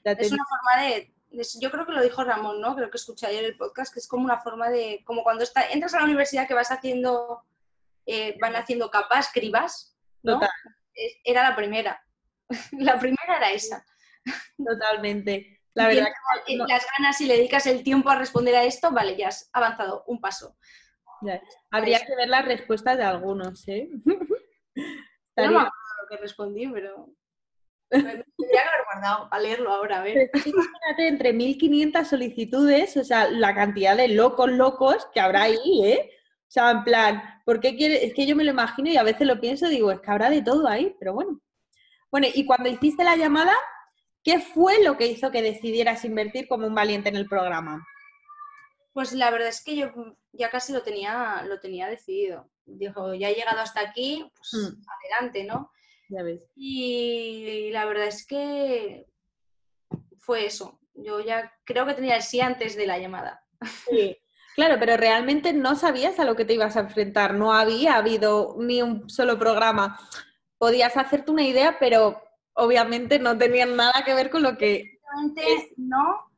Es 0.03 0.31
una 0.31 0.45
forma 0.45 0.83
de, 0.83 1.11
yo 1.59 1.71
creo 1.71 1.85
que 1.85 1.91
lo 1.93 2.01
dijo 2.01 2.23
Ramón, 2.23 2.59
¿no? 2.59 2.75
Creo 2.75 2.89
que 2.89 2.97
escuché 2.97 3.27
ayer 3.27 3.45
el 3.45 3.57
podcast, 3.57 3.93
que 3.93 3.99
es 3.99 4.07
como 4.07 4.25
una 4.25 4.39
forma 4.39 4.69
de, 4.69 5.01
como 5.05 5.23
cuando 5.23 5.43
está, 5.43 5.69
entras 5.69 5.93
a 5.93 5.99
la 5.99 6.05
universidad 6.05 6.47
que 6.47 6.53
vas 6.53 6.71
haciendo, 6.71 7.43
eh, 8.05 8.37
van 8.41 8.55
haciendo 8.55 8.89
capas, 8.89 9.29
cribas, 9.33 9.95
¿no? 10.23 10.39
Era 11.23 11.49
la 11.49 11.55
primera. 11.55 12.03
la 12.79 12.99
primera 12.99 13.37
era 13.37 13.51
esa. 13.51 13.85
Totalmente. 14.57 15.61
La 15.73 15.87
verdad 15.87 16.07
que 16.45 16.57
las 16.57 16.85
ganas 16.97 17.21
y 17.21 17.25
le 17.27 17.37
dedicas 17.37 17.65
el 17.65 17.83
tiempo 17.83 18.09
a 18.09 18.17
responder 18.17 18.55
a 18.55 18.63
esto, 18.63 18.91
vale, 18.91 19.15
ya 19.15 19.29
has 19.29 19.49
avanzado 19.53 20.03
un 20.07 20.19
paso. 20.19 20.57
Habría 21.69 21.99
que 21.99 22.15
ver 22.15 22.29
las 22.29 22.45
respuestas 22.45 22.97
de 22.97 23.03
algunos, 23.03 23.67
¿eh? 23.67 23.89
No 25.37 25.49
me 25.49 25.57
acuerdo 25.57 25.71
lo 26.01 26.07
que 26.09 26.17
respondí, 26.17 26.67
pero 26.67 27.09
Tendría 27.91 28.23
que 28.37 28.57
haber 28.57 28.85
guardado 28.93 29.27
a 29.31 29.39
leerlo 29.39 29.71
ahora, 29.71 29.99
a 29.99 30.03
ver. 30.03 30.31
imagínate, 30.33 31.07
entre 31.07 31.33
1500 31.33 32.07
solicitudes, 32.07 32.95
o 32.95 33.03
sea, 33.03 33.29
la 33.29 33.53
cantidad 33.53 33.97
de 33.97 34.07
locos, 34.07 34.49
locos 34.49 35.07
que 35.13 35.19
habrá 35.19 35.43
ahí, 35.43 35.83
¿eh? 35.83 36.09
O 36.47 36.51
sea, 36.51 36.71
en 36.71 36.83
plan, 36.85 37.21
¿por 37.45 37.59
qué 37.59 37.75
quiere? 37.75 38.05
Es 38.05 38.13
que 38.13 38.25
yo 38.25 38.35
me 38.35 38.45
lo 38.45 38.51
imagino 38.51 38.89
y 38.89 38.95
a 38.95 39.03
veces 39.03 39.27
lo 39.27 39.41
pienso 39.41 39.67
y 39.67 39.71
digo, 39.71 39.91
es 39.91 39.99
que 39.99 40.09
habrá 40.09 40.29
de 40.29 40.41
todo 40.41 40.67
ahí, 40.69 40.95
pero 40.99 41.13
bueno. 41.13 41.41
Bueno, 42.09 42.27
y 42.33 42.45
cuando 42.45 42.69
hiciste 42.69 43.03
la 43.03 43.17
llamada, 43.17 43.53
¿qué 44.23 44.39
fue 44.39 44.81
lo 44.83 44.97
que 44.97 45.07
hizo 45.07 45.31
que 45.31 45.41
decidieras 45.41 46.05
invertir 46.05 46.47
como 46.47 46.67
un 46.67 46.75
valiente 46.75 47.09
en 47.09 47.17
el 47.17 47.27
programa? 47.27 47.85
Pues 48.93 49.13
la 49.13 49.31
verdad 49.31 49.49
es 49.49 49.63
que 49.63 49.75
yo 49.75 49.91
ya 50.33 50.49
casi 50.49 50.73
lo 50.73 50.83
tenía, 50.83 51.43
lo 51.47 51.59
tenía 51.59 51.87
decidido. 51.87 52.49
Dijo, 52.65 53.13
ya 53.13 53.29
he 53.29 53.35
llegado 53.35 53.59
hasta 53.59 53.81
aquí, 53.81 54.29
pues 54.35 54.53
mm. 54.53 54.83
adelante, 54.89 55.43
¿no? 55.43 55.71
Y 56.55 57.69
la 57.71 57.85
verdad 57.85 58.07
es 58.07 58.25
que 58.25 59.07
fue 60.17 60.45
eso. 60.45 60.79
Yo 60.93 61.21
ya 61.21 61.53
creo 61.63 61.85
que 61.85 61.93
tenía 61.93 62.17
el 62.17 62.21
sí 62.21 62.41
antes 62.41 62.75
de 62.75 62.85
la 62.85 62.97
llamada. 62.97 63.43
Sí. 63.89 64.17
Claro, 64.55 64.75
pero 64.79 64.97
realmente 64.97 65.53
no 65.53 65.75
sabías 65.75 66.19
a 66.19 66.25
lo 66.25 66.35
que 66.35 66.43
te 66.43 66.53
ibas 66.53 66.75
a 66.75 66.81
enfrentar. 66.81 67.33
No 67.33 67.53
había 67.53 67.95
habido 67.95 68.55
ni 68.59 68.81
un 68.81 69.09
solo 69.09 69.39
programa. 69.39 69.97
Podías 70.57 70.97
hacerte 70.97 71.31
una 71.31 71.43
idea, 71.43 71.77
pero 71.79 72.21
obviamente 72.53 73.17
no 73.17 73.37
tenían 73.37 73.77
nada 73.77 74.03
que 74.05 74.13
ver 74.13 74.29
con 74.29 74.43
lo 74.43 74.57
que. 74.57 74.99
No, 75.77 76.31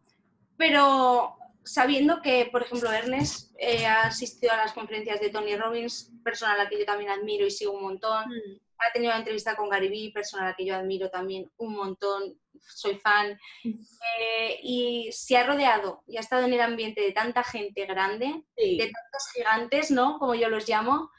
pero 0.58 1.36
sabiendo 1.64 2.22
que, 2.22 2.50
por 2.52 2.64
ejemplo, 2.64 2.92
Ernest 2.92 3.52
eh, 3.58 3.86
ha 3.86 4.04
asistido 4.04 4.54
a 4.54 4.58
las 4.58 4.74
conferencias 4.74 5.20
de 5.20 5.30
Tony 5.30 5.56
Robbins, 5.56 6.12
persona 6.24 6.54
a 6.54 6.58
la 6.58 6.70
que 6.70 6.80
yo 6.80 6.86
también 6.86 7.12
admiro 7.12 7.46
y 7.46 7.52
sigo 7.52 7.74
un 7.74 7.84
montón. 7.84 8.30
Mm. 8.30 8.60
Ha 8.80 8.92
tenido 8.92 9.12
una 9.12 9.20
entrevista 9.20 9.56
con 9.56 9.70
Gary 9.70 9.90
Vee, 9.90 10.12
persona 10.12 10.44
a 10.44 10.50
la 10.50 10.56
que 10.56 10.66
yo 10.66 10.76
admiro 10.76 11.10
también 11.10 11.50
un 11.58 11.74
montón, 11.74 12.38
soy 12.60 12.96
fan, 12.96 13.38
eh, 13.64 14.60
y 14.62 15.10
se 15.12 15.38
ha 15.38 15.46
rodeado 15.46 16.04
y 16.08 16.18
ha 16.18 16.20
estado 16.20 16.46
en 16.46 16.54
el 16.54 16.62
ambiente 16.62 17.02
de 17.02 17.12
tanta 17.12 17.44
gente 17.44 17.86
grande, 17.86 18.44
de 18.58 18.92
tantos 18.92 19.32
gigantes, 19.34 19.92
¿no? 19.92 20.20
Como 20.20 20.36
yo 20.36 20.50
los 20.50 20.68
llamo, 20.68 21.12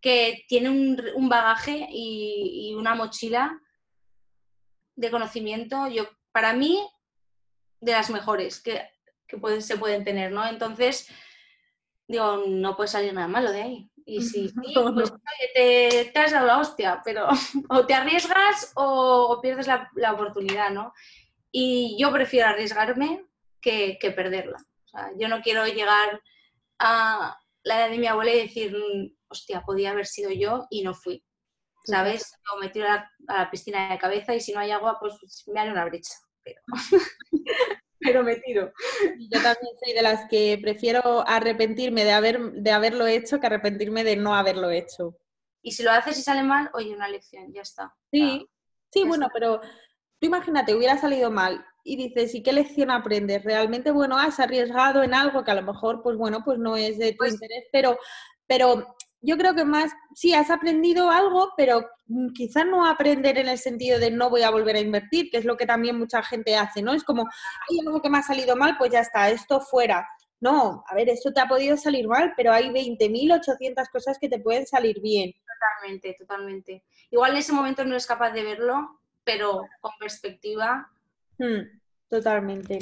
que 0.00 0.44
tiene 0.48 0.68
un, 0.68 1.28
bagaje 1.28 1.86
y, 1.90 2.74
una 2.76 2.94
mochila 2.94 3.60
de 4.96 5.10
conocimiento, 5.10 5.88
yo, 5.88 6.08
para 6.32 6.52
mí, 6.52 6.84
de 7.80 7.92
las 7.92 8.10
mejores 8.10 8.60
que, 8.60 8.82
se 9.60 9.76
pueden 9.76 10.04
tener, 10.04 10.32
¿no? 10.32 10.46
Entonces, 10.46 11.08
digo, 12.06 12.44
no 12.46 12.76
puede 12.76 12.88
salir 12.88 13.12
nada 13.12 13.28
malo 13.28 13.50
de 13.52 13.62
ahí. 13.62 13.90
Y 14.04 14.22
si 14.22 14.48
sí, 14.48 14.74
pues 14.74 15.12
te, 15.54 16.10
te, 16.12 16.18
has 16.18 16.32
dado 16.32 16.46
la 16.46 16.58
hostia, 16.58 17.00
pero 17.04 17.28
o 17.68 17.86
te 17.86 17.94
arriesgas 17.94 18.72
o, 18.74 19.40
pierdes 19.40 19.66
la, 19.66 19.90
la, 19.94 20.12
oportunidad, 20.12 20.70
¿no? 20.70 20.92
Y 21.50 21.96
yo 21.98 22.10
prefiero 22.12 22.48
arriesgarme 22.48 23.26
que, 23.60 23.98
que 24.00 24.10
perderla. 24.10 24.58
O 24.58 24.88
sea, 24.88 25.10
yo 25.18 25.28
no 25.28 25.40
quiero 25.40 25.66
llegar 25.66 26.20
a 26.78 27.38
la 27.62 27.78
edad 27.78 27.90
de 27.90 27.98
mi 27.98 28.06
abuela 28.06 28.32
y 28.32 28.42
decir, 28.42 28.74
mm, 28.74 29.16
hostia, 29.28 29.62
podía 29.62 29.90
haber 29.90 30.06
sido 30.06 30.30
yo 30.30 30.66
y 30.70 30.82
no 30.82 30.94
fui. 30.94 31.24
¿Sabes? 31.84 32.38
O 32.54 32.60
me 32.60 32.68
tiro 32.68 32.88
a 32.88 33.10
la, 33.26 33.50
piscina 33.50 33.90
de 33.90 33.98
cabeza 33.98 34.34
y 34.34 34.40
si 34.40 34.52
no 34.52 34.60
hay 34.60 34.70
agua, 34.70 34.98
pues 35.00 35.14
me 35.48 35.60
haré 35.60 35.72
una 35.72 35.84
brecha. 35.84 36.14
Pero... 36.42 36.60
pero 38.02 38.22
me 38.22 38.36
tiro. 38.36 38.72
Yo 39.18 39.42
también 39.42 39.74
soy 39.82 39.94
de 39.94 40.02
las 40.02 40.28
que 40.28 40.58
prefiero 40.60 41.24
arrepentirme 41.26 42.04
de, 42.04 42.12
haber, 42.12 42.52
de 42.52 42.70
haberlo 42.70 43.06
hecho 43.06 43.40
que 43.40 43.46
arrepentirme 43.46 44.04
de 44.04 44.16
no 44.16 44.34
haberlo 44.34 44.70
hecho. 44.70 45.16
Y 45.62 45.72
si 45.72 45.82
lo 45.82 45.92
haces 45.92 46.18
y 46.18 46.22
sale 46.22 46.42
mal, 46.42 46.70
oye, 46.74 46.94
una 46.94 47.08
lección, 47.08 47.52
ya 47.52 47.62
está. 47.62 47.94
Sí, 48.10 48.48
sí, 48.90 49.04
bueno, 49.04 49.28
pero 49.32 49.60
tú 49.60 50.26
imagínate, 50.26 50.74
hubiera 50.74 50.98
salido 50.98 51.30
mal 51.30 51.64
y 51.84 51.96
dices, 51.96 52.34
¿y 52.34 52.42
qué 52.42 52.52
lección 52.52 52.90
aprendes? 52.90 53.44
Realmente, 53.44 53.90
bueno, 53.90 54.18
has 54.18 54.40
arriesgado 54.40 55.02
en 55.02 55.14
algo 55.14 55.44
que 55.44 55.50
a 55.50 55.54
lo 55.54 55.62
mejor, 55.62 56.02
pues 56.02 56.16
bueno, 56.16 56.42
pues 56.44 56.58
no 56.58 56.76
es 56.76 56.98
de 56.98 57.12
tu 57.12 57.18
pues 57.18 57.34
interés, 57.34 57.64
pero, 57.72 57.98
pero 58.46 58.96
yo 59.22 59.36
creo 59.38 59.54
que 59.54 59.64
más, 59.64 59.92
sí, 60.14 60.34
has 60.34 60.50
aprendido 60.50 61.08
algo, 61.10 61.52
pero 61.56 61.88
quizás 62.34 62.66
no 62.66 62.84
aprender 62.84 63.38
en 63.38 63.48
el 63.48 63.58
sentido 63.58 63.98
de 63.98 64.10
no 64.10 64.28
voy 64.28 64.42
a 64.42 64.50
volver 64.50 64.76
a 64.76 64.80
invertir, 64.80 65.30
que 65.30 65.38
es 65.38 65.44
lo 65.44 65.56
que 65.56 65.64
también 65.64 65.96
mucha 65.96 66.22
gente 66.22 66.56
hace, 66.56 66.82
¿no? 66.82 66.92
Es 66.92 67.04
como, 67.04 67.22
hay 67.22 67.78
algo 67.86 68.02
que 68.02 68.10
me 68.10 68.18
ha 68.18 68.22
salido 68.22 68.56
mal, 68.56 68.76
pues 68.76 68.90
ya 68.90 69.00
está, 69.00 69.30
esto 69.30 69.60
fuera. 69.60 70.06
no, 70.40 70.82
a 70.88 70.94
ver, 70.96 71.08
esto 71.08 71.32
te 71.32 71.40
ha 71.40 71.46
podido 71.46 71.76
salir 71.76 72.08
mal, 72.08 72.32
pero 72.36 72.52
hay 72.52 72.68
20.800 72.70 73.88
cosas 73.92 74.18
que 74.20 74.28
te 74.28 74.40
pueden 74.40 74.66
salir 74.66 75.00
bien. 75.00 75.32
Totalmente, 75.62 76.16
totalmente. 76.18 76.84
Igual 77.10 77.32
en 77.32 77.36
ese 77.38 77.52
momento 77.52 77.84
no 77.84 77.92
eres 77.92 78.08
capaz 78.08 78.32
de 78.32 78.42
verlo, 78.42 79.00
pero 79.22 79.62
con 79.80 79.92
perspectiva. 80.00 80.90
Hmm, 81.38 81.62
totalmente. 82.08 82.80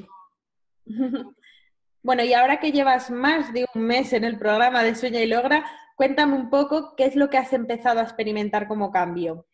bueno, 2.02 2.24
y 2.24 2.32
ahora 2.32 2.58
que 2.58 2.72
llevas 2.72 3.10
más 3.10 3.52
de 3.52 3.66
un 3.74 3.82
mes 3.82 4.14
en 4.14 4.24
el 4.24 4.38
programa 4.38 4.82
de 4.82 4.94
Sueña 4.94 5.20
y 5.20 5.26
Logra, 5.26 5.64
cuéntame 6.00 6.34
un 6.34 6.48
poco 6.48 6.96
qué 6.96 7.04
es 7.04 7.14
lo 7.14 7.28
que 7.28 7.36
has 7.36 7.52
empezado 7.52 8.00
a 8.00 8.04
experimentar 8.04 8.66
como 8.66 8.90
cambio. 8.90 9.46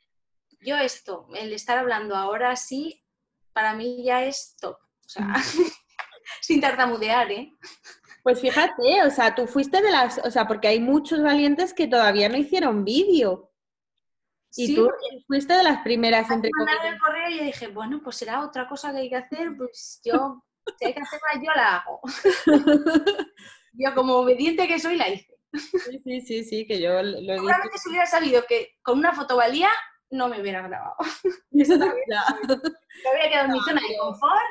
Yo 0.61 0.77
esto, 0.77 1.27
el 1.35 1.53
estar 1.53 1.77
hablando 1.77 2.15
ahora 2.15 2.55
sí, 2.55 3.05
para 3.53 3.75
mí 3.75 4.05
ya 4.05 4.23
es 4.25 4.55
top. 4.61 4.77
O 4.77 5.09
sea, 5.09 5.35
sin 6.41 6.61
tartamudear, 6.61 7.33
¿eh? 7.33 7.53
Pues 8.23 8.41
fíjate, 8.41 9.03
o 9.03 9.11
sea, 9.11 9.35
tú 9.35 9.49
fuiste 9.49 9.83
de 9.83 9.91
las, 9.91 10.19
o 10.19 10.31
sea, 10.31 10.47
porque 10.47 10.69
hay 10.69 10.79
muchos 10.79 11.21
valientes 11.21 11.75
que 11.75 11.89
todavía 11.89 12.29
no 12.29 12.37
hicieron 12.37 12.85
vídeo. 12.85 13.51
Y 14.55 14.77
tú 14.77 14.89
fuiste 15.27 15.53
de 15.53 15.65
las 15.65 15.83
primeras 15.83 16.31
entre 16.31 16.51
el 16.51 16.99
correo 17.01 17.29
y 17.29 17.39
yo 17.39 17.43
dije, 17.43 17.67
bueno, 17.67 18.01
pues 18.05 18.19
será 18.19 18.45
otra 18.45 18.69
cosa 18.69 18.93
que 18.93 18.99
hay 18.99 19.09
que 19.09 19.17
hacer, 19.17 19.57
pues 19.57 20.01
yo, 20.05 20.45
si 20.79 20.87
hay 20.87 20.95
que 20.95 21.01
hacerla, 21.01 21.43
yo 21.45 21.53
la 21.57 21.77
hago. 21.79 22.01
yo 23.73 23.95
como 23.97 24.19
obediente 24.19 24.69
que 24.69 24.79
soy, 24.79 24.95
la 24.95 25.09
hice. 25.09 25.36
Sí, 25.53 26.01
sí, 26.05 26.21
sí, 26.21 26.45
sí 26.45 26.67
que 26.67 26.81
yo 26.81 27.03
lo 27.03 27.17
he 27.17 27.21
visto. 27.21 27.35
Seguramente 27.35 27.79
si 27.79 27.89
hubiera 27.89 28.07
sabido 28.07 28.45
que 28.49 28.77
con 28.83 28.99
una 28.99 29.13
foto 29.13 29.37
valía, 29.37 29.71
no 30.11 30.29
me 30.29 30.41
hubiera 30.41 30.63
grabado. 30.63 30.97
Eso 31.53 31.79
también. 31.79 32.05
Me 33.05 33.11
habría 33.11 33.29
quedado 33.29 33.47
en 33.47 33.53
mi 33.53 33.61
zona 33.61 33.81
de 33.81 33.97
confort 33.99 34.45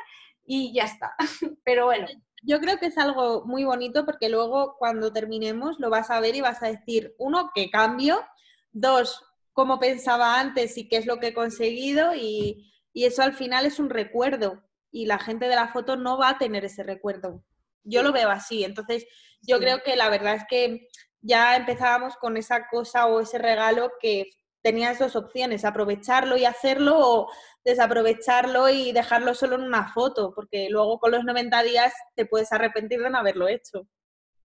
y 0.44 0.72
ya 0.72 0.84
está. 0.84 1.14
Pero 1.64 1.86
bueno. 1.86 2.06
Yo 2.42 2.60
creo 2.60 2.78
que 2.78 2.86
es 2.86 2.98
algo 2.98 3.44
muy 3.44 3.64
bonito 3.64 4.04
porque 4.04 4.28
luego 4.28 4.76
cuando 4.78 5.12
terminemos 5.12 5.80
lo 5.80 5.90
vas 5.90 6.10
a 6.10 6.20
ver 6.20 6.36
y 6.36 6.40
vas 6.40 6.62
a 6.62 6.68
decir, 6.68 7.14
uno, 7.18 7.50
qué 7.54 7.70
cambio, 7.70 8.24
dos, 8.72 9.24
cómo 9.52 9.80
pensaba 9.80 10.38
antes 10.38 10.76
y 10.76 10.86
qué 10.86 10.98
es 10.98 11.06
lo 11.06 11.18
que 11.18 11.28
he 11.28 11.34
conseguido 11.34 12.14
y, 12.14 12.72
eso 12.94 13.22
al 13.22 13.34
final 13.34 13.66
es 13.66 13.78
un 13.78 13.90
recuerdo 13.90 14.62
y 14.90 15.04
la 15.04 15.18
gente 15.18 15.48
de 15.48 15.54
la 15.54 15.68
foto 15.68 15.96
no 15.96 16.16
va 16.16 16.30
a 16.30 16.38
tener 16.38 16.64
ese 16.64 16.82
recuerdo. 16.82 17.42
Yo 17.86 18.02
lo 18.02 18.12
veo 18.12 18.30
así, 18.30 18.64
entonces 18.64 19.06
yo 19.42 19.58
creo 19.58 19.82
que 19.82 19.96
la 19.96 20.08
verdad 20.08 20.34
es 20.34 20.44
que 20.48 20.88
ya 21.20 21.56
empezábamos 21.56 22.16
con 22.16 22.36
esa 22.36 22.68
cosa 22.68 23.06
o 23.06 23.20
ese 23.20 23.38
regalo 23.38 23.90
que 24.00 24.30
tenías 24.62 24.98
dos 24.98 25.14
opciones, 25.14 25.64
aprovecharlo 25.64 26.36
y 26.36 26.44
hacerlo 26.44 26.98
o 26.98 27.30
desaprovecharlo 27.64 28.68
y 28.68 28.92
dejarlo 28.92 29.34
solo 29.34 29.56
en 29.56 29.62
una 29.62 29.92
foto, 29.92 30.32
porque 30.34 30.68
luego 30.70 30.98
con 30.98 31.12
los 31.12 31.24
90 31.24 31.62
días 31.62 31.92
te 32.14 32.26
puedes 32.26 32.52
arrepentir 32.52 33.00
de 33.00 33.10
no 33.10 33.18
haberlo 33.18 33.48
hecho. 33.48 33.86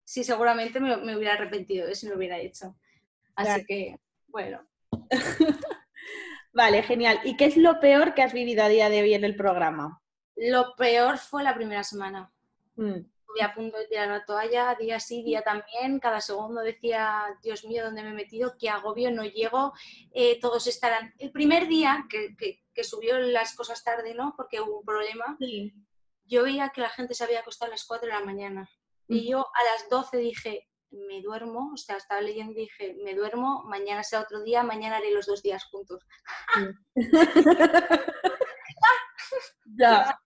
Sí, 0.04 0.24
seguramente 0.24 0.80
me, 0.80 1.15
hubiera 1.15 1.34
arrepentido 1.34 1.88
de 1.88 1.96
si 1.96 2.08
lo 2.08 2.15
hubiera 2.15 2.38
hecho. 2.38 2.76
Así 3.36 3.65
que, 3.65 3.96
bueno. 4.28 4.67
vale, 6.54 6.84
genial. 6.84 7.19
¿Y 7.24 7.36
qué 7.38 7.46
es 7.46 7.58
lo 7.58 7.80
peor 7.80 8.13
que 8.13 8.22
has 8.22 8.34
vivido 8.34 8.63
a 8.63 8.69
día 8.69 8.89
de 8.89 9.02
hoy 9.02 9.13
en 9.13 9.24
el 9.24 9.36
programa? 9.36 10.02
Lo 10.36 10.76
peor 10.76 11.17
fue 11.17 11.43
la 11.43 11.56
primera 11.56 11.84
semana. 11.84 12.32
Mm 12.76 13.12
estuve 13.34 13.43
a 13.43 13.54
punto 13.54 13.78
de 13.78 13.88
tirar 13.88 14.10
la 14.10 14.26
toalla, 14.26 14.76
día 14.76 15.00
sí, 15.00 15.24
día 15.24 15.41
también, 15.41 16.00
cada 16.00 16.22
segundo 16.22 16.62
decía, 16.62 17.38
Dios 17.41 17.65
mío, 17.65 17.84
¿dónde 17.84 18.04
me 18.04 18.10
he 18.10 18.13
metido? 18.13 18.56
¿Qué 18.60 18.69
agobio? 18.69 19.12
No 19.12 19.24
llego, 19.24 19.74
eh, 20.13 20.39
todos 20.39 20.67
estarán. 20.67 21.13
El 21.17 21.32
primer 21.32 21.67
día 21.67 22.06
que, 22.10 22.36
que, 22.38 22.84
subió 22.84 23.17
las 23.19 23.56
cosas 23.56 23.84
tarde, 23.84 24.13
¿no? 24.13 24.34
Porque 24.36 24.60
hubo 24.60 24.80
un 24.80 24.86
problema, 24.86 25.38
yo 26.26 26.43
veía 26.43 26.69
que 26.69 26.82
la 26.82 26.89
gente 26.89 27.13
se 27.13 27.24
había 27.24 27.39
acostado 27.39 27.72
a 27.72 27.76
las 27.76 27.86
4 27.86 28.08
de 28.08 28.13
la 28.13 28.26
mañana. 28.26 28.69
Y 29.08 29.30
yo 29.30 29.39
a 29.39 29.63
las 29.74 29.89
12 29.89 30.17
dije, 30.17 30.67
me 30.91 31.22
duermo, 31.22 31.72
o 31.74 31.78
sea, 31.78 31.98
estaba 31.98 32.22
leyendo 32.22 32.54
y 32.54 32.63
dije, 32.63 32.96
me 33.04 33.15
duermo, 33.15 33.63
mañana 33.65 34.04
sea 34.04 34.22
otro 34.22 34.43
día, 34.43 34.63
mañana 34.63 34.98
haré 34.98 35.12
los 35.12 35.26
dos 35.26 35.41
días 35.41 35.63
juntos. 35.65 36.06
ya. 39.78 40.19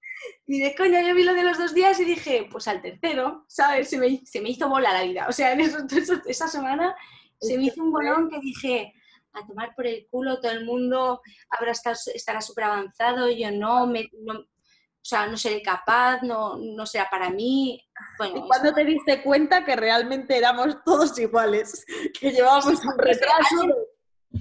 Y 0.45 0.59
de 0.59 0.75
coña, 0.75 1.01
yo 1.01 1.13
vi 1.13 1.23
lo 1.23 1.33
de 1.33 1.43
los 1.43 1.57
dos 1.57 1.73
días 1.73 1.99
y 1.99 2.05
dije, 2.05 2.47
pues 2.51 2.67
al 2.67 2.81
tercero, 2.81 3.45
¿sabes? 3.47 3.89
Se 3.89 3.97
me, 3.97 4.21
se 4.25 4.41
me 4.41 4.49
hizo 4.49 4.69
bola 4.69 4.93
la 4.93 5.03
vida. 5.03 5.27
O 5.27 5.31
sea, 5.31 5.51
en 5.51 5.61
esa 6.27 6.47
semana 6.47 6.95
se 7.39 7.57
me 7.57 7.65
hizo 7.65 7.83
un 7.83 7.91
bolón 7.91 8.29
que 8.29 8.39
dije, 8.39 8.93
a 9.33 9.45
tomar 9.45 9.73
por 9.75 9.87
el 9.87 10.07
culo, 10.09 10.39
todo 10.39 10.51
el 10.51 10.65
mundo 10.65 11.21
habrá 11.49 11.71
estará 11.71 12.41
súper 12.41 12.63
avanzado, 12.63 13.29
yo 13.29 13.51
no, 13.51 13.85
me, 13.87 14.09
no, 14.23 14.39
o 14.39 15.09
sea, 15.09 15.27
no 15.27 15.37
seré 15.37 15.61
capaz, 15.61 16.21
no, 16.21 16.57
no 16.57 16.85
será 16.85 17.07
para 17.09 17.29
mí. 17.29 17.81
Bueno, 18.17 18.37
¿Y 18.37 18.47
cuándo 18.47 18.73
te 18.73 18.83
diste 18.83 19.23
cuenta 19.23 19.63
que 19.63 19.75
realmente 19.75 20.37
éramos 20.37 20.83
todos 20.83 21.17
iguales? 21.19 21.85
Que 22.19 22.31
llevábamos 22.31 22.83
un 22.83 22.97
retraso. 22.97 23.67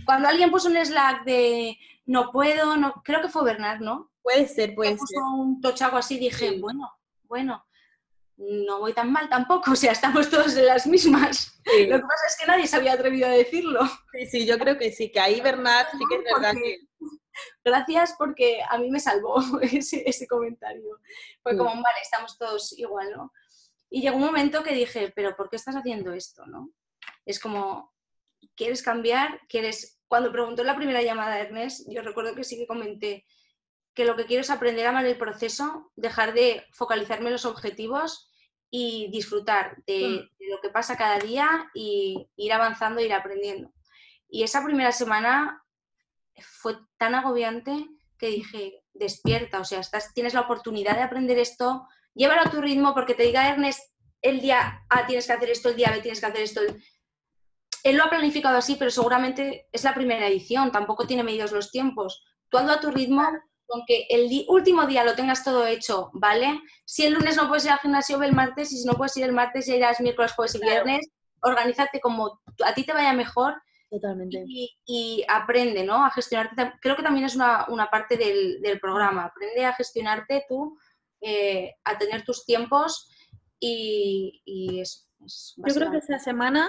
Cuando 0.05 0.29
alguien 0.29 0.51
puso 0.51 0.69
un 0.69 0.77
Slack 0.77 1.25
de 1.25 1.79
no 2.07 2.31
puedo, 2.31 2.77
no, 2.77 3.03
creo 3.05 3.21
que 3.21 3.29
fue 3.29 3.45
Bernard, 3.45 3.81
¿no? 3.81 4.13
Puede 4.23 4.49
ser, 4.49 4.75
puede 4.75 4.97
ser. 4.97 5.19
un 5.23 5.61
tochago 5.61 5.97
así 5.97 6.19
dije, 6.19 6.59
bueno, 6.61 6.91
bueno, 7.25 7.65
no 8.37 8.81
voy 8.81 8.93
tan 8.93 9.11
mal 9.11 9.29
tampoco, 9.29 9.71
o 9.73 9.77
sea, 9.77 9.93
estamos 9.93 10.31
todos 10.31 10.57
en 10.57 10.67
las 10.67 10.87
mismas. 10.87 11.61
Lo 11.65 11.97
que 11.97 12.03
pasa 12.03 12.27
es 12.29 12.37
que 12.39 12.47
nadie 12.47 12.67
se 12.67 12.77
había 12.77 12.93
atrevido 12.93 13.27
a 13.29 13.33
decirlo. 13.33 13.81
Sí, 14.13 14.27
sí, 14.27 14.47
yo 14.47 14.59
creo 14.59 14.79
que 14.79 14.93
sí, 14.93 15.11
que 15.11 15.21
ahí 15.21 15.41
Bernat 15.41 15.91
sí 15.93 16.05
que 16.09 16.17
es 16.17 16.25
verdad 16.25 16.55
que... 16.55 16.79
Gracias 17.63 18.15
porque 18.17 18.61
a 18.67 18.79
mí 18.79 18.91
me 18.91 18.99
salvó 18.99 19.37
ese, 19.61 20.03
ese 20.09 20.27
comentario. 20.27 21.01
Fue 21.43 21.57
como, 21.57 21.71
vale, 21.71 22.01
estamos 22.03 22.39
todos 22.39 22.73
igual, 22.79 23.11
¿no? 23.15 23.33
Y 23.91 24.01
llegó 24.01 24.17
un 24.17 24.25
momento 24.25 24.63
que 24.63 24.73
dije, 24.73 25.13
pero 25.15 25.37
¿por 25.37 25.51
qué 25.51 25.57
estás 25.57 25.77
haciendo 25.77 26.13
esto, 26.13 26.47
no? 26.47 26.71
Es 27.25 27.39
como, 27.39 27.95
¿quieres 28.55 28.83
cambiar? 28.83 29.41
¿Quieres...? 29.49 30.01
Cuando 30.09 30.31
preguntó 30.31 30.63
la 30.63 30.77
primera 30.77 31.03
llamada 31.03 31.35
de 31.35 31.43
Ernest, 31.43 31.89
yo 31.89 32.01
recuerdo 32.03 32.35
que 32.35 32.45
sí 32.45 32.57
que 32.57 32.67
comenté, 32.67 33.27
que 33.93 34.05
lo 34.05 34.15
que 34.15 34.27
quiero 34.27 34.43
es 34.43 34.51
aprender 34.51 34.87
a 34.87 34.91
amar 34.91 35.05
el 35.05 35.19
proceso, 35.19 35.91
dejar 35.97 36.33
de 36.33 36.65
focalizarme 36.71 37.27
en 37.27 37.33
los 37.33 37.45
objetivos 37.45 38.31
y 38.71 39.09
disfrutar 39.11 39.83
de, 39.87 40.29
mm. 40.39 40.51
lo 40.51 40.61
que 40.61 40.69
pasa 40.69 40.97
cada 40.97 41.19
día 41.19 41.69
y 41.75 42.29
ir 42.37 42.53
avanzando, 42.53 43.01
ir 43.01 43.13
aprendiendo. 43.13 43.73
Y 44.29 44.43
esa 44.43 44.63
primera 44.63 44.93
semana 44.93 45.65
fue 46.41 46.77
tan 46.99 47.15
agobiante 47.15 47.89
que 48.19 48.29
dije, 48.29 48.85
despierta, 48.93 49.61
o 49.61 49.65
sea, 49.65 49.81
estás, 49.81 50.13
tienes 50.15 50.35
la 50.35 50.43
oportunidad 50.43 50.95
de 50.95 51.03
aprender 51.03 51.39
esto, 51.39 51.87
llévalo 52.15 52.43
a 52.43 52.51
tu 52.51 52.61
ritmo 52.61 52.95
porque 52.95 53.15
te 53.15 53.25
diga 53.25 53.49
Ernest 53.49 53.81
el 54.23 54.41
día 54.41 54.85
A 54.89 55.07
tienes 55.07 55.27
que 55.27 55.33
hacer 55.33 55.51
esto, 55.51 55.69
el 55.69 55.77
día 55.77 55.91
B 55.91 56.01
tienes 56.01 56.21
que 56.21 56.27
hacer 56.27 56.43
esto. 56.43 56.61
Él 57.87 57.99
lo 57.99 58.03
ha 58.03 58.11
planificado 58.11 58.59
así, 58.59 58.75
pero 58.75 58.91
seguramente 58.91 59.69
es 59.71 59.85
la 59.85 59.95
primera 59.95 60.27
edición, 60.27 60.73
tampoco 60.73 61.07
tiene 61.07 61.23
medidos 61.23 61.53
los 61.53 61.71
tiempos. 61.71 62.25
Tú 62.49 62.59
ando 62.59 62.73
a 62.73 62.81
tu 62.81 62.91
ritmo, 62.91 63.23
aunque 63.69 64.09
el 64.11 64.45
último 64.49 64.87
día 64.87 65.05
lo 65.05 65.15
tengas 65.15 65.45
todo 65.45 65.65
hecho, 65.65 66.11
¿vale? 66.13 66.61
Si 66.85 67.07
el 67.07 67.13
lunes 67.15 67.37
no 67.37 67.47
puedes 67.47 67.65
ir 67.65 67.71
al 67.71 67.79
gimnasio, 67.79 68.19
ve 68.19 68.27
el 68.27 68.35
martes, 68.35 68.73
y 68.73 68.79
si 68.79 68.87
no 68.89 68.95
puedes 68.95 69.17
ir 69.17 69.23
el 69.23 69.33
martes, 69.33 69.67
ya 69.67 69.77
irás 69.77 70.01
miércoles, 70.01 70.33
jueves 70.33 70.57
y 70.57 70.59
viernes. 70.59 71.09
Organízate 71.43 72.01
como 72.01 72.41
a 72.65 72.75
ti 72.75 72.83
te 72.83 72.93
vaya 72.93 73.13
mejor. 73.13 73.55
Totalmente. 73.89 74.45
Y, 74.49 75.25
aprende, 75.29 75.85
¿no? 75.85 76.05
A 76.05 76.11
gestionarte. 76.11 76.73
Creo 76.81 76.97
que 76.97 77.05
también 77.05 77.27
es 77.27 77.37
una, 77.37 77.89
parte 77.89 78.17
del, 78.17 78.81
programa. 78.81 79.27
Aprende 79.27 79.65
a 79.65 79.75
gestionarte 79.75 80.45
tú, 80.49 80.77
eh, 81.21 81.77
a 81.85 81.97
tener 81.97 82.25
tus 82.25 82.45
tiempos 82.45 83.09
y, 83.61 84.43
y 84.45 84.81
eso. 84.81 85.03
Yo 85.19 85.73
creo 85.73 85.93
que 85.93 85.99
esa 85.99 86.19
semana 86.19 86.69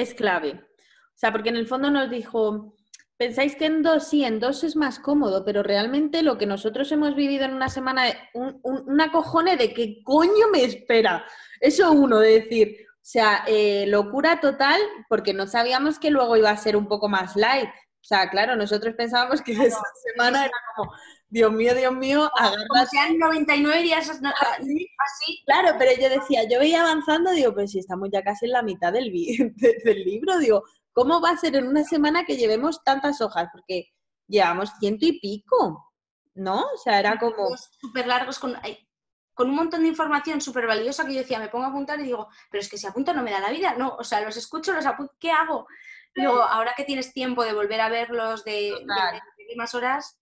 es 0.00 0.14
clave. 0.14 0.52
O 0.52 1.18
sea, 1.18 1.32
porque 1.32 1.48
en 1.48 1.56
el 1.56 1.66
fondo 1.66 1.90
nos 1.90 2.10
dijo, 2.10 2.76
Pensáis 3.18 3.56
que 3.56 3.66
en 3.66 3.82
dos 3.82 4.06
sí, 4.06 4.24
en 4.24 4.38
dos 4.38 4.62
es 4.62 4.76
más 4.76 5.00
cómodo, 5.00 5.44
pero 5.44 5.64
realmente 5.64 6.22
lo 6.22 6.38
que 6.38 6.46
nosotros 6.46 6.92
hemos 6.92 7.16
vivido 7.16 7.44
en 7.44 7.52
una 7.52 7.68
semana, 7.68 8.04
un, 8.32 8.60
una 8.62 9.10
cojone 9.10 9.56
de 9.56 9.74
qué 9.74 10.04
coño 10.04 10.46
me 10.52 10.62
espera. 10.62 11.24
Eso 11.60 11.90
uno, 11.90 12.20
de 12.20 12.40
decir, 12.42 12.76
o 12.86 13.00
sea, 13.02 13.42
eh, 13.48 13.86
locura 13.88 14.38
total, 14.38 14.80
porque 15.08 15.34
no 15.34 15.48
sabíamos 15.48 15.98
que 15.98 16.12
luego 16.12 16.36
iba 16.36 16.50
a 16.50 16.56
ser 16.56 16.76
un 16.76 16.86
poco 16.86 17.08
más 17.08 17.34
light. 17.34 17.68
O 18.00 18.04
sea, 18.08 18.30
claro, 18.30 18.56
nosotros 18.56 18.94
pensábamos 18.96 19.42
que 19.42 19.52
esa 19.52 19.82
semana 20.04 20.44
era 20.44 20.54
como, 20.76 20.92
Dios 21.28 21.52
mío, 21.52 21.74
Dios 21.74 21.94
mío, 21.94 22.30
agarra. 22.36 22.64
Como 22.68 22.86
sean 22.86 23.18
99 23.18 23.82
días 23.82 24.08
así. 24.08 25.42
Claro, 25.44 25.76
pero 25.78 25.90
yo 26.00 26.08
decía, 26.08 26.48
yo 26.48 26.58
veía 26.58 26.82
avanzando, 26.82 27.32
digo, 27.32 27.52
pues 27.52 27.72
si 27.72 27.80
estamos 27.80 28.08
ya 28.12 28.22
casi 28.22 28.46
en 28.46 28.52
la 28.52 28.62
mitad 28.62 28.92
del, 28.92 29.12
del 29.84 30.04
libro, 30.04 30.38
digo, 30.38 30.64
¿Cómo 30.98 31.20
va 31.20 31.30
a 31.30 31.36
ser 31.36 31.54
en 31.54 31.68
una 31.68 31.84
semana 31.84 32.24
que 32.24 32.36
llevemos 32.36 32.82
tantas 32.82 33.20
hojas? 33.20 33.48
Porque 33.52 33.94
llevamos 34.26 34.72
ciento 34.80 35.06
y 35.06 35.20
pico, 35.20 35.92
¿no? 36.34 36.62
O 36.62 36.76
sea, 36.76 36.98
era 36.98 37.16
como... 37.20 37.56
Súper 37.80 38.08
largos 38.08 38.40
con, 38.40 38.56
con 39.32 39.48
un 39.48 39.54
montón 39.54 39.82
de 39.82 39.88
información 39.90 40.40
súper 40.40 40.66
valiosa 40.66 41.06
que 41.06 41.14
yo 41.14 41.20
decía, 41.20 41.38
me 41.38 41.50
pongo 41.50 41.66
a 41.66 41.68
apuntar 41.68 42.00
y 42.00 42.02
digo, 42.02 42.26
pero 42.50 42.60
es 42.60 42.68
que 42.68 42.78
si 42.78 42.88
apunto 42.88 43.14
no 43.14 43.22
me 43.22 43.30
da 43.30 43.38
la 43.38 43.52
vida, 43.52 43.76
¿no? 43.78 43.94
O 43.94 44.02
sea, 44.02 44.20
los 44.22 44.36
escucho, 44.36 44.72
los 44.72 44.86
apunto, 44.86 45.14
¿qué 45.20 45.30
hago? 45.30 45.68
Luego, 46.14 46.42
ahora 46.42 46.74
que 46.76 46.84
tienes 46.84 47.12
tiempo 47.12 47.44
de 47.44 47.54
volver 47.54 47.80
a 47.80 47.88
verlos 47.88 48.44
de, 48.44 48.72
de, 48.72 49.56
más 49.56 49.74
horas, 49.74 50.18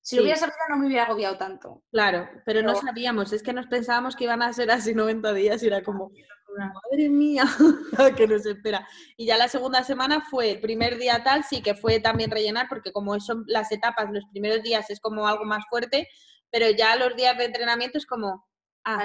Si 0.00 0.16
lo 0.16 0.22
hubiera 0.22 0.38
sabido 0.38 0.56
no 0.70 0.76
me 0.76 0.86
hubiera 0.86 1.04
agobiado 1.04 1.36
tanto. 1.36 1.82
Claro, 1.90 2.28
pero 2.44 2.62
no 2.62 2.74
sabíamos, 2.74 3.32
es 3.32 3.42
que 3.42 3.52
nos 3.52 3.66
pensábamos 3.66 4.14
que 4.14 4.24
iban 4.24 4.42
a 4.42 4.52
ser 4.52 4.70
así 4.70 4.94
90 4.94 5.32
días 5.32 5.62
y 5.62 5.66
era 5.66 5.82
como, 5.82 6.10
madre 6.56 7.08
mía, 7.08 7.44
que 8.16 8.26
nos 8.26 8.46
espera. 8.46 8.86
Y 9.16 9.26
ya 9.26 9.36
la 9.36 9.48
segunda 9.48 9.82
semana 9.84 10.20
fue, 10.20 10.52
el 10.52 10.60
primer 10.60 10.98
día 10.98 11.22
tal, 11.22 11.44
sí 11.44 11.62
que 11.62 11.74
fue 11.74 12.00
también 12.00 12.30
rellenar, 12.30 12.66
porque 12.68 12.92
como 12.92 13.18
son 13.20 13.44
las 13.46 13.70
etapas, 13.72 14.10
los 14.10 14.24
primeros 14.30 14.62
días 14.62 14.88
es 14.90 15.00
como 15.00 15.26
algo 15.26 15.44
más 15.44 15.64
fuerte, 15.68 16.08
pero 16.50 16.70
ya 16.70 16.96
los 16.96 17.14
días 17.16 17.36
de 17.36 17.44
entrenamiento 17.44 17.98
es 17.98 18.06
como, 18.06 18.46
ah, 18.84 19.04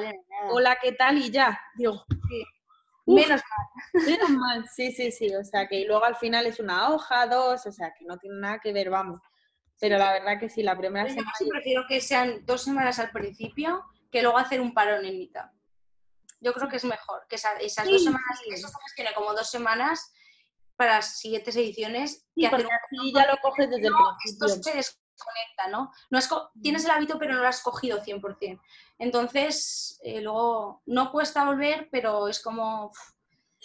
hola, 0.51 0.77
¿qué 0.81 0.93
tal? 0.93 1.17
Y 1.17 1.29
ya, 1.31 1.59
digo, 1.75 2.05
menos 3.05 3.41
mal. 3.49 4.05
Menos 4.05 4.29
mal, 4.29 4.69
sí, 4.69 4.91
sí, 4.91 5.11
sí, 5.11 5.33
o 5.35 5.43
sea 5.43 5.67
que 5.67 5.85
luego 5.85 6.03
al 6.03 6.15
final 6.15 6.45
es 6.45 6.59
una 6.59 6.89
hoja, 6.89 7.27
dos, 7.27 7.65
o 7.65 7.71
sea 7.71 7.93
que 7.97 8.05
no 8.05 8.17
tiene 8.17 8.39
nada 8.39 8.59
que 8.59 8.73
ver, 8.73 8.89
vamos. 8.89 9.21
Pero 9.79 9.97
la 9.97 10.13
verdad 10.13 10.39
que 10.39 10.49
sí, 10.49 10.63
la 10.63 10.77
primera 10.77 11.09
semana... 11.09 11.31
Yo 11.39 11.49
prefiero 11.49 11.83
que 11.87 11.99
sean 11.99 12.45
dos 12.45 12.63
semanas 12.63 12.99
al 12.99 13.11
principio 13.11 13.83
que 14.11 14.21
luego 14.21 14.37
hacer 14.37 14.61
un 14.61 14.73
parón 14.73 15.05
en 15.05 15.17
mitad. 15.17 15.49
Yo 16.39 16.53
creo 16.53 16.69
que 16.69 16.77
es 16.77 16.85
mejor 16.85 17.25
que 17.27 17.35
esas, 17.35 17.57
dos 17.85 18.03
semanas, 18.03 18.39
que 18.47 18.53
eso 18.53 18.69
tiene 18.95 19.13
como 19.13 19.33
dos 19.33 19.49
semanas 19.49 20.13
para 20.75 20.95
las 20.95 21.19
siguientes 21.19 21.55
ediciones. 21.55 22.25
que 22.35 22.47
hacer 22.47 22.65
así 22.65 23.13
ya 23.13 23.27
lo 23.27 23.37
coges 23.41 23.69
desde 23.69 23.87
el 23.87 23.93
principio. 23.93 24.45
Esto 24.47 24.71
se 24.71 24.77
desconecta, 25.13 25.67
¿no? 25.69 25.91
no 26.09 26.19
tienes 26.61 26.85
el 26.85 26.91
hábito 26.91 27.17
pero 27.19 27.33
no 27.33 27.41
lo 27.41 27.47
has 27.47 27.61
cogido 27.61 28.01
100%. 28.01 28.59
Entonces, 28.99 29.99
eh, 30.03 30.21
luego 30.21 30.81
no 30.85 31.11
cuesta 31.11 31.45
volver, 31.45 31.89
pero 31.91 32.27
es 32.27 32.41
como... 32.41 32.91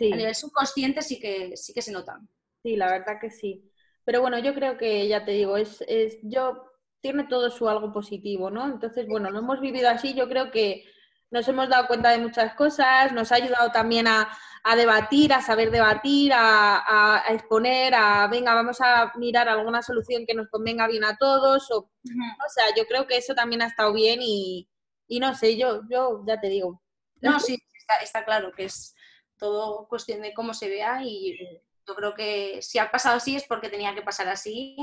A 0.00 0.16
nivel 0.16 0.34
subconsciente 0.36 1.02
sí 1.02 1.18
que, 1.18 1.56
sí 1.56 1.72
que 1.74 1.82
se 1.82 1.90
nota. 1.90 2.20
Sí, 2.62 2.76
la 2.76 2.88
verdad 2.88 3.18
que 3.20 3.30
sí. 3.30 3.68
Pero 4.04 4.20
bueno, 4.20 4.38
yo 4.38 4.54
creo 4.54 4.78
que, 4.78 5.08
ya 5.08 5.24
te 5.24 5.32
digo, 5.32 5.56
es, 5.56 5.84
es 5.88 6.18
yo 6.22 6.68
tiene 7.00 7.24
todo 7.24 7.50
su 7.50 7.68
algo 7.68 7.92
positivo, 7.92 8.48
¿no? 8.48 8.66
Entonces, 8.66 9.08
bueno, 9.08 9.30
lo 9.30 9.40
hemos 9.40 9.60
vivido 9.60 9.88
así, 9.88 10.14
yo 10.14 10.28
creo 10.28 10.52
que 10.52 10.84
nos 11.30 11.46
hemos 11.48 11.68
dado 11.68 11.86
cuenta 11.86 12.10
de 12.10 12.18
muchas 12.18 12.54
cosas, 12.54 13.12
nos 13.12 13.32
ha 13.32 13.36
ayudado 13.36 13.70
también 13.70 14.06
a, 14.06 14.28
debatir, 14.76 15.32
a 15.32 15.40
saber 15.40 15.70
debatir, 15.70 16.32
a, 16.34 17.24
exponer, 17.28 17.94
a, 17.94 18.26
venga, 18.28 18.54
vamos 18.54 18.80
a 18.80 19.12
mirar 19.16 19.48
alguna 19.48 19.82
solución 19.82 20.24
que 20.26 20.34
nos 20.34 20.48
convenga 20.48 20.86
bien 20.86 21.04
a 21.04 21.16
todos, 21.16 21.70
o, 21.70 21.78
o 21.78 22.48
sea, 22.48 22.64
yo 22.76 22.86
creo 22.86 23.06
que 23.06 23.16
eso 23.16 23.34
también 23.34 23.62
ha 23.62 23.66
estado 23.66 23.92
bien 23.92 24.20
y, 24.22 24.68
y 25.06 25.20
no 25.20 25.34
sé, 25.34 25.56
yo, 25.56 25.82
yo 25.90 26.22
ya 26.26 26.38
te 26.40 26.48
digo. 26.48 26.82
No, 27.20 27.40
sí, 27.40 27.58
está, 27.78 27.96
está 27.96 28.24
claro 28.24 28.52
que 28.52 28.64
es 28.64 28.94
todo 29.38 29.88
cuestión 29.88 30.20
de 30.22 30.34
cómo 30.34 30.52
se 30.52 30.68
vea 30.68 31.02
y 31.02 31.38
yo 31.86 31.94
creo 31.94 32.14
que 32.14 32.60
si 32.60 32.78
ha 32.78 32.90
pasado 32.90 33.16
así 33.16 33.34
es 33.34 33.44
porque 33.44 33.70
tenía 33.70 33.94
que 33.94 34.02
pasar 34.02 34.28
así 34.28 34.76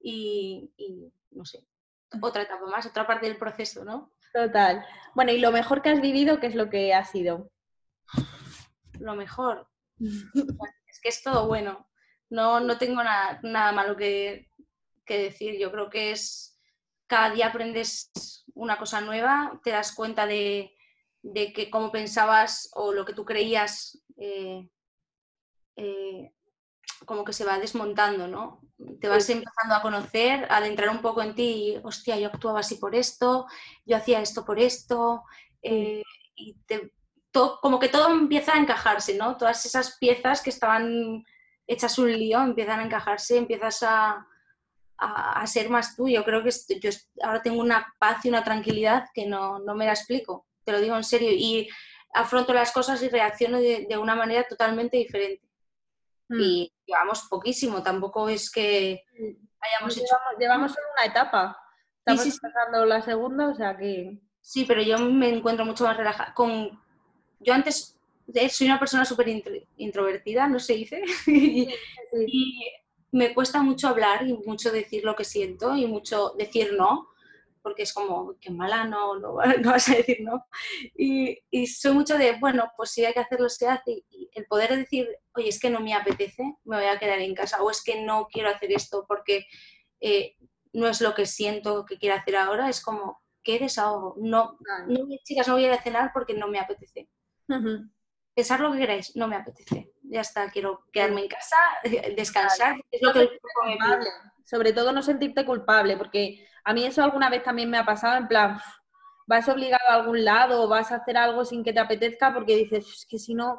y, 0.00 0.70
no 1.30 1.44
sé, 1.44 1.64
otra 2.20 2.42
etapa 2.42 2.66
más, 2.66 2.86
otra 2.86 3.06
parte 3.06 3.26
del 3.26 3.38
proceso, 3.38 3.84
¿no? 3.84 4.12
Total. 4.38 4.86
Bueno, 5.16 5.32
y 5.32 5.38
lo 5.38 5.50
mejor 5.50 5.82
que 5.82 5.88
has 5.88 6.00
vivido, 6.00 6.38
¿qué 6.38 6.46
es 6.46 6.54
lo 6.54 6.70
que 6.70 6.94
ha 6.94 7.04
sido? 7.04 7.50
Lo 9.00 9.16
mejor. 9.16 9.68
es 9.98 11.00
que 11.02 11.08
es 11.08 11.24
todo 11.24 11.48
bueno. 11.48 11.88
No, 12.30 12.60
no 12.60 12.78
tengo 12.78 13.02
nada, 13.02 13.40
nada 13.42 13.72
malo 13.72 13.96
que, 13.96 14.48
decir. 15.08 15.58
Yo 15.58 15.72
creo 15.72 15.90
que 15.90 16.12
es 16.12 16.56
cada 17.08 17.30
día 17.30 17.48
aprendes 17.48 18.44
una 18.54 18.76
cosa 18.78 19.00
nueva, 19.00 19.60
te 19.64 19.70
das 19.70 19.92
cuenta 19.92 20.24
de, 20.24 20.72
que 21.34 21.68
cómo 21.68 21.90
pensabas 21.90 22.70
o 22.74 22.92
lo 22.92 23.04
que 23.04 23.14
tú 23.14 23.24
creías 23.24 24.00
eh, 24.18 24.68
eh, 25.74 26.32
como 27.04 27.24
que 27.24 27.32
se 27.32 27.44
va 27.44 27.58
desmontando, 27.58 28.28
¿no? 28.28 28.60
Te 29.00 29.08
vas 29.08 29.28
empezando 29.30 29.74
a 29.74 29.82
conocer, 29.82 30.46
a 30.50 30.58
adentrar 30.58 30.90
un 30.90 31.00
poco 31.00 31.22
en 31.22 31.34
ti 31.34 31.74
y, 31.74 31.80
hostia, 31.82 32.18
yo 32.18 32.28
actuaba 32.28 32.60
así 32.60 32.76
por 32.76 32.94
esto, 32.94 33.46
yo 33.84 33.96
hacía 33.96 34.20
esto 34.20 34.44
por 34.44 34.58
esto, 34.58 35.24
eh, 35.62 36.02
y 36.36 36.56
como 37.60 37.78
que 37.78 37.88
todo 37.88 38.10
empieza 38.10 38.54
a 38.54 38.58
encajarse, 38.58 39.16
¿no? 39.16 39.36
Todas 39.36 39.64
esas 39.66 39.96
piezas 39.98 40.42
que 40.42 40.50
estaban 40.50 41.24
hechas 41.66 41.98
un 41.98 42.10
lío 42.10 42.42
empiezan 42.42 42.80
a 42.80 42.84
encajarse, 42.84 43.36
empiezas 43.36 43.82
a, 43.82 44.26
a, 44.96 45.46
ser 45.46 45.68
más 45.70 45.94
tú. 45.94 46.08
Yo 46.08 46.24
creo 46.24 46.42
que 46.42 46.50
yo 46.80 46.90
ahora 47.22 47.42
tengo 47.42 47.60
una 47.60 47.94
paz 47.98 48.24
y 48.24 48.28
una 48.28 48.42
tranquilidad 48.42 49.08
que 49.14 49.26
no, 49.26 49.58
no, 49.60 49.74
me 49.74 49.86
la 49.86 49.92
explico, 49.92 50.46
te 50.64 50.72
lo 50.72 50.80
digo 50.80 50.96
en 50.96 51.04
serio, 51.04 51.30
y 51.32 51.68
afronto 52.14 52.52
las 52.52 52.72
cosas 52.72 53.02
y 53.02 53.08
reacciono 53.08 53.58
de, 53.58 53.86
de 53.88 53.98
una 53.98 54.14
manera 54.14 54.46
totalmente 54.48 54.96
diferente. 54.96 55.46
Mm. 56.28 56.40
Y 56.40 56.72
llevamos 56.88 57.22
poquísimo, 57.28 57.82
tampoco 57.82 58.28
es 58.28 58.50
que 58.50 59.04
hayamos 59.60 59.96
hecho... 59.96 60.16
Llevamos, 60.38 60.72
solo 60.72 60.86
una 60.96 61.06
etapa. 61.06 61.56
Estamos 61.98 62.22
sí, 62.22 62.86
la 62.86 63.02
segunda, 63.02 63.48
o 63.48 63.54
sea 63.54 63.76
que... 63.76 64.18
Sí, 64.40 64.64
pero 64.66 64.80
yo 64.82 64.98
me 64.98 65.28
encuentro 65.28 65.64
mucho 65.64 65.84
más 65.84 65.96
relajada. 65.96 66.32
Con... 66.34 66.80
Yo 67.40 67.54
antes 67.54 67.96
soy 68.50 68.66
una 68.66 68.78
persona 68.78 69.04
súper 69.04 69.28
introvertida, 69.76 70.48
no 70.48 70.58
se 70.58 70.74
dice, 70.74 71.02
y 71.26 71.68
me 73.12 73.34
cuesta 73.34 73.62
mucho 73.62 73.88
hablar 73.88 74.26
y 74.26 74.34
mucho 74.34 74.70
decir 74.70 75.04
lo 75.04 75.14
que 75.14 75.24
siento 75.24 75.76
y 75.76 75.86
mucho 75.86 76.34
decir 76.36 76.74
no 76.76 77.08
porque 77.68 77.82
es 77.82 77.92
como, 77.92 78.34
qué 78.40 78.50
mala, 78.50 78.84
no, 78.84 79.18
no, 79.18 79.34
vas 79.34 79.88
a 79.90 79.94
decir 79.94 80.18
no. 80.22 80.46
Y, 80.96 81.38
y, 81.50 81.66
soy 81.66 81.92
mucho 81.92 82.16
de, 82.16 82.38
bueno, 82.40 82.72
pues 82.78 82.92
si 82.92 83.04
hay 83.04 83.12
que 83.12 83.20
hacerlo, 83.20 83.50
se 83.50 83.68
hace. 83.68 84.04
Y 84.08 84.30
el 84.32 84.46
poder 84.46 84.74
decir, 84.74 85.06
oye, 85.34 85.50
es 85.50 85.60
que 85.60 85.68
no 85.68 85.80
me 85.80 85.92
apetece, 85.92 86.56
me 86.64 86.76
voy 86.76 86.86
a 86.86 86.98
quedar 86.98 87.18
en 87.18 87.34
casa, 87.34 87.62
o 87.62 87.70
es 87.70 87.82
que 87.84 88.02
no 88.02 88.26
quiero 88.32 88.48
hacer 88.48 88.72
esto 88.72 89.04
porque 89.06 89.46
eh, 90.00 90.34
no 90.72 90.88
es 90.88 91.02
lo 91.02 91.14
que 91.14 91.26
siento 91.26 91.84
que 91.84 91.98
quiero 91.98 92.16
hacer 92.16 92.36
ahora, 92.36 92.70
es 92.70 92.82
como, 92.82 93.22
qué 93.42 93.58
desahogo. 93.58 94.14
No, 94.18 94.56
no, 94.86 95.06
chicas, 95.24 95.46
no 95.46 95.54
voy 95.54 95.64
a 95.64 95.66
ir 95.66 95.72
a 95.72 95.82
cenar 95.82 96.10
porque 96.14 96.32
no 96.32 96.48
me 96.48 96.58
apetece. 96.58 97.10
Pensar 98.34 98.60
lo 98.60 98.72
que 98.72 98.78
queráis, 98.78 99.14
no 99.14 99.28
me 99.28 99.36
apetece. 99.36 99.92
Ya 100.04 100.22
está, 100.22 100.50
quiero 100.50 100.86
quedarme 100.90 101.20
en 101.20 101.28
casa, 101.28 101.56
descansar. 102.16 102.80
Es 102.90 103.02
lo 103.02 103.12
que 103.12 103.28
Sobre 104.48 104.72
todo 104.72 104.92
no 104.92 105.02
sentirte 105.02 105.44
culpable, 105.44 105.98
porque 105.98 106.48
a 106.64 106.72
mí 106.72 106.82
eso 106.82 107.04
alguna 107.04 107.28
vez 107.28 107.42
también 107.42 107.68
me 107.68 107.76
ha 107.76 107.84
pasado, 107.84 108.16
en 108.16 108.28
plan, 108.28 108.58
vas 109.26 109.46
obligado 109.46 109.84
a 109.90 109.94
algún 109.96 110.24
lado 110.24 110.62
o 110.62 110.68
vas 110.68 110.90
a 110.90 110.96
hacer 110.96 111.18
algo 111.18 111.44
sin 111.44 111.62
que 111.62 111.74
te 111.74 111.80
apetezca 111.80 112.32
porque 112.32 112.56
dices, 112.56 112.86
es 112.88 113.06
que 113.06 113.18
si 113.18 113.34
no, 113.34 113.58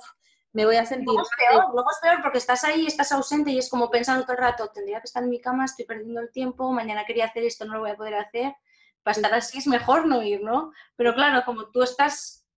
me 0.52 0.66
voy 0.66 0.78
a 0.78 0.86
sentir... 0.88 1.06
Luego 1.06 1.22
es 1.22 1.30
peor, 1.38 1.66
luego 1.76 1.92
es 1.92 2.00
peor 2.02 2.24
porque 2.24 2.40
estás 2.40 2.64
ahí, 2.64 2.88
estás 2.88 3.12
ausente 3.12 3.52
y 3.52 3.60
es 3.60 3.70
como 3.70 3.92
pensando 3.92 4.24
todo 4.24 4.34
el 4.34 4.40
rato, 4.40 4.68
tendría 4.74 5.00
que 5.00 5.06
estar 5.06 5.22
en 5.22 5.30
mi 5.30 5.40
cama, 5.40 5.66
estoy 5.66 5.86
perdiendo 5.86 6.22
el 6.22 6.32
tiempo, 6.32 6.72
mañana 6.72 7.06
quería 7.06 7.26
hacer 7.26 7.44
esto, 7.44 7.66
no 7.66 7.76
lo 7.76 7.82
voy 7.82 7.92
a 7.92 7.96
poder 7.96 8.16
hacer. 8.16 8.56
Para 9.04 9.16
estar 9.16 9.34
así 9.36 9.60
es 9.60 9.68
mejor 9.68 10.08
no 10.08 10.24
ir, 10.24 10.42
¿no? 10.42 10.74
Pero 10.96 11.14
claro, 11.14 11.44
como 11.46 11.70
tú 11.70 11.84
estás 11.84 12.48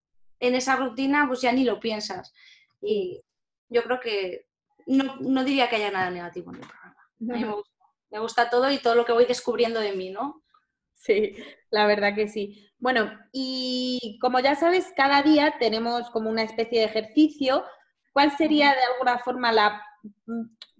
en 0.40 0.54
esa 0.54 0.76
rutina, 0.76 1.26
pues 1.28 1.42
ya 1.42 1.52
ni 1.52 1.64
lo 1.64 1.78
piensas. 1.78 2.32
Y 2.80 3.22
yo 3.68 3.82
creo 3.82 4.00
que 4.00 4.46
no, 4.86 5.16
no 5.20 5.44
diría 5.44 5.68
que 5.68 5.76
haya 5.76 5.90
nada 5.90 6.10
negativo 6.10 6.50
en 6.50 6.62
el 6.62 6.66
programa. 6.66 6.96
me 7.18 7.52
gusta 7.52 7.71
me 8.12 8.20
gusta 8.20 8.50
todo 8.50 8.70
y 8.70 8.78
todo 8.78 8.94
lo 8.94 9.04
que 9.04 9.12
voy 9.12 9.24
descubriendo 9.24 9.80
de 9.80 9.92
mí, 9.92 10.10
¿no? 10.10 10.44
Sí, 10.94 11.34
la 11.70 11.86
verdad 11.86 12.14
que 12.14 12.28
sí. 12.28 12.70
Bueno, 12.78 13.10
y 13.32 14.18
como 14.20 14.38
ya 14.38 14.54
sabes, 14.54 14.92
cada 14.96 15.22
día 15.22 15.56
tenemos 15.58 16.10
como 16.10 16.30
una 16.30 16.42
especie 16.42 16.80
de 16.80 16.86
ejercicio. 16.86 17.64
¿Cuál 18.12 18.36
sería 18.36 18.74
de 18.74 18.82
alguna 18.92 19.18
forma 19.18 19.50
la, 19.50 19.82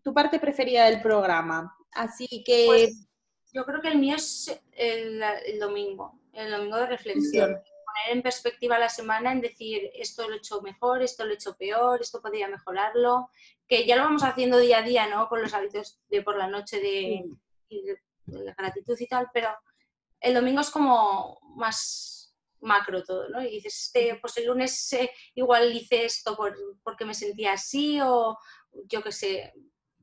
tu 0.05 0.13
parte 0.13 0.39
preferida 0.39 0.85
del 0.85 1.03
programa? 1.03 1.75
Así 1.93 2.45
que... 2.45 2.65
Pues, 2.67 3.09
yo 3.55 3.67
creo 3.67 3.83
que 3.83 3.89
el 3.89 3.99
mío 3.99 4.17
es 4.17 4.63
el, 4.73 5.23
el 5.45 5.59
domingo, 5.59 6.19
el 6.33 6.51
domingo 6.51 6.79
de 6.79 6.87
reflexión 6.87 7.61
poner 7.93 8.17
en 8.17 8.23
perspectiva 8.23 8.79
la 8.79 8.89
semana, 8.89 9.33
en 9.33 9.41
decir 9.41 9.91
esto 9.95 10.29
lo 10.29 10.35
he 10.35 10.39
hecho 10.39 10.61
mejor, 10.63 11.03
esto 11.03 11.25
lo 11.25 11.33
he 11.33 11.35
hecho 11.35 11.57
peor, 11.57 12.01
esto 12.01 12.21
podría 12.21 12.49
mejorarlo, 12.49 13.31
que 13.67 13.87
ya 13.87 13.97
lo 13.97 14.05
vamos 14.05 14.23
haciendo 14.23 14.59
día 14.59 14.79
a 14.79 14.83
día, 14.83 15.07
¿no? 15.09 15.29
Con 15.29 15.43
los 15.43 15.55
hábitos 15.55 16.01
de 16.09 16.23
por 16.23 16.37
la 16.37 16.47
noche 16.47 16.81
de, 16.81 17.25
la 18.27 18.55
gratitud 18.55 18.99
y 18.99 19.07
tal, 19.07 19.29
pero 19.33 19.51
el 20.21 20.35
domingo 20.35 20.61
es 20.61 20.71
como 20.71 21.39
más 21.57 22.35
macro 22.61 23.03
todo, 23.03 23.29
¿no? 23.29 23.43
Y 23.43 23.51
dices, 23.51 23.87
este, 23.87 24.19
pues 24.21 24.37
el 24.37 24.47
lunes 24.47 24.93
eh, 24.93 25.11
igual 25.35 25.75
hice 25.75 26.05
esto 26.05 26.37
por, 26.37 26.57
porque 26.83 27.05
me 27.05 27.15
sentía 27.15 27.55
así 27.55 28.01
o 28.01 28.39
yo 28.87 29.03
qué 29.03 29.13
sé, 29.13 29.53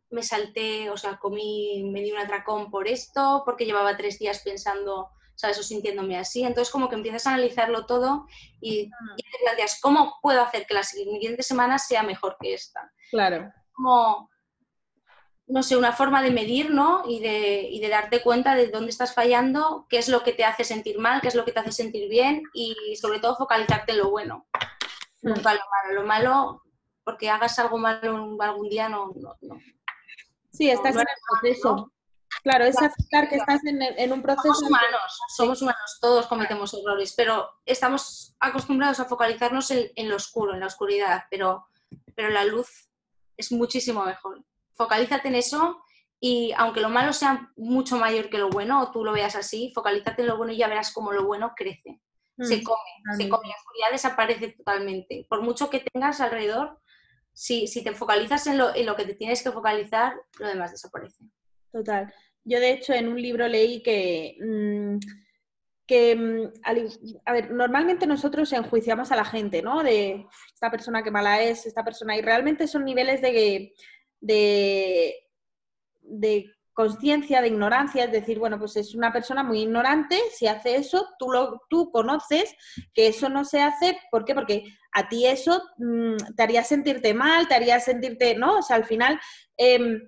me 0.10 0.24
salté, 0.24 0.90
o 0.90 0.98
sea, 0.98 1.18
comí, 1.18 1.90
me 1.92 2.02
di 2.02 2.12
un 2.12 2.18
atracón 2.18 2.70
por 2.70 2.88
esto, 2.88 3.44
porque 3.46 3.66
llevaba 3.66 3.96
tres 3.96 4.20
días 4.20 4.42
pensando 4.44 5.10
¿sabes? 5.40 5.58
O 5.58 5.64
sintiéndome 5.64 6.18
así. 6.18 6.44
Entonces, 6.44 6.70
como 6.70 6.90
que 6.90 6.96
empiezas 6.96 7.26
a 7.26 7.34
analizarlo 7.34 7.86
todo 7.86 8.28
y, 8.60 8.90
te 8.90 9.38
planteas, 9.42 9.80
¿cómo 9.82 10.18
puedo 10.22 10.42
hacer 10.42 10.66
que 10.68 10.74
la 10.74 10.84
siguiente 10.84 11.44
semana 11.44 11.80
sea 11.80 12.04
mejor 12.04 12.36
que 12.42 12.54
esta? 12.54 12.92
Claro. 13.10 13.50
Como, 13.72 14.30
no 15.48 15.64
sé, 15.64 15.78
una 15.78 15.94
forma 15.94 16.22
de 16.22 16.32
medir, 16.32 16.72
¿no? 16.72 17.04
Y 17.08 17.22
de, 17.22 17.62
y 17.72 17.80
de 17.80 17.88
darte 17.88 18.22
cuenta 18.22 18.54
de 18.56 18.68
dónde 18.68 18.90
estás 18.90 19.14
fallando, 19.14 19.88
qué 19.90 19.98
es 19.98 20.10
lo 20.10 20.24
que 20.24 20.34
te 20.34 20.44
hace 20.44 20.66
sentir 20.66 21.00
mal, 21.00 21.22
qué 21.22 21.30
es 21.30 21.36
lo 21.36 21.46
que 21.46 21.54
te 21.54 21.62
hace 21.62 21.72
sentir 21.72 22.10
bien 22.10 22.44
y 22.54 22.98
sobre 22.98 23.20
todo 23.20 23.38
focalizarte 23.38 23.94
en 23.94 24.00
lo 24.00 24.10
bueno. 24.10 24.46
Hmm. 25.22 25.30
Nunca 25.30 25.54
lo 25.54 25.62
malo. 25.72 26.02
Lo 26.02 26.04
malo, 26.06 26.64
porque 27.06 27.30
hagas 27.30 27.58
algo 27.60 27.78
malo 27.78 28.36
algún 28.42 28.68
día, 28.68 28.90
no. 28.90 29.14
no, 29.16 29.38
Sí, 30.52 30.70
estás 30.70 30.96
en 30.96 31.02
el 31.02 31.08
proceso. 31.30 31.94
Claro, 32.44 32.66
es 32.66 32.78
aceptar 32.82 33.30
que 33.30 33.36
estás 33.36 33.62
en, 33.66 34.14
un 34.14 34.22
proceso. 34.22 34.54
Somos 34.54 34.62
humanos, 34.62 35.20
somos 35.36 35.62
humanos, 35.62 35.98
todos 36.00 36.28
cometemos 36.28 36.74
errores, 36.74 37.14
pero 37.16 37.50
estamos 37.66 38.36
acostumbrados 38.40 39.00
a 39.00 39.06
focalizarnos 39.06 39.72
en, 39.72 40.10
lo 40.10 40.16
oscuro, 40.16 40.54
en 40.54 40.62
la 40.62 40.68
oscuridad, 40.68 41.24
pero, 41.30 41.68
pero 42.16 42.30
la 42.30 42.46
luz 42.46 42.90
es 43.38 43.52
muchísimo 43.52 44.04
mejor. 44.06 44.44
Focalízate 44.76 45.28
en 45.28 45.36
eso 45.36 45.84
y 46.20 46.54
aunque 46.58 46.82
lo 46.82 46.90
malo 46.90 47.14
sea 47.14 47.52
mucho 47.58 47.98
mayor 47.98 48.30
que 48.30 48.38
lo 48.38 48.50
bueno, 48.50 48.82
o 48.82 48.92
tú 48.92 49.04
lo 49.04 49.14
veas 49.14 49.36
así, 49.36 49.72
focalízate 49.74 50.22
en 50.22 50.28
lo 50.30 50.38
bueno 50.38 50.54
y 50.54 50.58
ya 50.58 50.68
verás 50.68 50.94
cómo 50.94 51.12
lo 51.12 51.26
bueno 51.26 51.54
crece. 51.56 52.02
se 52.38 52.58
mm, 52.58 52.64
come, 52.64 53.18
se 53.18 53.30
come, 53.30 53.48
la 53.50 53.56
oscuridad 53.56 53.92
desaparece 53.92 54.50
totalmente. 54.50 55.26
Por 55.30 55.42
mucho 55.42 55.70
que 55.70 55.80
tengas 55.80 56.22
alrededor, 56.22 56.80
si, 57.34 57.68
si 57.68 57.84
te 57.84 57.94
focalizas 57.94 58.48
en 58.48 58.58
lo, 58.58 58.74
en 58.76 58.86
lo 58.86 58.96
que 58.96 59.06
te 59.06 59.16
tienes 59.16 59.44
que 59.44 59.52
focalizar, 59.52 60.14
lo 60.40 60.48
demás 60.48 60.72
desaparece. 60.72 61.24
Total. 61.72 62.14
Yo, 62.50 62.60
de 62.60 62.72
hecho, 62.72 62.93
en 62.93 63.08
un 63.08 63.22
libro 63.22 63.47
leí 63.47 63.84
que, 63.84 64.36
mm, 64.41 64.97
que 65.86 66.16
mm, 66.16 66.52
a 67.26 67.32
ver, 67.34 67.52
normalmente 67.52 68.08
nosotros 68.08 68.52
enjuiciamos 68.54 69.12
a 69.12 69.16
la 69.16 69.24
gente, 69.24 69.62
¿no? 69.62 69.84
De 69.84 70.26
esta 70.52 70.72
persona 70.72 71.04
que 71.04 71.12
mala 71.12 71.43
es, 71.43 71.68
esta 71.68 71.84
persona, 71.84 72.18
y 72.18 72.22
realmente 72.22 72.68
son 72.68 72.86
niveles 72.86 73.22
de, 73.22 73.72
de, 74.20 75.16
de 76.02 76.52
conciencia, 76.74 77.41
de 77.41 77.50
ignorancia, 77.50 78.06
es 78.06 78.12
decir, 78.12 78.39
bueno, 78.39 78.58
pues 78.58 78.78
es 78.78 78.95
una 78.95 79.14
persona 79.14 79.43
muy 79.43 79.62
ignorante, 79.62 80.20
si 80.34 80.47
hace 80.47 80.76
eso, 80.76 81.08
tú, 81.20 81.30
lo, 81.30 81.62
tú 81.70 81.91
conoces 81.91 82.56
que 82.95 83.06
eso 83.08 83.30
no 83.30 83.45
se 83.45 83.62
hace, 83.62 83.95
¿por 84.10 84.26
qué? 84.26 84.34
Porque 84.34 84.64
a 84.91 85.08
ti 85.08 85.28
eso 85.28 85.62
mm, 85.78 86.16
te 86.36 86.41
haría 86.41 86.64
sentirte 86.64 87.14
mal, 87.14 87.47
te 87.47 87.54
haría 87.54 87.80
sentirte, 87.80 88.34
¿no? 88.34 88.58
O 88.58 88.62
sea, 88.64 88.76
al 88.78 88.86
final... 88.86 89.20
Em, 89.56 90.02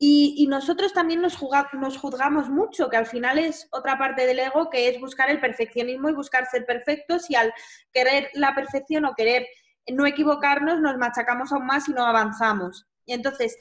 y, 0.00 0.46
nosotros 0.48 0.92
también 0.92 1.20
nos, 1.20 1.36
nos 1.72 1.98
juzgamos 1.98 2.48
mucho, 2.48 2.88
que 2.88 2.96
al 2.96 3.06
final 3.06 3.38
es 3.38 3.66
otra 3.72 3.98
parte 3.98 4.26
del 4.26 4.38
ego, 4.38 4.70
que 4.70 4.88
es 4.88 5.00
buscar 5.00 5.28
el 5.28 5.40
perfeccionismo 5.40 6.08
y 6.08 6.14
buscar 6.14 6.46
ser 6.46 6.64
perfectos 6.66 7.28
y 7.28 7.34
al 7.34 7.52
querer 7.92 8.30
la 8.34 8.54
perfección 8.54 9.04
o 9.06 9.14
querer 9.14 9.46
no 9.88 10.06
equivocarnos, 10.06 10.80
nos 10.80 10.98
machacamos 10.98 11.52
aún 11.52 11.66
más 11.66 11.88
y 11.88 11.92
no 11.92 12.04
avanzamos. 12.04 12.86
Y 13.06 13.12
entonces, 13.12 13.58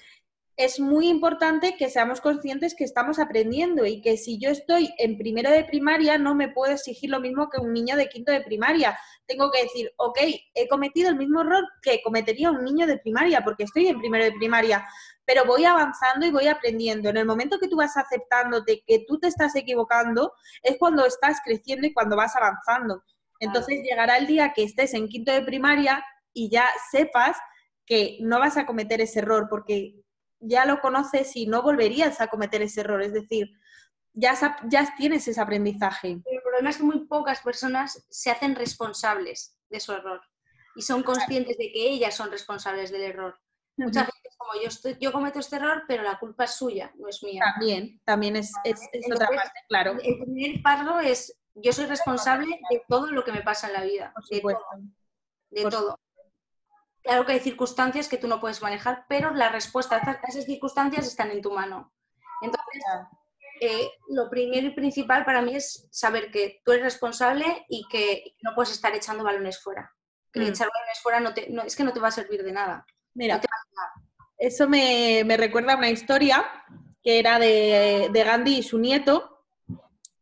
es 0.58 0.80
muy 0.80 1.08
importante 1.08 1.76
que 1.78 1.90
seamos 1.90 2.20
conscientes 2.20 2.74
que 2.74 2.84
estamos 2.84 3.20
aprendiendo 3.20 3.86
y 3.86 4.02
que 4.02 4.18
si 4.18 4.40
yo 4.40 4.50
estoy 4.50 4.92
en 4.98 5.16
primero 5.16 5.52
de 5.52 5.64
primaria 5.64 6.18
no 6.18 6.34
me 6.34 6.50
puedo 6.50 6.74
exigir 6.74 7.12
lo 7.12 7.20
mismo 7.20 7.48
que 7.50 7.62
un 7.62 7.74
niño 7.74 7.96
de 7.96 8.10
quinto 8.10 8.32
de 8.32 8.42
primaria. 8.42 8.98
Tengo 9.28 9.52
que 9.52 9.62
decir, 9.62 9.94
ok, 9.98 10.18
he 10.56 10.68
cometido 10.68 11.10
el 11.10 11.16
mismo 11.16 11.42
error 11.42 11.64
que 11.84 12.02
cometería 12.04 12.50
un 12.50 12.66
niño 12.66 12.88
de 12.88 12.98
primaria 12.98 13.44
porque 13.44 13.66
estoy 13.66 13.88
en 13.88 14.00
primero 14.00 14.24
de 14.24 14.32
primaria, 14.32 14.84
pero 15.28 15.46
voy 15.46 15.66
avanzando 15.66 16.26
y 16.26 16.32
voy 16.32 16.48
aprendiendo. 16.48 17.10
En 17.10 17.18
el 17.18 17.26
momento 17.26 17.60
que 17.60 17.68
tú 17.68 17.76
vas 17.76 17.98
aceptándote 17.98 18.82
que 18.88 19.04
tú 19.06 19.20
te 19.20 19.28
estás 19.28 19.54
equivocando, 19.58 20.32
es 20.64 20.78
cuando 20.80 21.06
estás 21.06 21.40
creciendo 21.44 21.86
y 21.86 21.94
cuando 21.94 22.16
vas 22.16 22.38
avanzando. 22.38 23.04
Entonces 23.42 23.84
llegará 23.84 24.18
el 24.18 24.26
día 24.26 24.54
que 24.54 24.64
estés 24.64 24.94
en 24.94 25.10
quinto 25.10 25.34
de 25.34 25.42
primaria 25.42 26.02
y 26.32 26.50
ya 26.50 26.66
sepas 26.90 27.38
que 27.86 28.18
no 28.22 28.40
vas 28.40 28.56
a 28.56 28.66
cometer 28.66 29.02
ese 29.02 29.20
error 29.20 29.48
porque 29.50 30.02
ya 30.40 30.66
lo 30.66 30.80
conoces 30.80 31.36
y 31.36 31.46
no 31.46 31.62
volverías 31.62 32.22
a 32.22 32.28
cometer 32.28 32.62
ese 32.62 32.80
error. 32.80 33.02
Es 33.02 33.12
decir, 33.12 33.50
ya, 34.14 34.34
ya 34.70 34.96
tienes 34.96 35.28
ese 35.28 35.42
aprendizaje. 35.42 36.22
El 36.24 36.42
problema 36.42 36.70
es 36.70 36.78
que 36.78 36.84
muy 36.84 37.06
pocas 37.06 37.42
personas 37.42 38.08
se 38.10 38.32
hacen 38.32 38.56
responsables 38.56 39.60
de 39.70 39.82
su 39.82 39.92
error 39.92 40.22
y 40.78 40.84
son 40.84 41.04
conscientes 41.04 41.58
de 41.58 41.70
que 41.74 41.90
ellas 41.90 42.16
son 42.16 42.32
responsables 42.32 42.94
del 42.94 43.02
error. 43.02 43.38
Muchas 43.76 44.06
veces 44.06 44.27
como 44.38 44.54
yo, 44.62 44.68
estoy, 44.68 44.98
yo 45.00 45.12
cometo 45.12 45.40
este 45.40 45.56
error, 45.56 45.84
pero 45.88 46.04
la 46.04 46.20
culpa 46.20 46.46
es 46.46 46.52
suya, 46.52 46.92
no 46.96 47.08
es 47.08 47.24
mía. 47.24 47.44
También, 47.54 48.00
también 48.06 48.36
es, 48.36 48.54
es, 48.64 48.80
otra 49.14 49.28
parte, 49.28 49.60
claro. 49.68 49.98
El 50.02 50.20
primer 50.20 50.62
paso 50.62 51.00
es, 51.00 51.38
yo 51.56 51.74
soy 51.74 51.86
responsable 51.86 52.48
de 52.70 52.84
todo 52.88 53.08
lo 53.08 53.24
que 53.24 53.32
me 53.32 53.42
pasa 53.42 53.68
en 53.68 53.74
la 53.74 53.84
vida. 53.84 54.14
de 54.30 54.42
todo. 54.42 54.60
De 55.50 55.64
todo. 55.70 56.00
Claro 57.02 57.26
que 57.26 57.34
hay 57.34 57.40
circunstancias 57.40 58.08
que 58.08 58.18
tú 58.18 58.28
no 58.28 58.40
puedes 58.40 58.62
manejar, 58.62 59.06
pero 59.08 59.34
la 59.34 59.50
respuesta 59.50 59.96
a 59.96 60.28
esas 60.28 60.46
circunstancias 60.46 61.08
están 61.08 61.32
en 61.32 61.42
tu 61.42 61.52
mano. 61.52 61.94
Entonces, 62.42 62.84
eh, 63.62 63.90
lo 64.10 64.30
primero 64.30 64.68
y 64.68 64.72
principal 64.72 65.26
para 65.26 65.42
mí 65.42 65.56
es 65.56 65.88
saber 65.90 66.30
que 66.32 66.62
tú 66.64 66.74
eres 66.74 66.84
responsable 66.84 67.66
y 67.70 67.88
que 67.88 68.36
no 68.42 68.54
puedes 68.54 68.72
estar 68.72 68.94
echando 68.94 69.24
balones 69.24 69.62
fuera. 69.64 69.92
Que 70.32 70.42
mm. 70.42 70.44
echar 70.44 70.70
balones 70.70 71.00
fuera 71.02 71.20
no, 71.20 71.34
te, 71.34 71.52
es 71.66 71.76
que 71.76 71.84
no 71.84 71.94
te 71.94 72.00
va 72.00 72.10
a 72.10 72.12
servir 72.12 72.44
de 72.44 72.52
nada. 72.52 72.86
Mira, 73.14 73.42
eso 74.38 74.68
me, 74.68 75.24
recuerda 75.38 75.74
a 75.74 75.78
una 75.78 75.90
historia 75.90 76.46
que 77.04 77.20
era 77.20 77.40
de, 77.40 78.10
de 78.12 78.24
Gandhi 78.24 78.58
y 78.58 78.64
su 78.64 78.80
nieto, 78.80 79.38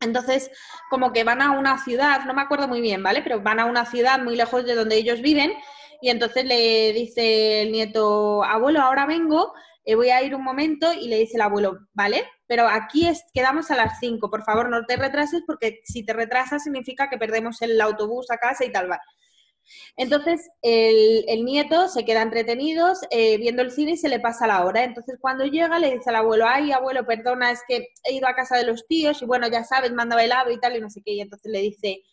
entonces, 0.02 0.52
como 0.90 1.14
que 1.14 1.24
van 1.24 1.42
a 1.42 1.52
una 1.52 1.84
ciudad, 1.84 2.26
no 2.26 2.34
me 2.34 2.42
acuerdo 2.42 2.68
muy 2.68 2.82
bien, 2.82 3.02
¿vale? 3.02 3.22
Pero 3.22 3.42
van 3.42 3.60
a 3.60 3.66
una 3.66 3.86
ciudad 3.86 4.20
muy 4.20 4.36
lejos 4.36 4.66
de 4.66 4.76
donde 4.76 4.98
ellos 4.98 5.22
viven 5.22 5.54
y 6.02 6.10
entonces 6.10 6.46
le 6.46 6.94
dice 6.94 7.62
el 7.62 7.72
nieto, 7.72 8.44
abuelo, 8.44 8.82
ahora 8.82 9.06
vengo, 9.06 9.54
eh, 9.84 9.96
voy 9.96 10.10
a 10.10 10.22
ir 10.22 10.36
un 10.36 10.44
momento 10.44 10.92
y 10.94 11.08
le 11.08 11.18
dice 11.18 11.38
el 11.38 11.42
abuelo, 11.42 11.80
¿vale? 11.94 12.26
Pero 12.48 12.68
aquí 12.68 13.08
es, 13.08 13.24
quedamos 13.34 13.72
a 13.72 13.76
las 13.76 14.00
5, 14.00 14.30
por 14.30 14.44
favor 14.44 14.70
no 14.70 14.86
te 14.86 14.98
retrases 14.98 15.42
porque 15.48 15.82
si 15.84 16.06
te 16.06 16.14
retrasas 16.14 16.64
significa 16.64 17.10
que 17.10 17.18
perdemos 17.18 17.62
el 17.62 17.80
autobús 17.82 18.30
a 18.30 18.38
casa 18.38 18.66
y 18.66 18.72
tal, 18.72 18.88
¿vale? 18.90 19.02
Entonces 19.98 20.50
el, 20.62 21.46
nieto 21.46 21.88
se 21.88 22.06
queda 22.06 22.22
entretenido 22.22 22.94
eh, 23.12 23.38
viendo 23.38 23.62
el 23.62 23.72
cine 23.72 23.92
y 23.92 23.98
se 23.98 24.10
le 24.10 24.20
pasa 24.20 24.48
la 24.48 24.66
hora. 24.66 24.84
Entonces 24.84 25.18
cuando 25.20 25.46
llega 25.46 25.80
le 25.80 25.94
dice 25.94 26.10
al 26.10 26.18
abuelo, 26.18 26.46
ay 26.48 26.72
abuelo, 26.72 27.06
perdona, 27.06 27.52
es 27.52 27.62
que 27.68 27.90
he 28.04 28.14
ido 28.14 28.28
a 28.28 28.36
casa 28.36 28.58
de 28.58 28.66
los 28.66 28.88
tíos 28.88 29.22
y 29.22 29.26
bueno, 29.26 29.48
ya 29.48 29.64
sabes, 29.64 29.92
manda 29.94 30.22
helado 30.22 30.52
y 30.52 30.60
tal 30.60 30.76
y 30.76 30.82
no 30.82 30.90
sé 30.90 31.02
qué. 31.04 31.14
Y 31.14 31.22
entonces 31.22 31.52
le 31.52 31.62
dice, 31.62 32.04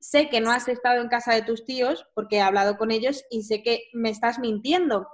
sé 0.00 0.28
que 0.28 0.40
no 0.40 0.50
has 0.50 0.66
estado 0.68 1.00
en 1.00 1.08
casa 1.08 1.34
de 1.34 1.42
tus 1.42 1.64
tíos 1.64 2.06
porque 2.14 2.36
he 2.36 2.40
hablado 2.40 2.76
con 2.76 2.90
ellos 2.90 3.24
y 3.30 3.42
sé 3.42 3.62
que 3.62 3.84
me 3.92 4.10
estás 4.10 4.38
mintiendo. 4.38 5.06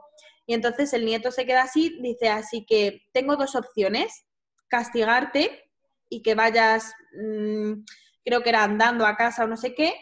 Y 0.47 0.55
entonces 0.55 0.93
el 0.93 1.05
nieto 1.05 1.33
se 1.33 1.45
queda 1.45 1.63
así, 1.63 1.99
dice, 2.01 2.29
así 2.29 2.65
que 2.65 3.03
tengo 3.13 3.37
dos 3.37 3.57
opciones, 3.57 4.27
castigarte 4.69 5.71
y 6.09 6.23
que 6.23 6.37
vayas, 6.37 6.93
mm, 7.21 7.83
creo 8.25 8.43
que 8.43 8.51
era 8.51 8.63
andando 8.63 9.07
a 9.07 9.17
casa 9.17 9.45
o 9.45 9.49
no 9.49 9.57
sé 9.57 9.75
qué, 9.75 9.95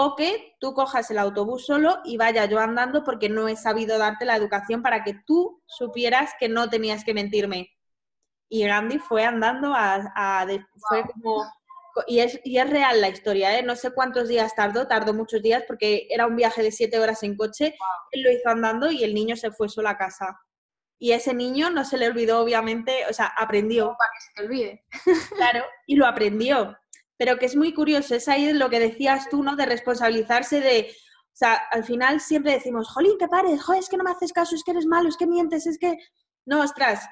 o 0.00 0.14
que 0.14 0.54
tú 0.60 0.74
cojas 0.74 1.10
el 1.10 1.18
autobús 1.18 1.66
solo 1.66 1.98
y 2.04 2.16
vaya 2.16 2.44
yo 2.44 2.60
andando 2.60 3.02
porque 3.02 3.28
no 3.28 3.48
he 3.48 3.56
sabido 3.56 3.98
darte 3.98 4.24
la 4.24 4.36
educación 4.36 4.80
para 4.80 5.02
que 5.02 5.14
tú 5.26 5.60
supieras 5.66 6.34
que 6.38 6.48
no 6.48 6.70
tenías 6.70 7.02
que 7.02 7.14
mentirme. 7.14 7.70
Y 8.48 8.64
Gandhi 8.64 9.00
fue 9.00 9.24
andando 9.24 9.74
a, 9.74 10.46
fue 10.88 11.02
como 11.02 11.44
y 12.06 12.20
es, 12.20 12.38
y 12.44 12.58
es 12.58 12.70
real 12.70 13.00
la 13.00 13.08
historia, 13.08 13.58
¿eh? 13.58 13.64
no 13.64 13.74
sé 13.74 13.90
cuántos 13.90 14.28
días 14.28 14.54
tardó, 14.54 14.86
tardó 14.86 15.14
muchos 15.14 15.42
días 15.42 15.64
porque 15.66 16.06
era 16.10 16.28
un 16.28 16.36
viaje 16.36 16.62
de 16.62 16.70
siete 16.70 17.00
horas 17.00 17.24
en 17.24 17.36
coche, 17.36 17.74
él 18.12 18.22
lo 18.22 18.30
hizo 18.30 18.48
andando 18.50 18.92
y 18.92 19.02
el 19.02 19.14
niño 19.14 19.34
se 19.34 19.50
fue 19.50 19.68
solo 19.68 19.88
a 19.88 19.98
casa. 19.98 20.38
Y 21.00 21.10
ese 21.10 21.34
niño 21.34 21.70
no 21.70 21.84
se 21.84 21.96
le 21.96 22.06
olvidó, 22.06 22.40
obviamente, 22.40 23.04
o 23.10 23.12
sea, 23.12 23.26
aprendió. 23.36 23.96
Para 23.98 24.10
que 24.14 24.20
se 24.20 24.32
te 24.34 24.42
olvide. 24.42 24.84
Claro, 25.36 25.64
y 25.88 25.96
lo 25.96 26.06
aprendió. 26.06 26.76
Pero 27.18 27.38
que 27.38 27.46
es 27.46 27.56
muy 27.56 27.74
curioso, 27.74 28.14
es 28.14 28.28
ahí 28.28 28.52
lo 28.54 28.70
que 28.70 28.80
decías 28.80 29.28
tú, 29.28 29.42
¿no? 29.42 29.56
De 29.56 29.66
responsabilizarse 29.66 30.60
de, 30.60 30.88
o 30.90 31.36
sea, 31.38 31.54
al 31.70 31.84
final 31.84 32.20
siempre 32.20 32.52
decimos, 32.52 32.88
jolín, 32.88 33.18
que 33.18 33.28
pares, 33.28 33.60
es 33.76 33.88
que 33.88 33.96
no 33.96 34.04
me 34.04 34.10
haces 34.10 34.32
caso, 34.32 34.54
es 34.54 34.64
que 34.64 34.70
eres 34.70 34.86
malo, 34.86 35.08
es 35.08 35.16
que 35.16 35.26
mientes, 35.26 35.66
es 35.66 35.78
que... 35.78 35.98
No, 36.46 36.62
ostras, 36.62 37.06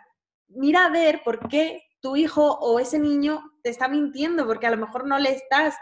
mira 0.49 0.87
a 0.87 0.91
ver 0.91 1.23
por 1.25 1.49
qué 1.49 1.83
tu 2.01 2.17
hijo 2.17 2.59
o 2.61 2.79
ese 2.81 2.99
niño 2.99 3.53
te 3.63 3.71
está 3.71 3.89
mintiendo 3.89 4.47
porque 4.47 4.67
a 4.67 4.71
lo 4.71 4.79
mejor 4.79 5.07
no 5.07 5.19
le 5.19 5.31
estás, 5.33 5.75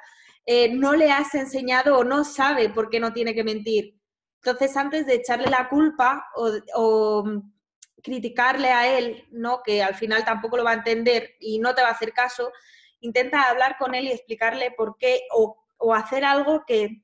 eh, 0.47 0.75
no 0.75 0.95
le 0.95 1.11
has 1.11 1.35
enseñado 1.35 1.99
o 1.99 2.05
no 2.05 2.25
sabe 2.25 2.69
por 2.71 2.91
qué 2.91 3.01
no 3.01 3.13
tiene 3.13 3.35
que 3.35 3.45
mentir. 3.45 3.99
Entonces, 4.43 4.77
antes 4.77 5.07
de 5.07 5.15
echarle 5.15 5.49
la 5.49 5.69
culpa 5.69 6.27
o, 6.35 7.25
criticarle 8.03 8.69
a 8.69 8.99
él, 8.99 9.25
¿no? 9.31 9.63
que 9.65 9.83
al 9.83 9.95
final 9.95 10.23
tampoco 10.27 10.59
lo 10.59 10.65
va 10.65 10.73
a 10.73 10.75
entender 10.75 11.31
y 11.41 11.59
no 11.59 11.75
te 11.75 11.81
va 11.81 11.89
a 11.89 11.93
hacer 11.93 12.13
caso, 12.13 12.53
intenta 13.05 13.49
hablar 13.49 13.77
con 13.79 13.95
él 13.95 14.07
y 14.07 14.13
explicarle 14.13 14.71
por 14.71 14.97
qué 14.99 15.23
o, 15.33 15.57
hacer 15.95 16.25
algo 16.25 16.65
que, 16.67 17.03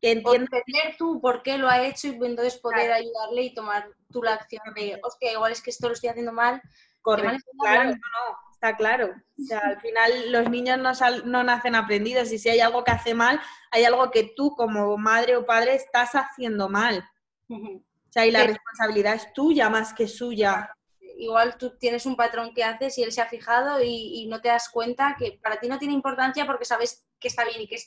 que 0.00 0.12
entienda. 0.12 0.58
entender 0.58 0.96
tú 0.96 1.20
por 1.20 1.42
qué 1.42 1.58
lo 1.58 1.68
ha 1.68 1.82
hecho 1.82 2.06
y 2.08 2.10
entonces 2.12 2.56
poder 2.58 2.92
ayudarle 2.92 3.42
y 3.42 3.54
tomar 3.54 3.88
tú 4.12 4.22
la 4.22 4.34
acción 4.34 4.62
de, 4.74 5.00
hostia, 5.02 5.32
igual 5.32 5.52
es 5.52 5.60
que 5.60 5.70
esto 5.70 5.88
lo 5.88 5.94
estoy 5.94 6.10
haciendo 6.10 6.32
mal, 6.32 6.62
Correcto, 7.06 7.52
claro, 7.60 7.90
no, 7.90 8.52
está 8.52 8.76
claro. 8.76 9.14
O 9.40 9.46
sea, 9.46 9.60
al 9.60 9.80
final 9.80 10.32
los 10.32 10.50
niños 10.50 10.76
no, 10.76 10.90
no 11.24 11.44
nacen 11.44 11.76
aprendidos 11.76 12.32
y 12.32 12.38
si 12.40 12.48
hay 12.48 12.58
algo 12.58 12.82
que 12.82 12.90
hace 12.90 13.14
mal, 13.14 13.40
hay 13.70 13.84
algo 13.84 14.10
que 14.10 14.32
tú 14.34 14.56
como 14.56 14.98
madre 14.98 15.36
o 15.36 15.46
padre 15.46 15.76
estás 15.76 16.14
haciendo 16.14 16.68
mal. 16.68 17.08
O 17.48 17.80
sea, 18.10 18.26
y 18.26 18.32
la 18.32 18.42
responsabilidad 18.42 19.14
es 19.14 19.32
tuya 19.32 19.70
más 19.70 19.92
que 19.92 20.08
suya. 20.08 20.75
Igual 21.18 21.56
tú 21.56 21.76
tienes 21.78 22.06
un 22.06 22.16
patrón 22.16 22.52
que 22.54 22.64
haces 22.64 22.96
y 22.98 23.02
él 23.02 23.12
se 23.12 23.20
ha 23.20 23.26
fijado 23.26 23.82
y, 23.82 24.26
no 24.28 24.40
te 24.40 24.48
das 24.48 24.68
cuenta 24.68 25.16
que 25.18 25.38
para 25.42 25.58
ti 25.58 25.68
no 25.68 25.78
tiene 25.78 25.94
importancia 25.94 26.46
porque 26.46 26.64
sabes 26.64 27.06
que 27.18 27.28
está 27.28 27.44
bien 27.44 27.62
y 27.62 27.68
que, 27.68 27.78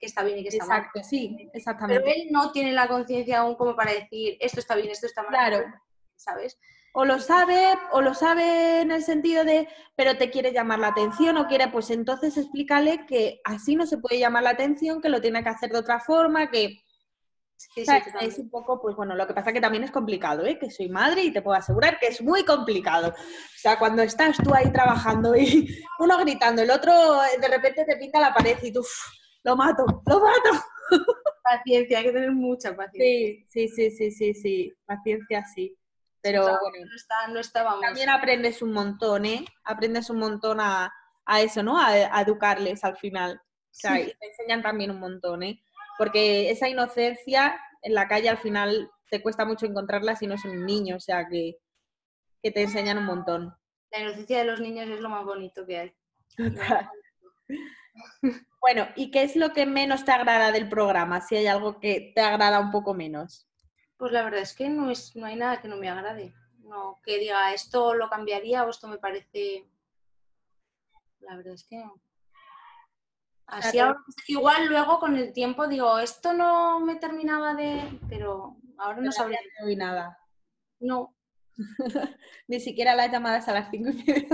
está 0.00 0.22
bien 0.22 0.38
y 0.38 0.42
que 0.42 0.48
está 0.48 0.66
mal. 0.66 0.78
Exacto, 0.78 1.02
sí, 1.02 1.50
exactamente. 1.52 2.02
Pero 2.02 2.16
él 2.16 2.28
no 2.30 2.52
tiene 2.52 2.72
la 2.72 2.88
conciencia 2.88 3.40
aún 3.40 3.56
como 3.56 3.76
para 3.76 3.92
decir 3.92 4.36
esto 4.40 4.60
está 4.60 4.74
bien, 4.74 4.90
esto 4.90 5.06
está 5.06 5.22
mal. 5.22 5.30
Claro. 5.30 5.64
¿Sabes? 6.16 6.58
o 6.92 7.04
lo 7.04 7.20
sabe, 7.20 7.78
o 7.92 8.00
lo 8.00 8.12
sabe 8.12 8.80
en 8.80 8.90
el 8.90 9.04
sentido 9.04 9.44
de, 9.44 9.68
pero 9.94 10.16
te 10.16 10.30
quiere 10.30 10.52
llamar 10.52 10.80
la 10.80 10.88
atención 10.88 11.36
o 11.36 11.46
quiere, 11.46 11.68
pues 11.68 11.90
entonces 11.90 12.36
explícale 12.36 13.06
que 13.06 13.40
así 13.44 13.76
no 13.76 13.86
se 13.86 13.98
puede 13.98 14.18
llamar 14.18 14.42
la 14.42 14.50
atención, 14.50 15.00
que 15.00 15.08
lo 15.08 15.20
tiene 15.20 15.42
que 15.42 15.48
hacer 15.48 15.70
de 15.70 15.78
otra 15.78 16.00
forma, 16.00 16.50
que 16.50 16.82
es 18.20 18.38
un 18.38 18.50
poco, 18.50 18.80
pues 18.80 18.94
bueno, 18.94 19.14
lo 19.14 19.26
que 19.26 19.34
pasa 19.34 19.52
que 19.52 19.60
también 19.60 19.84
es 19.84 19.90
complicado, 19.90 20.44
¿eh? 20.46 20.58
que 20.58 20.70
soy 20.70 20.88
madre 20.88 21.24
y 21.24 21.32
te 21.32 21.42
puedo 21.42 21.56
asegurar 21.56 21.98
que 21.98 22.06
es 22.06 22.22
muy 22.22 22.44
complicado. 22.44 23.08
O 23.10 23.58
sea, 23.58 23.78
cuando 23.78 24.02
estás 24.02 24.36
tú 24.36 24.54
ahí 24.54 24.70
trabajando 24.72 25.34
y 25.36 25.68
uno 25.98 26.18
gritando, 26.18 26.62
el 26.62 26.70
otro 26.70 26.92
de 27.40 27.48
repente 27.48 27.84
te 27.84 27.96
pinta 27.96 28.20
la 28.20 28.32
pared 28.32 28.56
y 28.62 28.72
tú, 28.72 28.84
lo 29.44 29.56
mato, 29.56 29.84
lo 30.06 30.20
mato. 30.20 30.64
Paciencia, 31.42 31.98
hay 31.98 32.04
que 32.04 32.12
tener 32.12 32.32
mucha 32.32 32.76
paciencia. 32.76 33.44
Sí, 33.48 33.68
sí, 33.68 33.90
sí, 33.90 34.10
sí, 34.10 34.34
sí, 34.34 34.74
paciencia 34.84 35.44
sí. 35.54 35.74
Pero 36.20 36.42
bueno, 36.42 36.86
no 37.30 37.40
estábamos. 37.40 37.80
también 37.80 38.10
aprendes 38.10 38.60
un 38.60 38.72
montón, 38.72 39.24
¿eh? 39.24 39.44
Aprendes 39.64 40.10
un 40.10 40.18
montón 40.18 40.58
a, 40.60 40.92
eso, 41.40 41.62
¿no? 41.62 41.80
A, 41.80 42.20
educarles 42.20 42.84
al 42.84 42.96
final. 42.96 43.40
O 43.40 43.74
sea, 43.80 44.00
y 44.00 44.06
te 44.06 44.26
enseñan 44.26 44.62
también 44.62 44.90
un 44.90 44.98
montón, 44.98 45.42
¿eh? 45.42 45.62
Porque 45.98 46.50
esa 46.50 46.68
inocencia 46.68 47.60
en 47.82 47.94
la 47.94 48.08
calle 48.08 48.28
al 48.28 48.38
final 48.38 48.90
te 49.10 49.20
cuesta 49.20 49.44
mucho 49.44 49.66
encontrarla 49.66 50.16
si 50.16 50.26
no 50.26 50.34
es 50.34 50.44
un 50.44 50.64
niño, 50.64 50.96
o 50.96 51.00
sea, 51.00 51.28
que, 51.28 51.58
que 52.42 52.50
te 52.50 52.62
enseñan 52.62 52.98
un 52.98 53.04
montón. 53.04 53.54
La 53.90 54.00
inocencia 54.00 54.38
de 54.38 54.44
los 54.44 54.60
niños 54.60 54.88
es 54.88 55.00
lo 55.00 55.08
más 55.08 55.24
bonito 55.24 55.66
que 55.66 55.78
hay. 55.78 55.94
Bueno, 58.60 58.86
¿y 58.96 59.10
qué 59.10 59.22
es 59.22 59.36
lo 59.36 59.52
que 59.52 59.66
menos 59.66 60.04
te 60.04 60.12
agrada 60.12 60.52
del 60.52 60.68
programa? 60.68 61.20
Si 61.20 61.36
hay 61.36 61.46
algo 61.46 61.80
que 61.80 62.12
te 62.14 62.20
agrada 62.20 62.60
un 62.60 62.70
poco 62.70 62.94
menos. 62.94 63.48
Pues 63.96 64.12
la 64.12 64.22
verdad 64.22 64.40
es 64.40 64.54
que 64.54 64.68
no, 64.68 64.90
es, 64.90 65.16
no 65.16 65.26
hay 65.26 65.36
nada 65.36 65.60
que 65.60 65.68
no 65.68 65.76
me 65.76 65.88
agrade. 65.88 66.34
No, 66.58 67.00
que 67.02 67.18
diga 67.18 67.52
esto 67.54 67.94
lo 67.94 68.08
cambiaría 68.08 68.64
o 68.64 68.70
esto 68.70 68.88
me 68.88 68.98
parece. 68.98 69.64
La 71.20 71.36
verdad 71.36 71.54
es 71.54 71.64
que 71.64 71.76
no. 71.78 72.00
Así 73.48 73.78
igual 74.26 74.66
luego 74.66 75.00
con 75.00 75.16
el 75.16 75.32
tiempo 75.32 75.66
digo, 75.66 75.98
esto 75.98 76.34
no 76.34 76.80
me 76.80 76.96
terminaba 76.96 77.54
de. 77.54 77.98
Pero 78.08 78.56
ahora 78.76 79.00
no 79.00 79.10
sabría. 79.10 79.38
No 79.60 79.74
nada. 79.76 80.18
No. 80.80 81.14
Ni 82.46 82.60
siquiera 82.60 82.94
las 82.94 83.10
llamadas 83.10 83.48
a 83.48 83.54
las 83.54 83.70
cinco 83.70 83.90
y 83.90 84.04
media. 84.04 84.28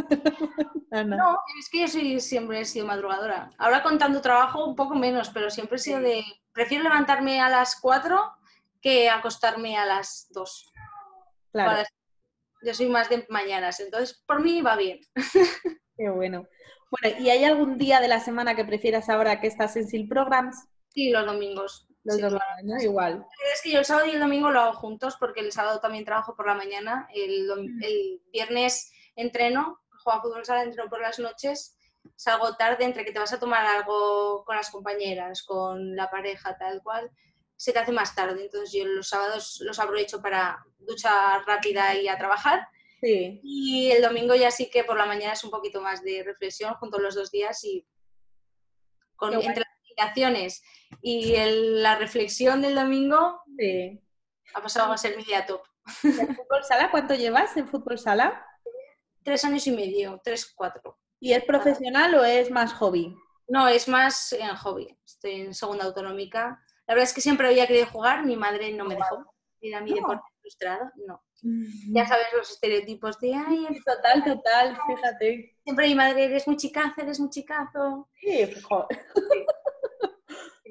no, 1.05 1.39
es 1.59 1.69
que 1.71 1.81
yo 1.81 1.89
soy, 1.89 2.21
siempre 2.21 2.61
he 2.61 2.65
sido 2.65 2.87
madrugadora. 2.87 3.51
Ahora 3.57 3.83
contando 3.83 4.21
trabajo 4.21 4.67
un 4.67 4.75
poco 4.75 4.97
menos, 4.97 5.31
pero 5.31 5.49
siempre 5.49 5.77
he 5.77 5.81
sido 5.81 6.01
de. 6.01 6.25
Prefiero 6.53 6.85
levantarme 6.85 7.41
a 7.41 7.49
las 7.49 7.81
4 7.81 8.21
que 8.81 9.09
acostarme 9.09 9.77
a 9.77 9.87
las 9.87 10.27
2. 10.31 10.73
Claro. 11.53 11.83
Yo 12.63 12.75
soy 12.75 12.89
más 12.89 13.09
de 13.09 13.27
mañanas, 13.29 13.79
entonces 13.81 14.23
por 14.27 14.43
mí 14.43 14.61
va 14.61 14.77
bien. 14.77 15.01
Qué 15.97 16.11
bueno. 16.11 16.47
Bueno, 17.01 17.19
¿y 17.21 17.31
hay 17.31 17.45
algún 17.45 17.79
día 17.79 18.01
de 18.01 18.09
la 18.09 18.21
semana 18.21 18.55
que 18.55 18.65
prefieras 18.65 19.09
ahora 19.09 19.41
que 19.41 19.47
estás 19.47 19.77
en 19.77 19.89
SIL 19.89 20.09
Programs? 20.09 20.69
Sí, 20.91 21.11
los 21.11 21.27
domingos. 21.27 21.89
Los 22.05 22.21
domingos, 22.21 22.83
igual. 22.83 23.27
Es 23.53 23.63
que 23.63 23.73
yo 23.73 23.79
el 23.79 23.85
sábado 23.85 24.07
y 24.07 24.11
el 24.11 24.21
domingo 24.21 24.51
lo 24.51 24.61
hago 24.61 24.75
juntos 24.75 25.17
porque 25.19 25.41
el 25.41 25.53
sábado 25.53 25.81
también 25.81 26.05
trabajo 26.05 26.37
por 26.37 26.47
la 26.47 26.55
mañana, 26.55 27.09
el, 27.13 27.47
mm. 27.47 27.83
el 27.83 28.23
viernes 28.33 28.93
entreno, 29.17 29.81
juego 30.03 30.19
a 30.19 30.23
fútbol 30.23 30.45
sala, 30.45 30.63
entreno 30.63 30.89
por 30.89 31.01
las 31.01 31.19
noches, 31.19 31.77
salgo 32.15 32.55
tarde 32.57 32.85
entre 32.85 33.05
que 33.05 33.13
te 33.13 33.19
vas 33.19 33.33
a 33.33 33.41
tomar 33.41 33.65
algo 33.65 34.45
con 34.45 34.57
las 34.57 34.71
compañeras, 34.71 35.43
con 35.43 35.97
la 35.97 36.11
pareja, 36.11 36.57
tal 36.59 36.83
cual, 36.83 37.11
se 37.57 37.73
te 37.73 37.79
hace 37.79 37.93
más 37.93 38.15
tarde. 38.15 38.43
Entonces 38.43 38.73
yo 38.73 38.85
los 38.87 39.09
sábados 39.09 39.61
los 39.65 39.79
aprovecho 39.79 40.21
para 40.21 40.65
ducha 40.79 41.39
rápida 41.47 41.95
y 41.95 42.09
a 42.09 42.19
trabajar. 42.19 42.69
Sí. 43.05 43.41
Y 43.43 43.91
el 43.91 44.03
domingo 44.03 44.35
ya 44.35 44.51
sí 44.51 44.71
que 44.71 44.85
por 44.85 44.97
la 44.97 45.07
mañana 45.07 45.35
es 45.35 45.45
un 45.45 45.51
poquito 45.51 45.81
más 45.81 46.03
de 46.03 46.23
reflexión 46.23 46.75
junto 46.75 46.97
a 46.97 47.01
los 47.01 47.15
dos 47.15 47.31
días 47.31 47.63
y 47.65 47.87
con, 49.17 49.35
entre 49.35 49.61
las 49.61 49.79
meditaciones 49.83 50.63
y 51.03 51.35
la 51.37 51.97
reflexión 51.97 52.63
del 52.63 52.75
domingo 52.75 53.43
sí. 53.59 54.01
ha 54.55 54.63
pasado 54.63 54.93
a 54.93 54.97
ser 54.97 55.17
mi 55.17 55.25
día 55.25 55.45
top. 55.45 55.63
¿En 56.03 56.35
fútbol 56.35 56.65
sala 56.65 56.91
cuánto 56.91 57.15
llevas 57.15 57.57
en 57.57 57.69
fútbol 57.69 57.99
sala? 57.99 58.47
Tres 59.23 59.45
años 59.45 59.67
y 59.67 59.73
medio, 59.73 60.21
tres, 60.25 60.53
cuatro. 60.55 60.99
¿Y 61.21 61.33
es 61.33 61.45
profesional 61.45 62.15
o 62.15 62.25
es 62.25 62.51
más 62.51 62.73
hobby? 62.75 63.15
No, 63.49 63.69
es 63.69 63.89
más 63.89 64.33
en 64.33 64.55
hobby. 64.57 64.97
Estoy 65.05 65.43
en 65.43 65.55
segunda 65.55 65.85
autonómica 65.85 66.65
la 66.87 66.95
verdad 66.95 67.09
es 67.09 67.15
que 67.15 67.21
siempre 67.21 67.47
había 67.47 67.67
querido 67.67 67.87
jugar, 67.87 68.25
mi 68.25 68.37
madre 68.37 68.73
no 68.73 68.85
me 68.85 68.97
dejó. 68.97 69.35
Era 69.61 69.81
mi 69.81 69.95
deporte 69.95 70.23
frustrado, 70.41 70.91
no. 71.07 71.23
Ya 71.93 72.07
sabes 72.07 72.27
los 72.35 72.51
estereotipos 72.51 73.21
de 73.21 73.35
ay, 73.35 73.67
total, 73.85 74.25
total, 74.25 74.79
fíjate. 74.87 75.57
Siempre 75.63 75.89
mi 75.89 75.95
madre, 75.95 76.25
eres 76.25 76.47
muy 76.47 76.57
chicazo, 76.57 77.03
eres 77.03 77.21
muy 77.21 77.31
chicazo. 77.31 78.09
Sí, 78.19 78.51
joder. 78.63 79.07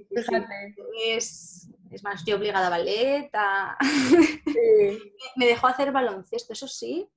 Fíjate. 0.09 0.75
Es, 1.07 1.69
es, 1.91 2.03
más, 2.03 2.23
yo 2.25 2.37
obligada 2.37 2.67
a 2.67 2.69
ballet, 2.71 3.29
me 5.35 5.45
dejó 5.45 5.67
hacer 5.67 5.91
baloncesto, 5.91 6.53
eso 6.53 6.67
sí. 6.67 7.07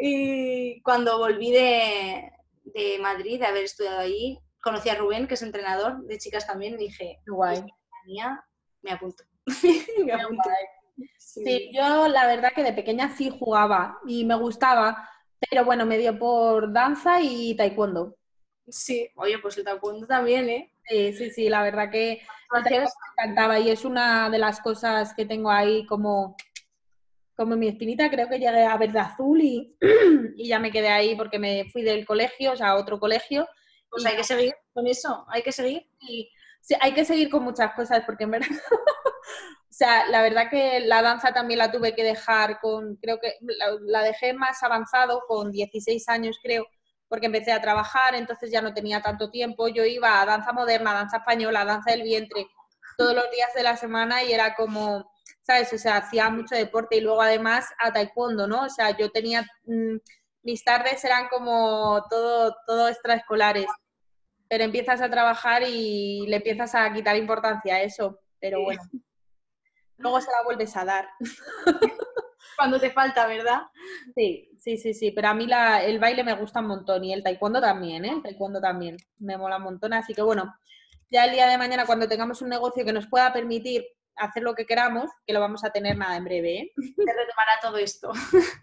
Y 0.00 0.80
cuando 0.82 1.18
volví 1.18 1.52
de, 1.52 2.32
de 2.64 2.98
Madrid, 3.00 3.38
de 3.38 3.46
haber 3.46 3.64
estudiado 3.64 4.00
allí, 4.00 4.38
conocí 4.62 4.88
a 4.88 4.94
Rubén, 4.94 5.26
que 5.26 5.34
es 5.34 5.42
entrenador 5.42 6.02
de 6.04 6.18
chicas 6.18 6.46
también, 6.46 6.74
y 6.74 6.84
dije, 6.84 7.20
guay 7.26 7.62
me 8.82 8.90
apunto. 8.90 9.24
Sí. 11.18 11.70
yo 11.72 12.08
la 12.08 12.26
verdad 12.26 12.52
que 12.54 12.62
de 12.62 12.72
pequeña 12.72 13.14
sí 13.16 13.30
jugaba 13.30 13.98
y 14.06 14.24
me 14.24 14.34
gustaba, 14.34 15.08
pero 15.50 15.64
bueno, 15.64 15.86
me 15.86 15.98
dio 15.98 16.18
por 16.18 16.72
danza 16.72 17.20
y 17.20 17.54
taekwondo. 17.56 18.16
Sí, 18.68 19.08
oye, 19.16 19.38
pues 19.38 19.58
el 19.58 19.64
taekwondo 19.64 20.06
también, 20.06 20.48
¿eh? 20.48 20.72
Sí, 20.88 21.12
sí, 21.12 21.30
sí, 21.30 21.48
la 21.48 21.62
verdad 21.62 21.90
que 21.90 22.22
me 22.52 22.86
encantaba 23.16 23.58
y 23.58 23.70
es 23.70 23.84
una 23.84 24.28
de 24.30 24.38
las 24.38 24.60
cosas 24.60 25.14
que 25.14 25.24
tengo 25.24 25.50
ahí 25.50 25.86
como, 25.86 26.36
como 27.36 27.56
mi 27.56 27.68
espinita, 27.68 28.10
creo 28.10 28.28
que 28.28 28.38
llegué 28.38 28.64
a 28.64 28.76
verde 28.76 28.98
azul 28.98 29.40
y, 29.40 29.76
y 30.36 30.48
ya 30.48 30.58
me 30.58 30.70
quedé 30.70 30.88
ahí 30.88 31.14
porque 31.16 31.38
me 31.38 31.64
fui 31.70 31.82
del 31.82 32.04
colegio, 32.04 32.52
o 32.52 32.56
sea, 32.56 32.70
a 32.70 32.76
otro 32.76 32.98
colegio. 32.98 33.48
Pues 33.90 34.06
hay 34.06 34.16
que 34.16 34.24
seguir 34.24 34.54
con 34.72 34.86
eso, 34.86 35.26
hay 35.28 35.42
que 35.42 35.52
seguir. 35.52 35.86
Y, 36.00 36.30
sí, 36.60 36.74
hay 36.80 36.92
que 36.92 37.04
seguir 37.04 37.28
con 37.30 37.42
muchas 37.42 37.72
cosas 37.74 38.02
porque 38.06 38.24
en 38.24 38.32
verdad, 38.32 38.48
sea, 39.84 40.06
la 40.08 40.22
verdad 40.22 40.50
que 40.50 40.80
la 40.80 41.02
danza 41.02 41.32
también 41.32 41.58
la 41.58 41.72
tuve 41.72 41.94
que 41.94 42.04
dejar 42.04 42.60
con, 42.60 42.96
creo 42.96 43.18
que 43.18 43.34
la, 43.40 44.02
dejé 44.02 44.32
más 44.34 44.62
avanzado, 44.62 45.22
con 45.26 45.50
16 45.50 46.08
años 46.08 46.38
creo, 46.42 46.66
porque 47.08 47.26
empecé 47.26 47.52
a 47.52 47.60
trabajar, 47.60 48.14
entonces 48.14 48.50
ya 48.50 48.62
no 48.62 48.74
tenía 48.74 49.00
tanto 49.00 49.30
tiempo. 49.30 49.68
Yo 49.68 49.84
iba 49.84 50.20
a 50.20 50.26
danza 50.26 50.52
moderna, 50.52 50.92
danza 50.92 51.18
española, 51.18 51.64
danza 51.64 51.90
del 51.90 52.02
vientre, 52.02 52.46
todos 52.96 53.14
los 53.14 53.30
días 53.30 53.52
de 53.54 53.62
la 53.62 53.76
semana 53.76 54.22
y 54.22 54.32
era 54.32 54.54
como, 54.54 55.10
¿sabes? 55.42 55.72
O 55.72 55.78
sea, 55.78 55.98
hacía 55.98 56.30
mucho 56.30 56.54
deporte 56.54 56.96
y 56.96 57.00
luego 57.00 57.22
además 57.22 57.66
a 57.78 57.92
taekwondo, 57.92 58.46
¿no? 58.46 58.64
O 58.64 58.68
sea, 58.68 58.96
yo 58.96 59.10
tenía, 59.10 59.42
mm, 59.64 59.96
mis 60.42 60.64
tardes 60.64 61.04
eran 61.04 61.28
como 61.28 62.04
todo, 62.08 62.56
todo 62.66 62.88
extraescolares 62.88 63.66
pero 64.52 64.64
empiezas 64.64 65.00
a 65.00 65.08
trabajar 65.08 65.62
y 65.66 66.26
le 66.26 66.36
empiezas 66.36 66.74
a 66.74 66.92
quitar 66.92 67.16
importancia 67.16 67.76
a 67.76 67.80
eso. 67.80 68.20
Pero 68.38 68.60
bueno, 68.62 68.82
luego 70.02 70.20
se 70.20 70.30
la 70.30 70.44
vuelves 70.44 70.76
a 70.76 70.84
dar. 70.84 71.08
Cuando 72.56 72.78
te 72.78 72.90
falta, 72.90 73.26
¿verdad? 73.26 73.62
Sí, 74.14 74.50
sí, 74.58 74.76
sí, 74.76 74.94
sí. 74.94 75.10
Pero 75.12 75.28
a 75.28 75.34
mí 75.34 75.46
la, 75.46 75.82
el 75.82 75.98
baile 75.98 76.22
me 76.22 76.34
gusta 76.34 76.60
un 76.60 76.66
montón 76.66 77.04
y 77.04 77.12
el 77.12 77.22
taekwondo 77.22 77.60
también, 77.60 78.04
¿eh? 78.04 78.12
El 78.16 78.22
taekwondo 78.22 78.60
también 78.60 78.96
me 79.18 79.36
mola 79.36 79.56
un 79.56 79.64
montón. 79.64 79.92
Así 79.94 80.12
que 80.14 80.22
bueno, 80.22 80.54
ya 81.10 81.24
el 81.24 81.32
día 81.32 81.48
de 81.48 81.58
mañana 81.58 81.86
cuando 81.86 82.08
tengamos 82.08 82.42
un 82.42 82.50
negocio 82.50 82.84
que 82.84 82.92
nos 82.92 83.06
pueda 83.06 83.32
permitir 83.32 83.84
hacer 84.16 84.42
lo 84.42 84.54
que 84.54 84.66
queramos, 84.66 85.10
que 85.26 85.32
lo 85.32 85.40
vamos 85.40 85.64
a 85.64 85.70
tener 85.70 85.96
nada 85.96 86.16
en 86.16 86.24
breve. 86.24 86.58
¿eh? 86.58 86.72
Te 86.76 87.12
retomará 87.12 87.52
todo 87.60 87.76
esto. 87.78 88.12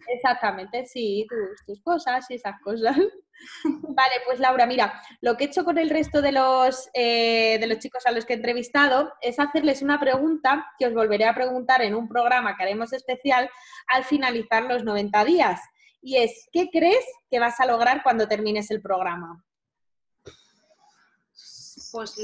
Exactamente, 0.08 0.86
sí, 0.86 1.26
tus, 1.30 1.66
tus 1.66 1.84
cosas 1.84 2.30
y 2.30 2.36
esas 2.36 2.60
cosas. 2.62 2.98
Vale, 3.64 4.14
pues 4.26 4.40
Laura, 4.40 4.66
mira, 4.66 5.02
lo 5.22 5.38
que 5.38 5.46
he 5.46 5.48
hecho 5.48 5.64
con 5.64 5.78
el 5.78 5.90
resto 5.90 6.22
de 6.22 6.32
los, 6.32 6.90
eh, 6.94 7.58
de 7.60 7.68
los 7.68 7.80
chicos 7.80 8.06
a 8.06 8.12
los 8.12 8.26
que 8.26 8.34
he 8.34 8.36
entrevistado 8.36 9.14
es 9.22 9.40
hacerles 9.40 9.82
una 9.82 10.00
pregunta 10.00 10.68
que 10.78 10.88
os 10.88 10.94
volveré 10.94 11.26
a 11.26 11.36
preguntar 11.36 11.82
en 11.82 11.96
un 11.96 12.08
programa 12.08 12.56
que 12.56 12.64
haremos 12.64 12.94
especial 12.94 13.50
al 13.88 14.04
finalizar 14.04 14.64
los 14.64 14.84
90 14.84 15.26
días. 15.26 15.62
Y 16.02 16.18
es, 16.18 16.48
¿qué 16.52 16.70
crees 16.72 17.06
que 17.30 17.40
vas 17.40 17.60
a 17.60 17.66
lograr 17.66 18.04
cuando 18.04 18.28
termines 18.28 18.72
el 18.72 18.82
programa? 18.82 19.44
Pues, 21.92 22.20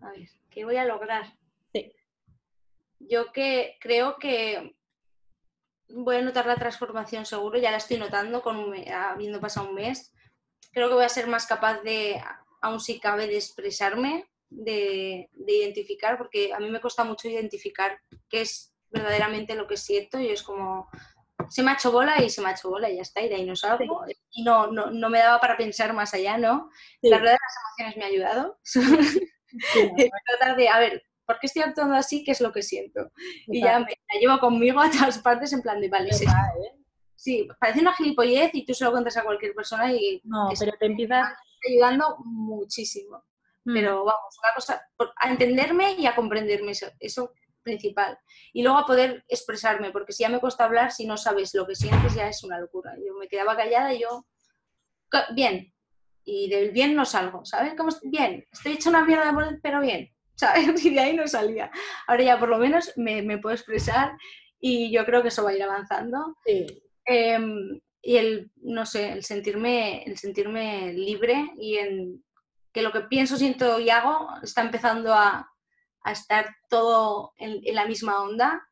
a 0.00 0.10
ver, 0.10 0.28
¿qué 0.58 0.64
voy 0.64 0.76
a 0.76 0.84
lograr? 0.84 1.24
Sí. 1.72 1.92
Yo 2.98 3.30
que 3.30 3.76
creo 3.80 4.16
que 4.18 4.74
voy 5.88 6.16
a 6.16 6.22
notar 6.22 6.46
la 6.46 6.56
transformación 6.56 7.24
seguro, 7.26 7.60
ya 7.60 7.70
la 7.70 7.76
estoy 7.76 7.96
notando 7.96 8.42
con 8.42 8.74
habiendo 8.92 9.40
pasado 9.40 9.68
un 9.68 9.76
mes. 9.76 10.12
Creo 10.72 10.88
que 10.88 10.96
voy 10.96 11.04
a 11.04 11.08
ser 11.08 11.28
más 11.28 11.46
capaz 11.46 11.80
de, 11.82 12.20
aún 12.60 12.80
si 12.80 12.98
cabe, 12.98 13.28
de 13.28 13.36
expresarme, 13.36 14.28
de, 14.50 15.30
identificar, 15.46 16.18
porque 16.18 16.52
a 16.52 16.58
mí 16.58 16.68
me 16.70 16.80
cuesta 16.80 17.04
mucho 17.04 17.28
identificar 17.28 18.00
qué 18.28 18.40
es 18.40 18.74
verdaderamente 18.90 19.54
lo 19.54 19.68
que 19.68 19.76
siento 19.76 20.18
y 20.18 20.30
es 20.30 20.42
como, 20.42 20.90
se 21.50 21.62
me 21.62 21.70
ha 21.70 21.74
hecho 21.74 21.92
bola 21.92 22.20
y 22.20 22.30
se 22.30 22.40
me 22.40 22.48
ha 22.48 22.52
hecho 22.52 22.68
bola 22.68 22.90
y 22.90 22.96
ya 22.96 23.02
está, 23.02 23.22
y 23.22 23.28
de 23.28 23.36
ahí 23.36 23.46
no 23.46 23.54
salgo. 23.54 24.04
Y 24.32 24.42
no, 24.42 24.66
no, 24.72 24.90
no, 24.90 25.08
me 25.08 25.20
daba 25.20 25.38
para 25.40 25.56
pensar 25.56 25.92
más 25.92 26.14
allá, 26.14 26.36
¿no? 26.36 26.68
La 27.00 27.18
verdad, 27.18 27.36
las 27.40 27.78
emociones 27.78 27.96
me 27.96 28.04
ha 28.04 28.08
ayudado. 28.08 28.58
tratar 30.26 30.56
de, 30.56 30.68
a 30.68 30.78
ver, 30.78 31.02
¿por 31.26 31.38
qué 31.38 31.46
estoy 31.46 31.62
actuando 31.62 31.94
así? 31.94 32.24
¿Qué 32.24 32.32
es 32.32 32.40
lo 32.40 32.52
que 32.52 32.62
siento? 32.62 33.10
Y 33.46 33.60
ya 33.60 33.78
me 33.80 33.86
la 33.86 34.20
llevo 34.20 34.38
conmigo 34.38 34.80
a 34.80 34.90
todas 34.90 35.18
partes 35.18 35.52
en 35.52 35.62
plan 35.62 35.80
de, 35.80 35.88
vale, 35.88 36.12
sí. 36.12 36.24
¿eh? 36.24 36.78
sí, 37.18 37.48
parece 37.60 37.80
una 37.80 37.94
gilipollez 37.94 38.50
y 38.54 38.64
tú 38.64 38.72
se 38.74 38.84
lo 38.84 38.92
cuentas 38.92 39.16
a 39.16 39.24
cualquier 39.24 39.54
persona 39.54 39.92
y... 39.92 40.20
No, 40.24 40.48
pero 40.58 40.72
te 40.78 40.86
empieza 40.86 41.36
ayudando 41.68 42.16
muchísimo. 42.24 43.24
Mm. 43.64 43.74
Pero 43.74 44.04
vamos, 44.04 44.38
una 44.42 44.54
cosa, 44.54 44.80
a 45.16 45.30
entenderme 45.30 45.92
y 45.94 46.06
a 46.06 46.14
comprenderme, 46.14 46.70
eso, 46.72 46.86
eso 47.00 47.32
principal. 47.62 48.18
Y 48.52 48.62
luego 48.62 48.78
a 48.78 48.86
poder 48.86 49.24
expresarme, 49.28 49.90
porque 49.90 50.12
si 50.12 50.22
ya 50.22 50.28
me 50.28 50.40
cuesta 50.40 50.64
hablar, 50.64 50.92
si 50.92 51.06
no 51.06 51.16
sabes 51.16 51.54
lo 51.54 51.66
que 51.66 51.74
sientes, 51.74 52.14
ya 52.14 52.28
es 52.28 52.42
una 52.44 52.58
locura. 52.58 52.94
Yo 53.04 53.14
me 53.14 53.28
quedaba 53.28 53.56
callada 53.56 53.92
y 53.92 54.00
yo, 54.00 54.26
bien, 55.34 55.74
y 56.30 56.48
del 56.50 56.72
bien 56.72 56.94
no 56.94 57.06
salgo, 57.06 57.42
¿sabes? 57.46 57.72
Como, 57.74 57.90
bien, 58.02 58.44
estoy 58.52 58.72
hecha 58.72 58.90
una 58.90 59.02
mierda, 59.04 59.34
pero 59.62 59.80
bien, 59.80 60.10
¿sabes? 60.34 60.66
Y 60.84 60.90
de 60.90 61.00
ahí 61.00 61.16
no 61.16 61.26
salía. 61.26 61.70
Ahora 62.06 62.22
ya 62.22 62.38
por 62.38 62.50
lo 62.50 62.58
menos 62.58 62.92
me, 62.96 63.22
me 63.22 63.38
puedo 63.38 63.54
expresar 63.54 64.12
y 64.60 64.92
yo 64.92 65.06
creo 65.06 65.22
que 65.22 65.28
eso 65.28 65.42
va 65.42 65.50
a 65.50 65.54
ir 65.54 65.62
avanzando. 65.62 66.36
Em, 67.06 67.80
y 68.02 68.16
el, 68.18 68.50
no 68.56 68.84
sé, 68.84 69.10
el 69.12 69.24
sentirme, 69.24 70.02
el 70.04 70.18
sentirme 70.18 70.92
libre 70.92 71.50
y 71.56 71.78
en 71.78 72.22
que 72.72 72.82
lo 72.82 72.92
que 72.92 73.00
pienso, 73.00 73.38
siento 73.38 73.80
y 73.80 73.88
hago 73.88 74.28
está 74.42 74.60
empezando 74.60 75.14
a, 75.14 75.50
a 76.02 76.12
estar 76.12 76.54
todo 76.68 77.32
en, 77.38 77.62
la 77.74 77.86
misma 77.86 78.22
onda 78.22 78.68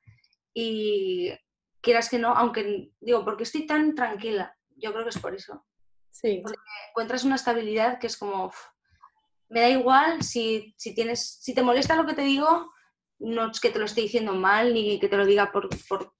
y 0.52 1.32
quieras 1.80 2.10
que 2.10 2.18
no, 2.18 2.34
aunque 2.34 2.90
digo, 3.00 3.24
porque 3.24 3.44
estoy 3.44 3.66
tan 3.66 3.94
tranquila, 3.94 4.54
yo 4.76 4.92
creo 4.92 5.04
que 5.04 5.10
es 5.10 5.18
por 5.18 5.34
eso. 5.34 5.64
Sí. 6.20 6.40
Porque 6.42 6.58
encuentras 6.90 7.24
una 7.24 7.36
estabilidad 7.36 7.98
que 7.98 8.06
es 8.06 8.16
como, 8.16 8.50
me 9.50 9.60
da 9.60 9.68
igual 9.68 10.22
si, 10.22 10.74
si, 10.78 10.94
tienes, 10.94 11.38
si 11.40 11.54
te 11.54 11.62
molesta 11.62 11.94
lo 11.94 12.06
que 12.06 12.14
te 12.14 12.22
digo, 12.22 12.72
no 13.18 13.50
es 13.50 13.60
que 13.60 13.70
te 13.70 13.78
lo 13.78 13.84
esté 13.84 14.00
diciendo 14.00 14.34
mal 14.34 14.72
ni 14.72 14.98
que 14.98 15.08
te 15.08 15.16
lo 15.16 15.26
diga 15.26 15.52
por, 15.52 15.68
por, 15.88 16.14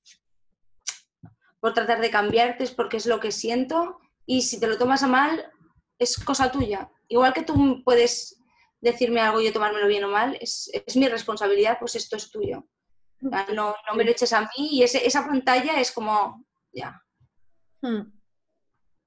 por 1.60 1.72
tratar 1.72 2.00
de 2.00 2.10
cambiarte, 2.10 2.64
es 2.64 2.72
porque 2.72 2.98
es 2.98 3.06
lo 3.06 3.20
que 3.20 3.32
siento 3.32 3.98
y 4.26 4.42
si 4.42 4.60
te 4.60 4.66
lo 4.66 4.76
tomas 4.76 5.02
a 5.02 5.08
mal, 5.08 5.50
es 5.98 6.22
cosa 6.22 6.52
tuya. 6.52 6.90
Igual 7.08 7.32
que 7.32 7.42
tú 7.42 7.82
puedes 7.82 8.38
decirme 8.82 9.20
algo 9.20 9.40
y 9.40 9.46
yo 9.46 9.52
tomármelo 9.52 9.86
bien 9.86 10.04
o 10.04 10.08
mal, 10.08 10.36
es, 10.40 10.70
mi 10.94 11.08
responsabilidad, 11.08 11.78
pues 11.80 11.94
esto 11.94 12.16
es 12.16 12.30
tuyo. 12.30 12.68
no, 13.20 13.44
no, 13.54 13.94
me 13.94 14.04
lo 14.04 14.10
eches 14.10 14.34
a 14.34 14.42
mí 14.42 14.68
y 14.72 14.82
esa 14.82 15.26
pantalla 15.26 15.80
es 15.80 15.90
como, 15.90 16.44
ya. 16.70 17.02
Hmm. 17.80 18.15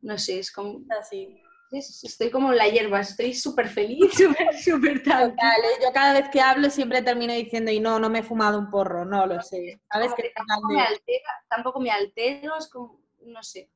No 0.02 0.18
sé, 0.18 0.40
es 0.40 0.52
como... 0.52 0.82
Así. 1.00 1.42
Estoy 1.72 2.32
como 2.32 2.52
en 2.52 2.58
la 2.58 2.68
hierba, 2.68 3.00
estoy 3.00 3.36
súper 3.36 3.70
feliz, 3.70 4.00
súper, 4.18 4.58
súper 4.58 5.04
tal. 5.04 5.30
¿eh? 5.32 5.80
Yo 5.84 5.94
cada 5.94 6.14
vez 6.14 6.30
que 6.30 6.42
hablo 6.42 6.70
siempre 6.70 7.04
termino 7.04 7.32
diciendo, 7.32 7.70
y 7.70 7.80
no, 7.80 8.00
no 8.00 8.10
me 8.10 8.20
he 8.20 8.24
fumado 8.24 8.58
un 8.58 8.72
porro, 8.72 9.06
no 9.06 9.28
lo 9.28 9.40
sé. 9.44 9.80
¿Sabes 9.92 10.12
que 10.16 10.32
tampoco, 10.36 10.74
me 10.74 10.82
altera, 10.82 11.46
tampoco 11.48 11.80
me 11.80 11.92
altero, 11.92 12.58
es 12.58 12.68
como, 12.70 13.00
no 13.22 13.44
sé. 13.44 13.70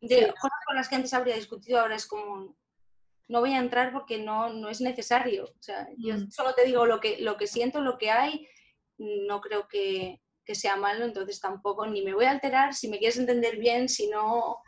De 0.00 0.28
cosas 0.28 0.60
con 0.66 0.76
las 0.76 0.88
que 0.88 0.96
antes 0.96 1.12
habría 1.12 1.34
discutido, 1.34 1.80
ahora 1.80 1.96
es 1.96 2.06
como, 2.06 2.56
no 3.28 3.40
voy 3.40 3.52
a 3.52 3.58
entrar 3.58 3.92
porque 3.92 4.18
no, 4.18 4.52
no 4.52 4.68
es 4.68 4.80
necesario. 4.80 5.44
O 5.44 5.62
sea, 5.62 5.88
yo 5.98 6.14
mm. 6.14 6.30
solo 6.30 6.54
te 6.54 6.64
digo 6.64 6.86
lo 6.86 7.00
que, 7.00 7.18
lo 7.20 7.36
que 7.36 7.46
siento, 7.46 7.80
lo 7.80 7.98
que 7.98 8.10
hay, 8.10 8.48
no 8.98 9.40
creo 9.40 9.68
que, 9.68 10.22
sea 10.54 10.76
malo, 10.76 11.04
entonces 11.04 11.40
tampoco 11.40 11.86
ni 11.88 12.02
me 12.02 12.14
voy 12.14 12.24
a 12.26 12.30
alterar, 12.30 12.72
si 12.72 12.88
me 12.88 12.98
quieres 12.98 13.18
entender 13.18 13.56
bien, 13.56 13.88
si 13.88 14.08
no, 14.08 14.58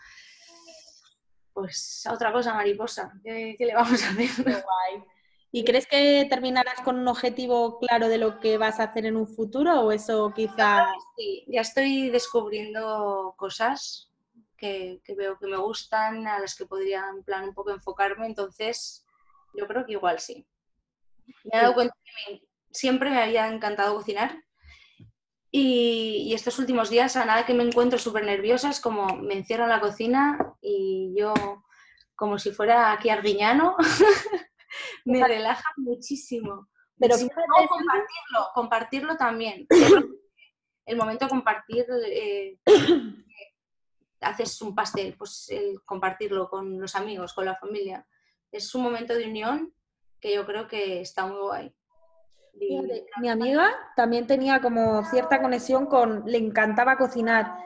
pues 1.59 2.07
a 2.07 2.13
otra 2.13 2.33
cosa, 2.33 2.55
mariposa, 2.55 3.13
¿qué, 3.25 3.57
le 3.59 3.75
vamos 3.75 4.01
a 4.05 4.11
hacer? 4.11 4.29
¿Y 5.51 5.65
crees 5.65 5.89
que 5.89 6.25
terminarás 6.31 6.81
con 6.83 6.99
un 6.99 7.09
objetivo 7.09 7.81
claro 7.81 8.09
de 8.09 8.19
lo 8.19 8.39
que 8.39 8.59
vas 8.59 8.79
a 8.79 8.85
hacer 8.85 9.07
en 9.07 9.17
un 9.17 9.27
futuro 9.27 9.81
o 9.81 9.91
eso 9.91 10.33
quizá... 10.37 10.87
Sí, 11.17 11.45
ya 11.49 11.63
estoy 11.63 12.11
descubriendo 12.11 13.35
cosas 13.37 14.13
que, 14.57 15.01
veo 15.17 15.37
que 15.37 15.49
me 15.49 15.57
gustan, 15.57 16.29
a 16.29 16.39
las 16.39 16.55
que 16.55 16.67
podría 16.67 17.09
en 17.09 17.25
plan 17.25 17.45
un 17.45 17.55
poco 17.55 17.71
enfocarme, 17.71 18.27
entonces 18.27 19.05
yo 19.55 19.67
creo 19.67 19.85
que 19.85 19.93
igual 19.93 20.21
sí. 20.21 20.47
Me 21.27 21.59
he 21.59 21.63
dado 21.63 21.75
cuenta 21.75 21.97
que 22.05 22.43
siempre 22.71 23.11
me 23.11 23.21
había 23.21 23.49
encantado 23.49 23.97
cocinar 23.97 24.45
y, 25.51 26.33
estos 26.35 26.59
últimos 26.59 26.91
días 26.91 27.17
a 27.17 27.25
nada 27.25 27.47
que 27.47 27.55
me 27.55 27.65
encuentro 27.65 27.99
súper 27.99 28.25
nerviosa 28.25 28.71
es 28.71 28.81
como 28.81 29.17
me 29.17 29.35
encierro 29.35 29.65
en 29.65 29.71
la 29.71 29.81
cocina 29.81 30.55
y 30.61 31.15
yo 31.17 31.33
como 32.15 32.39
si 32.39 32.51
fuera 32.51 32.93
aquí 32.93 33.09
arguiñano 33.11 33.77
me 35.05 35.27
relaja 35.27 35.65
muchísimo. 35.77 36.69
Pero 36.99 37.17
compartirlo, 37.17 38.49
compartirlo 38.55 39.17
también. 39.17 39.67
El 40.85 40.97
momento 40.97 41.27
de 41.27 41.29
compartir 41.29 41.87
eh, 42.07 42.59
haces 44.21 44.61
un 44.63 44.75
pastel, 44.75 45.15
pues 45.17 45.49
el 45.51 45.83
compartirlo 45.85 46.49
con 46.49 46.81
los 46.81 46.95
amigos, 46.95 47.35
con 47.35 47.45
la 47.45 47.57
familia. 47.57 48.07
Es 48.51 48.75
un 48.75 48.83
momento 48.83 49.15
de 49.15 49.27
unión 49.27 49.75
que 50.19 50.35
yo 50.35 50.47
creo 50.47 50.67
que 50.67 51.03
está 51.03 51.27
muy 51.27 51.39
guay. 51.39 51.75
Mi 53.21 53.29
amiga 53.29 53.71
también 53.97 54.27
tenía 54.27 54.61
como 54.61 55.05
cierta 55.05 55.41
conexión 55.41 55.87
con, 55.87 56.25
le 56.27 56.39
encantaba 56.39 56.97
cocinar 56.97 57.57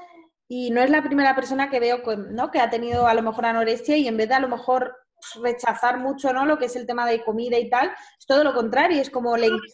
y 0.48 0.70
no 0.70 0.82
es 0.82 0.90
la 0.90 1.02
primera 1.02 1.34
persona 1.34 1.70
que 1.70 1.80
veo 1.80 2.02
¿no? 2.30 2.50
que 2.50 2.60
ha 2.60 2.70
tenido 2.70 3.06
a 3.06 3.14
lo 3.14 3.22
mejor 3.22 3.46
anorexia 3.46 3.96
y 3.96 4.06
en 4.06 4.16
vez 4.16 4.28
de 4.28 4.34
a 4.34 4.40
lo 4.40 4.48
mejor 4.48 4.96
rechazar 5.42 5.98
mucho 5.98 6.32
¿no? 6.32 6.44
lo 6.44 6.58
que 6.58 6.66
es 6.66 6.76
el 6.76 6.86
tema 6.86 7.06
de 7.06 7.24
comida 7.24 7.58
y 7.58 7.70
tal, 7.70 7.92
es 8.18 8.26
todo 8.26 8.44
lo 8.44 8.52
contrario, 8.54 9.00
es 9.00 9.10
como 9.10 9.36
le 9.36 9.46
encanta. 9.46 9.70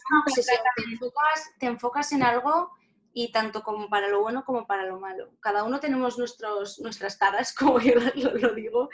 te 1.59 1.65
enfocas 1.65 2.11
en 2.11 2.23
algo 2.23 2.71
y 3.13 3.31
tanto 3.31 3.63
como 3.63 3.89
para 3.89 4.07
lo 4.07 4.21
bueno 4.21 4.45
como 4.45 4.65
para 4.65 4.85
lo 4.85 4.99
malo. 4.99 5.31
Cada 5.41 5.63
uno 5.63 5.79
tenemos 5.79 6.17
nuestros, 6.17 6.79
nuestras 6.79 7.17
taras, 7.17 7.53
como 7.55 7.79
yo 7.79 7.95
lo, 8.15 8.53
digo. 8.53 8.89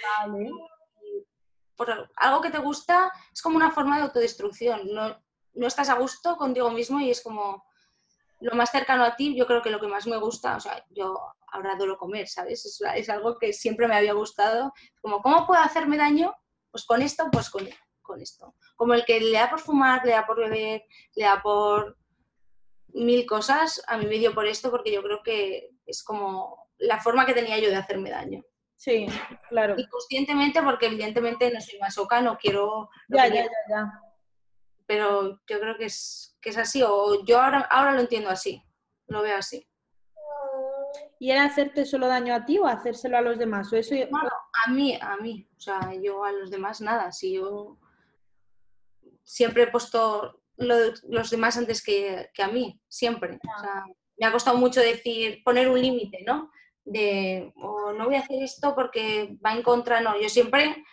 Por 1.75 2.09
algo 2.15 2.41
que 2.41 2.49
te 2.49 2.57
gusta 2.57 3.11
es 3.33 3.41
como 3.41 3.57
una 3.57 3.71
forma 3.71 3.97
de 3.97 4.03
autodestrucción. 4.03 4.81
No, 4.93 5.21
no 5.55 5.67
estás 5.67 5.89
a 5.89 5.95
gusto 5.95 6.37
contigo 6.37 6.69
mismo 6.69 6.99
y 6.99 7.09
es 7.09 7.21
como 7.21 7.65
lo 8.41 8.55
más 8.55 8.71
cercano 8.71 9.03
a 9.03 9.15
ti, 9.15 9.35
yo 9.35 9.47
creo 9.47 9.61
que 9.61 9.69
lo 9.69 9.79
que 9.79 9.87
más 9.87 10.05
me 10.07 10.17
gusta, 10.17 10.57
o 10.57 10.59
sea, 10.59 10.83
yo 10.89 11.17
ahora 11.51 11.73
adoro 11.73 11.97
comer, 11.97 12.27
¿sabes? 12.27 12.65
Es, 12.65 12.81
es 12.95 13.09
algo 13.09 13.37
que 13.39 13.53
siempre 13.53 13.87
me 13.87 13.95
había 13.95 14.13
gustado. 14.13 14.73
Como, 15.01 15.21
¿cómo 15.21 15.47
puedo 15.47 15.61
hacerme 15.61 15.97
daño? 15.97 16.35
Pues 16.69 16.85
con 16.85 17.01
esto, 17.01 17.29
pues 17.31 17.49
con, 17.49 17.67
con 18.01 18.21
esto. 18.21 18.55
Como 18.75 18.93
el 18.93 19.05
que 19.05 19.19
le 19.19 19.37
da 19.37 19.49
por 19.49 19.59
fumar, 19.59 20.05
le 20.05 20.11
da 20.11 20.25
por 20.25 20.37
beber, 20.37 20.83
le 21.15 21.25
da 21.25 21.41
por 21.41 21.97
mil 22.89 23.25
cosas, 23.25 23.81
a 23.87 23.97
mí 23.97 24.05
me 24.05 24.19
dio 24.19 24.33
por 24.33 24.45
esto 24.45 24.69
porque 24.69 24.91
yo 24.91 25.01
creo 25.01 25.21
que 25.23 25.69
es 25.85 26.03
como 26.03 26.69
la 26.77 27.01
forma 27.01 27.25
que 27.25 27.33
tenía 27.33 27.57
yo 27.59 27.69
de 27.69 27.75
hacerme 27.75 28.09
daño. 28.09 28.43
Sí, 28.77 29.07
claro. 29.49 29.75
Y 29.77 29.87
conscientemente, 29.87 30.61
porque 30.61 30.87
evidentemente 30.87 31.51
no 31.51 31.61
soy 31.61 31.79
masoca, 31.79 32.21
no 32.21 32.37
quiero... 32.37 32.89
Ya, 33.07 33.27
ya, 33.27 33.43
ya, 33.43 33.49
ya, 33.69 34.01
Pero 34.87 35.41
yo 35.47 35.59
creo 35.59 35.77
que 35.77 35.85
es, 35.85 36.37
que 36.41 36.49
es 36.49 36.57
así, 36.57 36.83
o 36.83 37.25
yo 37.25 37.41
ahora, 37.41 37.61
ahora 37.71 37.93
lo 37.93 38.01
entiendo 38.01 38.29
así, 38.29 38.61
lo 39.07 39.21
veo 39.21 39.37
así. 39.37 39.67
¿Y 41.19 41.31
era 41.31 41.45
hacerte 41.45 41.85
solo 41.85 42.07
daño 42.07 42.35
a 42.35 42.45
ti 42.45 42.57
o 42.59 42.67
hacérselo 42.67 43.17
a 43.17 43.21
los 43.21 43.39
demás? 43.39 43.71
¿O 43.71 43.75
eso... 43.77 43.95
a 43.95 44.71
mí, 44.71 44.97
a 44.99 45.17
mí. 45.17 45.47
O 45.57 45.59
sea, 45.59 45.93
yo 46.01 46.23
a 46.23 46.31
los 46.31 46.51
demás 46.51 46.81
nada. 46.81 47.11
Si 47.11 47.33
yo 47.33 47.79
siempre 49.23 49.63
he 49.63 49.67
puesto 49.67 50.41
los 50.57 51.29
demás 51.29 51.57
antes 51.57 51.83
que, 51.83 52.29
a 52.37 52.47
mí, 52.47 52.79
siempre. 52.87 53.39
me 54.17 54.25
ha 54.25 54.31
costado 54.31 54.57
mucho 54.57 54.79
decir, 54.79 55.41
poner 55.43 55.69
un 55.69 55.81
límite, 55.81 56.23
¿no? 56.25 56.51
De, 56.83 57.51
o 57.55 57.91
no 57.93 58.05
voy 58.05 58.15
a 58.15 58.19
hacer 58.19 58.43
esto 58.43 58.75
porque 58.75 59.37
va 59.43 59.53
en 59.53 59.63
contra, 59.63 60.01
no. 60.01 60.19
Yo 60.19 60.29
siempre 60.29 60.85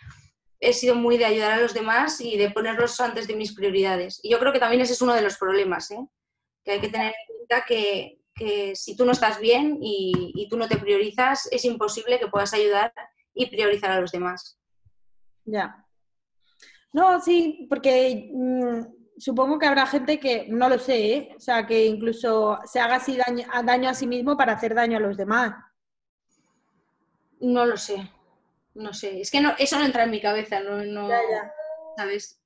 he 0.63 0.73
sido 0.73 0.95
muy 0.95 1.17
de 1.17 1.25
ayudar 1.25 1.53
a 1.53 1.61
los 1.61 1.73
demás 1.73 2.21
y 2.21 2.37
de 2.37 2.49
ponerlos 2.49 2.99
antes 2.99 3.27
de 3.27 3.35
mis 3.35 3.53
prioridades. 3.53 4.19
Y 4.23 4.31
yo 4.31 4.39
creo 4.39 4.53
que 4.53 4.59
también 4.59 4.81
ese 4.81 4.93
es 4.93 5.01
uno 5.01 5.13
de 5.13 5.21
los 5.21 5.37
problemas, 5.37 5.91
¿eh? 5.91 5.99
Que 6.63 6.71
hay 6.71 6.79
que 6.79 6.89
tener 6.89 7.07
en 7.07 7.37
cuenta 7.37 7.65
que, 7.67 8.19
si 8.75 8.95
tú 8.95 9.05
no 9.05 9.11
estás 9.11 9.39
bien 9.39 9.77
y, 9.81 10.31
y, 10.35 10.47
tú 10.49 10.57
no 10.57 10.67
te 10.67 10.77
priorizas, 10.77 11.47
es 11.51 11.65
imposible 11.65 12.19
que 12.19 12.27
puedas 12.27 12.53
ayudar 12.53 12.91
y 13.33 13.45
priorizar 13.45 13.91
a 13.91 14.01
los 14.01 14.11
demás. 14.11 14.57
Ya. 15.45 15.85
No, 16.93 17.19
sí, 17.19 17.67
porque 17.69 18.29
mm, 18.33 18.81
supongo 19.17 19.59
que 19.59 19.65
habrá 19.65 19.85
gente 19.85 20.19
que, 20.19 20.47
no 20.49 20.69
lo 20.69 20.79
sé, 20.79 21.13
¿eh? 21.13 21.33
o 21.35 21.39
sea, 21.39 21.65
que 21.65 21.85
incluso 21.85 22.59
se 22.65 22.79
haga 22.79 22.95
así 22.95 23.17
daño, 23.17 23.45
daño, 23.63 23.89
a 23.89 23.93
sí 23.93 24.07
mismo 24.07 24.37
para 24.37 24.53
hacer 24.53 24.73
daño 24.75 24.97
a 24.97 25.01
los 25.01 25.17
demás. 25.17 25.53
No 27.39 27.65
lo 27.65 27.77
sé, 27.77 28.09
no 28.75 28.93
sé. 28.93 29.21
Es 29.21 29.31
que 29.31 29.41
no, 29.41 29.53
eso 29.57 29.77
no 29.77 29.85
entra 29.85 30.03
en 30.03 30.11
mi 30.11 30.21
cabeza, 30.21 30.59
no, 30.59 30.83
no 30.83 31.09
¿sabes? 31.97 32.41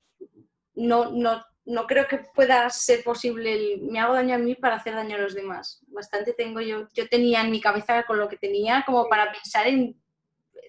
No, 0.74 1.10
no, 1.10 1.44
no 1.64 1.86
creo 1.86 2.06
que 2.06 2.18
pueda 2.34 2.68
ser 2.70 3.02
posible 3.02 3.52
el, 3.52 3.82
me 3.82 4.00
hago 4.00 4.14
daño 4.14 4.34
a 4.34 4.38
mí 4.38 4.54
para 4.54 4.76
hacer 4.76 4.94
daño 4.94 5.16
a 5.16 5.20
los 5.20 5.34
demás. 5.34 5.84
Bastante 5.88 6.32
tengo 6.32 6.60
yo, 6.60 6.86
yo 6.94 7.08
tenía 7.08 7.42
en 7.42 7.50
mi 7.50 7.60
cabeza 7.60 8.04
con 8.04 8.18
lo 8.18 8.28
que 8.28 8.36
tenía 8.36 8.84
como 8.86 9.08
para 9.08 9.30
pensar 9.32 9.66
en 9.66 10.00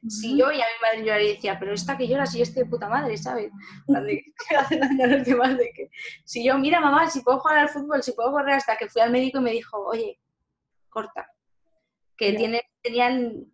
si 0.07 0.38
yo 0.38 0.51
y 0.51 0.62
a 0.62 0.66
mi 0.66 0.82
madre 0.82 1.05
yo 1.05 1.14
le 1.14 1.34
decía, 1.34 1.60
pero 1.60 1.74
esta 1.74 1.97
que 1.97 2.07
llora 2.07 2.26
si 2.26 2.38
yo 2.38 2.43
estoy 2.43 2.64
de 2.64 2.70
puta 2.70 2.88
madre, 2.88 3.18
¿sabes? 3.18 3.51
De 3.88 4.24
que 4.49 4.55
hace 4.55 4.78
daño 4.78 5.03
a 5.03 5.07
los 5.07 5.26
demás, 5.26 5.57
de 5.57 5.72
que 5.74 5.89
si 6.24 6.45
yo, 6.45 6.57
mira 6.57 6.80
mamá, 6.80 7.10
si 7.10 7.22
puedo 7.22 7.39
jugar 7.39 7.57
al 7.57 7.70
fútbol, 7.70 8.01
si 8.01 8.14
puedo 8.14 8.32
correr, 8.32 8.55
hasta 8.55 8.78
que 8.78 8.88
fui 8.88 9.01
al 9.01 9.12
médico 9.12 9.39
y 9.39 9.41
me 9.41 9.51
dijo, 9.51 9.78
oye, 9.86 10.20
corta, 10.89 11.30
que 12.18 12.34
tiene, 12.34 12.64
tenían 12.82 13.51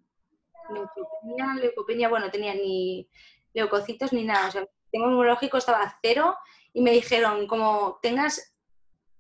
leucopenia, 0.69 1.55
leucopenia, 1.55 2.09
bueno, 2.09 2.31
tenía 2.31 2.53
ni 2.53 3.09
leucocitos 3.53 4.13
ni 4.13 4.23
nada, 4.23 4.47
o 4.47 4.51
sea, 4.51 4.61
el 4.61 4.69
tema 4.91 5.05
inmunológico 5.05 5.57
estaba 5.57 5.81
a 5.81 5.99
cero 6.01 6.35
y 6.73 6.81
me 6.81 6.91
dijeron, 6.91 7.47
como 7.47 7.99
tengas 8.01 8.55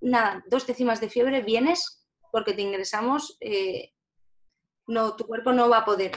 nada, 0.01 0.43
dos 0.47 0.67
décimas 0.67 0.99
de 0.99 1.09
fiebre, 1.09 1.41
vienes 1.41 2.05
porque 2.31 2.53
te 2.53 2.61
ingresamos, 2.61 3.37
eh, 3.39 3.93
no, 4.87 5.15
tu 5.15 5.25
cuerpo 5.25 5.53
no 5.53 5.69
va 5.69 5.79
a 5.79 5.85
poder 5.85 6.11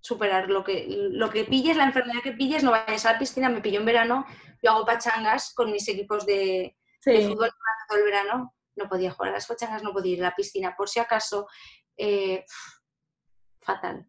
superar 0.00 0.48
lo 0.48 0.64
que, 0.64 0.86
lo 0.88 1.28
que 1.28 1.44
pilles, 1.44 1.76
la 1.76 1.84
enfermedad 1.84 2.22
que 2.22 2.32
pilles, 2.32 2.62
no 2.62 2.70
vayas 2.70 3.04
a 3.04 3.12
la 3.12 3.18
piscina, 3.18 3.48
me 3.48 3.60
pillo 3.60 3.80
en 3.80 3.84
verano, 3.84 4.24
yo 4.62 4.70
hago 4.70 4.86
pachangas 4.86 5.52
con 5.54 5.70
mis 5.70 5.86
equipos 5.88 6.24
de, 6.24 6.76
fútbol 7.02 7.50
todo 7.88 7.98
el 7.98 8.04
verano, 8.04 8.54
no 8.76 8.88
podía 8.88 9.10
jugar 9.10 9.30
a 9.30 9.34
las 9.34 9.46
pachangas, 9.46 9.82
no 9.82 9.92
podía 9.92 10.14
ir 10.14 10.20
a 10.20 10.30
la 10.30 10.34
piscina, 10.34 10.74
por 10.76 10.88
si 10.88 11.00
acaso, 11.00 11.46
eh, 11.96 12.44
fatal, 13.60 14.06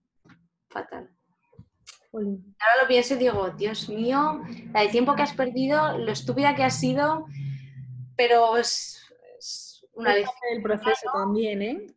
fatal. 0.69 1.09
Ahora 2.11 2.81
lo 2.81 2.87
pienso 2.87 3.13
y 3.13 3.17
digo, 3.17 3.49
Dios 3.51 3.87
mío, 3.87 4.41
la 4.73 4.81
de 4.81 4.89
tiempo 4.89 5.15
que 5.15 5.21
has 5.21 5.33
perdido, 5.33 5.97
lo 5.97 6.11
estúpida 6.11 6.55
que 6.55 6.63
has 6.63 6.79
sido, 6.79 7.27
pero 8.15 8.57
es, 8.57 8.99
una 9.93 10.15
vez. 10.15 10.27
El 10.51 10.63
proceso 10.63 11.09
también, 11.13 11.61
¿eh? 11.61 11.87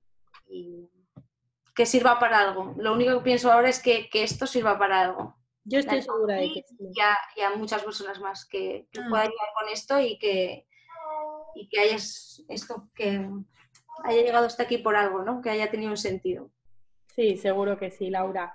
que 1.74 1.86
sirva 1.86 2.18
para 2.18 2.40
algo. 2.40 2.74
Lo 2.76 2.92
único 2.92 3.16
que 3.18 3.24
pienso 3.24 3.50
ahora 3.50 3.70
es 3.70 3.80
que, 3.80 4.08
esto 4.12 4.46
sirva 4.46 4.78
para 4.78 5.00
algo. 5.00 5.36
Yo 5.64 5.78
estoy 5.78 6.02
segura 6.02 6.36
de 6.36 6.52
que 6.52 6.64
sí. 6.66 6.76
Y 7.34 7.40
a, 7.40 7.56
muchas 7.56 7.82
personas 7.82 8.20
más 8.20 8.44
que, 8.44 8.88
que 8.90 9.00
ah. 9.00 9.06
pueda 9.08 9.22
ayudar 9.22 9.48
con 9.58 9.68
esto 9.72 10.00
y 10.00 10.18
que, 10.18 10.66
y 11.54 11.68
que 11.68 11.80
hayas 11.80 12.42
esto, 12.48 12.90
que 12.94 13.30
haya 14.04 14.22
llegado 14.22 14.46
hasta 14.46 14.64
aquí 14.64 14.78
por 14.78 14.96
algo, 14.96 15.22
¿no? 15.22 15.40
Que 15.40 15.50
haya 15.50 15.70
tenido 15.70 15.92
un 15.92 15.96
sentido. 15.96 16.50
Sí, 17.14 17.36
seguro 17.36 17.78
que 17.78 17.90
sí, 17.90 18.10
Laura. 18.10 18.54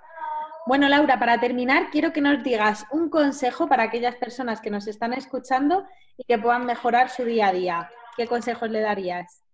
Bueno, 0.66 0.88
Laura, 0.88 1.18
para 1.18 1.40
terminar, 1.40 1.90
quiero 1.90 2.12
que 2.12 2.20
nos 2.20 2.42
digas 2.42 2.84
un 2.90 3.08
consejo 3.08 3.68
para 3.68 3.84
aquellas 3.84 4.16
personas 4.16 4.60
que 4.60 4.70
nos 4.70 4.86
están 4.86 5.12
escuchando 5.12 5.86
y 6.16 6.24
que 6.24 6.38
puedan 6.38 6.66
mejorar 6.66 7.08
su 7.08 7.24
día 7.24 7.48
a 7.48 7.52
día. 7.52 7.90
¿Qué 8.16 8.26
consejos 8.26 8.68
le 8.70 8.80
darías? 8.80 9.44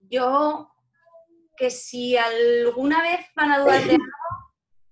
Yo, 0.00 0.70
que 1.56 1.70
si 1.70 2.16
alguna 2.16 3.02
vez 3.02 3.20
van 3.36 3.52
a 3.52 3.58
dudar 3.60 3.84
de 3.84 3.90
algo, 3.94 4.04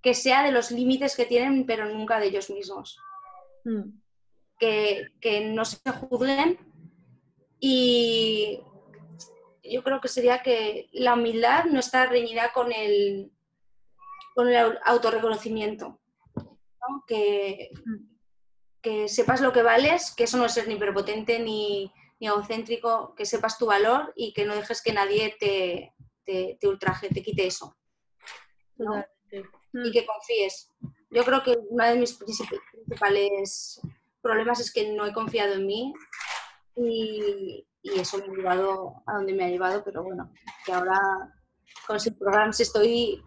que 0.00 0.14
sea 0.14 0.44
de 0.44 0.52
los 0.52 0.70
límites 0.70 1.16
que 1.16 1.24
tienen, 1.24 1.66
pero 1.66 1.86
nunca 1.86 2.20
de 2.20 2.26
ellos 2.26 2.50
mismos. 2.50 2.98
Mm. 3.64 3.98
Que, 4.58 5.08
que 5.20 5.46
no 5.46 5.64
se 5.64 5.78
juzguen 5.90 6.58
y 7.58 8.60
yo 9.64 9.82
creo 9.82 10.00
que 10.00 10.08
sería 10.08 10.42
que 10.42 10.88
la 10.92 11.14
humildad 11.14 11.64
no 11.64 11.80
está 11.80 12.06
reñida 12.06 12.52
con 12.52 12.70
el, 12.70 13.32
con 14.34 14.48
el 14.48 14.78
autorreconocimiento. 14.84 16.00
Que, 17.06 17.70
que 18.82 19.08
sepas 19.08 19.40
lo 19.40 19.52
que 19.52 19.62
vales, 19.62 20.14
que 20.14 20.24
eso 20.24 20.36
no 20.36 20.44
es 20.44 20.52
ser 20.52 20.68
ni 20.68 20.76
prepotente 20.76 21.38
ni, 21.38 21.90
ni 22.20 22.26
egocéntrico, 22.26 23.14
que 23.14 23.24
sepas 23.24 23.56
tu 23.56 23.66
valor 23.66 24.12
y 24.16 24.34
que 24.34 24.44
no 24.44 24.54
dejes 24.54 24.82
que 24.82 24.92
nadie 24.92 25.34
te, 25.40 25.94
te, 26.24 26.68
ultraje, 26.68 27.08
te 27.08 27.22
quite 27.22 27.46
eso. 27.46 27.74
Y 29.72 29.90
que 29.92 30.04
confíes. 30.04 30.70
Yo 31.10 31.24
creo 31.24 31.42
que 31.42 31.56
uno 31.70 31.84
de 31.84 31.96
mis 31.96 32.14
principales 32.14 33.80
problemas 34.20 34.60
es 34.60 34.72
que 34.72 34.92
no 34.92 35.06
he 35.06 35.12
confiado 35.12 35.54
en 35.54 35.66
mí 35.66 35.94
y, 36.76 37.66
y 37.82 38.00
eso 38.00 38.18
me 38.18 38.24
ha 38.24 38.36
llevado 38.36 39.02
a 39.06 39.14
donde 39.14 39.32
me 39.32 39.44
ha 39.44 39.48
llevado, 39.48 39.84
pero 39.84 40.02
bueno, 40.02 40.32
que 40.64 40.72
ahora 40.72 40.98
con 41.86 41.96
ese 41.96 42.12
programa 42.12 42.50
estoy 42.50 43.22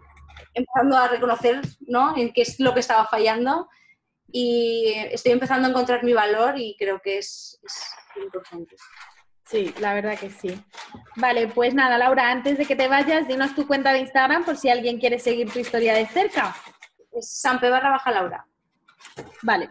empezando 0.54 0.98
a 0.98 1.08
reconocer 1.08 1.62
¿no? 1.82 2.18
en 2.18 2.32
qué 2.34 2.42
es 2.42 2.60
lo 2.60 2.74
que 2.74 2.80
estaba 2.82 3.06
fallando 3.06 3.68
y 4.32 4.94
estoy 5.12 5.32
empezando 5.32 5.68
a 5.68 5.72
encontrar 5.72 6.04
mi 6.04 6.14
valor 6.14 6.58
y 6.58 6.76
creo 6.78 7.00
que 7.02 7.20
es, 7.20 7.60
importante. 8.22 8.76
Sí, 9.46 9.74
la 9.80 9.94
verdad 9.94 10.18
que 10.18 10.30
sí. 10.30 10.62
Vale, 11.16 11.48
pues 11.48 11.74
nada, 11.74 11.98
Laura, 11.98 12.32
antes 12.32 12.58
de 12.58 12.66
que 12.66 12.76
te 12.76 12.88
vayas, 12.88 13.28
dinos 13.28 13.56
tu 13.56 13.66
cuenta 13.66 13.94
de 13.94 14.00
Instagram 14.00 14.44
por 14.44 14.58
si 14.58 14.70
alguien 14.70 15.00
quiere 15.00 15.20
seguir 15.20 15.52
tu 15.52 15.60
historia 15.60 15.94
de 15.94 16.06
cerca. 16.08 16.56
Es 17.14 17.40
Sampe 17.40 17.70
barra 17.70 17.92
baja 17.92 18.12
Laura. 18.12 18.48
Vale, 19.44 19.70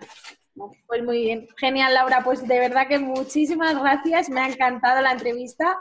pues 0.87 1.05
muy 1.05 1.23
bien, 1.23 1.47
genial 1.59 1.93
Laura, 1.93 2.23
pues 2.25 2.47
de 2.47 2.59
verdad 2.59 2.89
que 2.89 2.99
muchísimas 2.99 3.79
gracias, 3.79 4.31
me 4.31 4.41
ha 4.41 4.49
encantado 4.49 5.03
la 5.03 5.13
entrevista. 5.13 5.79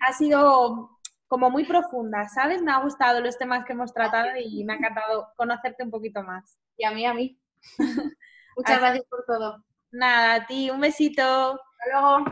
Ha 0.00 0.12
sido 0.12 0.95
como 1.28 1.50
muy 1.50 1.64
profunda, 1.64 2.28
¿sabes? 2.28 2.62
Me 2.62 2.72
ha 2.72 2.80
gustado 2.80 3.20
los 3.20 3.36
temas 3.38 3.64
que 3.64 3.72
hemos 3.72 3.92
tratado 3.92 4.30
y 4.38 4.64
me 4.64 4.74
ha 4.74 4.76
encantado 4.76 5.28
conocerte 5.36 5.82
un 5.82 5.90
poquito 5.90 6.22
más. 6.22 6.58
Y 6.76 6.84
a 6.84 6.90
mí, 6.90 7.04
a 7.04 7.14
mí. 7.14 7.38
Muchas 8.56 8.80
gracias 8.80 9.04
por 9.06 9.24
todo. 9.24 9.62
Nada, 9.90 10.34
a 10.34 10.46
ti, 10.46 10.70
un 10.70 10.80
besito. 10.80 11.22
Hasta 11.22 11.90
luego. 11.90 12.24